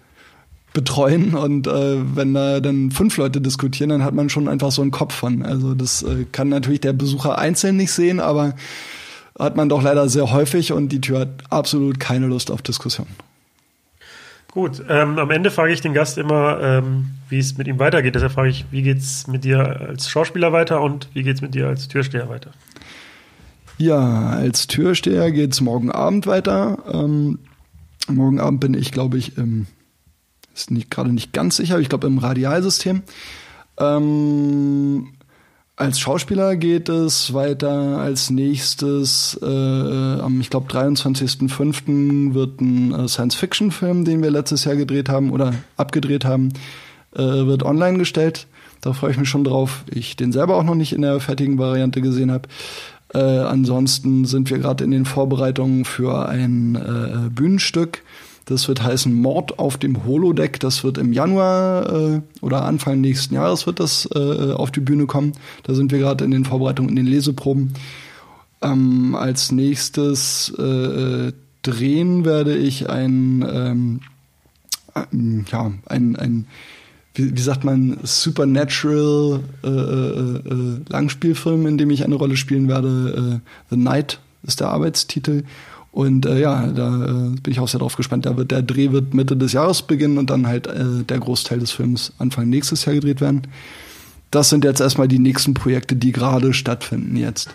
betreuen 0.72 1.34
und 1.34 1.66
äh, 1.66 2.16
wenn 2.16 2.34
da 2.34 2.60
dann 2.60 2.90
fünf 2.90 3.16
Leute 3.18 3.40
diskutieren, 3.40 3.90
dann 3.90 4.04
hat 4.04 4.14
man 4.14 4.30
schon 4.30 4.48
einfach 4.48 4.70
so 4.70 4.82
einen 4.82 4.90
Kopf 4.90 5.14
von. 5.14 5.42
Also 5.44 5.74
das 5.74 6.02
äh, 6.02 6.24
kann 6.32 6.48
natürlich 6.48 6.80
der 6.80 6.94
Besucher 6.94 7.38
einzeln 7.38 7.76
nicht 7.76 7.92
sehen, 7.92 8.20
aber 8.20 8.54
hat 9.38 9.56
man 9.56 9.68
doch 9.68 9.82
leider 9.82 10.08
sehr 10.08 10.32
häufig 10.32 10.72
und 10.72 10.90
die 10.90 11.00
Tür 11.00 11.20
hat 11.20 11.28
absolut 11.50 12.00
keine 12.00 12.26
Lust 12.26 12.50
auf 12.50 12.62
Diskussion. 12.62 13.06
Gut, 14.50 14.82
ähm, 14.88 15.18
am 15.18 15.30
Ende 15.30 15.50
frage 15.50 15.72
ich 15.72 15.80
den 15.80 15.94
Gast 15.94 16.18
immer, 16.18 16.60
ähm, 16.60 17.06
wie 17.30 17.38
es 17.38 17.56
mit 17.56 17.66
ihm 17.68 17.78
weitergeht. 17.78 18.14
Deshalb 18.14 18.32
frage 18.32 18.50
ich, 18.50 18.66
wie 18.70 18.82
geht's 18.82 19.26
mit 19.26 19.44
dir 19.44 19.80
als 19.88 20.10
Schauspieler 20.10 20.52
weiter 20.52 20.82
und 20.82 21.08
wie 21.14 21.22
geht's 21.22 21.40
mit 21.40 21.54
dir 21.54 21.68
als 21.68 21.88
Türsteher 21.88 22.28
weiter? 22.28 22.50
Ja, 23.78 24.28
als 24.28 24.66
Türsteher 24.66 25.32
geht's 25.32 25.62
morgen 25.62 25.90
Abend 25.90 26.26
weiter. 26.26 26.78
Ähm, 26.92 27.38
morgen 28.08 28.40
Abend 28.40 28.60
bin 28.60 28.74
ich, 28.74 28.92
glaube 28.92 29.18
ich, 29.18 29.36
im, 29.38 29.66
ist 30.54 30.70
gerade 30.90 31.12
nicht 31.12 31.32
ganz 31.32 31.56
sicher, 31.56 31.78
ich 31.78 31.88
glaube 31.88 32.06
im 32.06 32.18
Radialsystem. 32.18 33.02
Ähm, 33.78 35.08
als 35.76 35.98
Schauspieler 35.98 36.56
geht 36.56 36.88
es 36.88 37.32
weiter. 37.32 37.98
Als 37.98 38.30
nächstes, 38.30 39.38
äh, 39.42 39.46
am, 39.46 40.40
ich 40.40 40.50
glaube, 40.50 40.70
23.05. 40.70 42.34
wird 42.34 42.60
ein 42.60 42.92
äh, 42.92 43.08
Science-Fiction-Film, 43.08 44.04
den 44.04 44.22
wir 44.22 44.30
letztes 44.30 44.64
Jahr 44.64 44.76
gedreht 44.76 45.08
haben 45.08 45.30
oder 45.30 45.54
abgedreht 45.76 46.24
haben, 46.24 46.50
äh, 47.14 47.20
wird 47.22 47.62
online 47.62 47.98
gestellt. 47.98 48.46
Da 48.82 48.92
freue 48.92 49.12
ich 49.12 49.16
mich 49.16 49.28
schon 49.28 49.44
drauf. 49.44 49.84
Ich 49.90 50.16
den 50.16 50.32
selber 50.32 50.56
auch 50.56 50.64
noch 50.64 50.74
nicht 50.74 50.92
in 50.92 51.02
der 51.02 51.20
fertigen 51.20 51.58
Variante 51.58 52.02
gesehen 52.02 52.30
habe. 52.30 52.48
Äh, 53.14 53.18
ansonsten 53.18 54.24
sind 54.24 54.50
wir 54.50 54.58
gerade 54.58 54.84
in 54.84 54.90
den 54.90 55.04
Vorbereitungen 55.04 55.84
für 55.84 56.28
ein 56.28 56.76
äh, 56.76 57.30
Bühnenstück. 57.30 58.02
Das 58.46 58.66
wird 58.68 58.82
heißen 58.82 59.14
Mord 59.14 59.58
auf 59.58 59.76
dem 59.76 60.04
Holodeck. 60.04 60.58
Das 60.60 60.82
wird 60.82 60.98
im 60.98 61.12
Januar 61.12 61.92
äh, 61.92 62.20
oder 62.40 62.64
Anfang 62.64 63.00
nächsten 63.00 63.34
Jahres 63.34 63.66
wird 63.66 63.80
das 63.80 64.08
äh, 64.14 64.52
auf 64.52 64.70
die 64.70 64.80
Bühne 64.80 65.06
kommen. 65.06 65.32
Da 65.62 65.74
sind 65.74 65.92
wir 65.92 65.98
gerade 65.98 66.24
in 66.24 66.30
den 66.30 66.44
Vorbereitungen, 66.44 66.90
in 66.90 66.96
den 66.96 67.06
Leseproben. 67.06 67.74
Ähm, 68.62 69.14
als 69.14 69.52
nächstes 69.52 70.52
äh, 70.58 71.32
drehen 71.62 72.24
werde 72.24 72.56
ich 72.56 72.88
ein, 72.88 73.44
ähm, 73.48 74.00
äh, 74.94 75.50
ja, 75.50 75.72
ein, 75.86 76.16
ein 76.16 76.46
wie, 77.14 77.36
wie 77.36 77.40
sagt 77.40 77.64
man, 77.64 77.98
Supernatural 78.02 79.40
äh, 79.62 79.68
äh, 79.68 79.70
äh, 79.70 80.80
Langspielfilm, 80.88 81.66
in 81.66 81.78
dem 81.78 81.90
ich 81.90 82.04
eine 82.04 82.14
Rolle 82.14 82.36
spielen 82.36 82.68
werde. 82.68 83.40
Äh, 83.42 83.50
The 83.70 83.76
Night 83.76 84.20
ist 84.42 84.60
der 84.60 84.68
Arbeitstitel. 84.68 85.44
Und 85.92 86.24
äh, 86.24 86.40
ja, 86.40 86.68
da 86.68 87.04
äh, 87.04 87.08
bin 87.40 87.52
ich 87.52 87.60
auch 87.60 87.68
sehr 87.68 87.80
drauf 87.80 87.96
gespannt. 87.96 88.24
Da 88.24 88.36
wird 88.36 88.50
der 88.50 88.62
Dreh 88.62 88.92
wird 88.92 89.12
Mitte 89.12 89.36
des 89.36 89.52
Jahres 89.52 89.82
beginnen 89.82 90.16
und 90.16 90.30
dann 90.30 90.46
halt 90.46 90.66
äh, 90.66 91.04
der 91.06 91.18
Großteil 91.18 91.58
des 91.58 91.70
Films 91.70 92.12
Anfang 92.18 92.48
nächstes 92.48 92.86
Jahr 92.86 92.94
gedreht 92.94 93.20
werden. 93.20 93.42
Das 94.30 94.48
sind 94.48 94.64
jetzt 94.64 94.80
erstmal 94.80 95.08
die 95.08 95.18
nächsten 95.18 95.52
Projekte, 95.52 95.94
die 95.94 96.12
gerade 96.12 96.54
stattfinden 96.54 97.16
jetzt. 97.16 97.54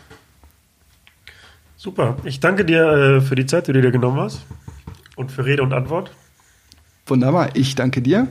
Super. 1.78 2.18
Ich 2.26 2.40
danke 2.40 2.64
dir 2.64 2.86
äh, 2.86 3.22
für 3.22 3.36
die 3.36 3.48
Zeit, 3.48 3.68
die 3.68 3.74
du 3.74 3.82
dir 3.82 3.92
genommen 3.92 4.20
hast 4.20 4.46
und 5.16 5.32
für 5.32 5.44
Rede 5.44 5.64
und 5.64 5.74
Antwort. 5.74 6.12
Wunderbar. 7.08 7.56
Ich 7.56 7.74
danke 7.74 8.04
dir. 8.04 8.28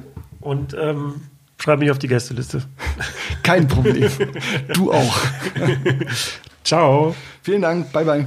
Und 0.46 0.76
ähm, 0.78 1.22
schreib 1.58 1.80
mich 1.80 1.90
auf 1.90 1.98
die 1.98 2.06
Gästeliste. 2.06 2.62
Kein 3.42 3.66
Problem. 3.66 4.08
du 4.74 4.92
auch. 4.92 5.18
Ciao. 6.64 7.16
Vielen 7.42 7.62
Dank. 7.62 7.90
Bye, 7.90 8.04
bye. 8.04 8.26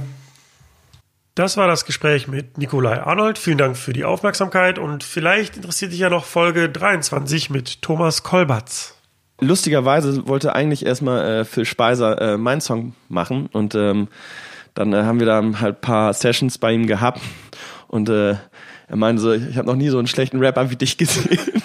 Das 1.34 1.56
war 1.56 1.66
das 1.66 1.86
Gespräch 1.86 2.28
mit 2.28 2.58
Nikolai 2.58 3.00
Arnold. 3.00 3.38
Vielen 3.38 3.56
Dank 3.56 3.78
für 3.78 3.94
die 3.94 4.04
Aufmerksamkeit 4.04 4.78
und 4.78 5.02
vielleicht 5.02 5.56
interessiert 5.56 5.92
dich 5.92 6.00
ja 6.00 6.10
noch 6.10 6.26
Folge 6.26 6.68
23 6.68 7.48
mit 7.48 7.80
Thomas 7.80 8.22
Kolbatz. 8.22 8.96
Lustigerweise 9.40 10.28
wollte 10.28 10.54
eigentlich 10.54 10.84
erstmal 10.84 11.24
äh, 11.24 11.44
Phil 11.46 11.64
Speiser 11.64 12.20
äh, 12.20 12.36
meinen 12.36 12.60
Song 12.60 12.94
machen 13.08 13.48
und 13.50 13.74
ähm, 13.74 14.08
dann 14.74 14.92
äh, 14.92 15.04
haben 15.04 15.20
wir 15.20 15.26
da 15.26 15.42
halt 15.58 15.76
ein 15.78 15.80
paar 15.80 16.12
Sessions 16.12 16.58
bei 16.58 16.72
ihm 16.72 16.86
gehabt 16.86 17.22
und 17.88 18.10
äh, 18.10 18.32
er 18.88 18.96
meinte 18.96 19.22
so, 19.22 19.32
ich 19.32 19.56
habe 19.56 19.68
noch 19.68 19.76
nie 19.76 19.88
so 19.88 19.96
einen 19.96 20.08
schlechten 20.08 20.38
Rapper 20.40 20.70
wie 20.70 20.76
dich 20.76 20.98
gesehen 20.98 21.62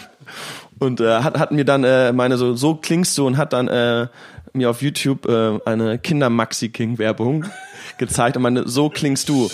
und 0.79 0.99
äh, 0.99 1.21
hat, 1.21 1.37
hat 1.37 1.51
mir 1.51 1.65
dann 1.65 1.83
äh, 1.83 2.11
meine 2.13 2.37
so 2.37 2.55
so 2.55 2.75
klingst 2.75 3.17
du 3.17 3.27
und 3.27 3.37
hat 3.37 3.53
dann 3.53 3.67
äh, 3.67 4.07
mir 4.53 4.69
auf 4.69 4.81
YouTube 4.81 5.25
äh, 5.27 5.59
eine 5.65 5.99
Kinder 5.99 6.29
Maxi 6.29 6.69
King 6.69 6.97
Werbung 6.97 7.45
gezeigt 7.97 8.37
und 8.37 8.43
meine 8.43 8.67
so 8.67 8.89
klingst 8.89 9.29
du. 9.29 9.49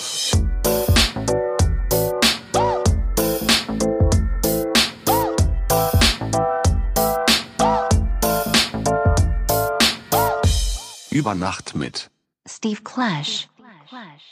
Über 11.09 11.35
Nacht 11.35 11.75
mit 11.75 12.09
Steve 12.47 12.81
Clash. 12.83 13.49
Clash. 13.87 14.30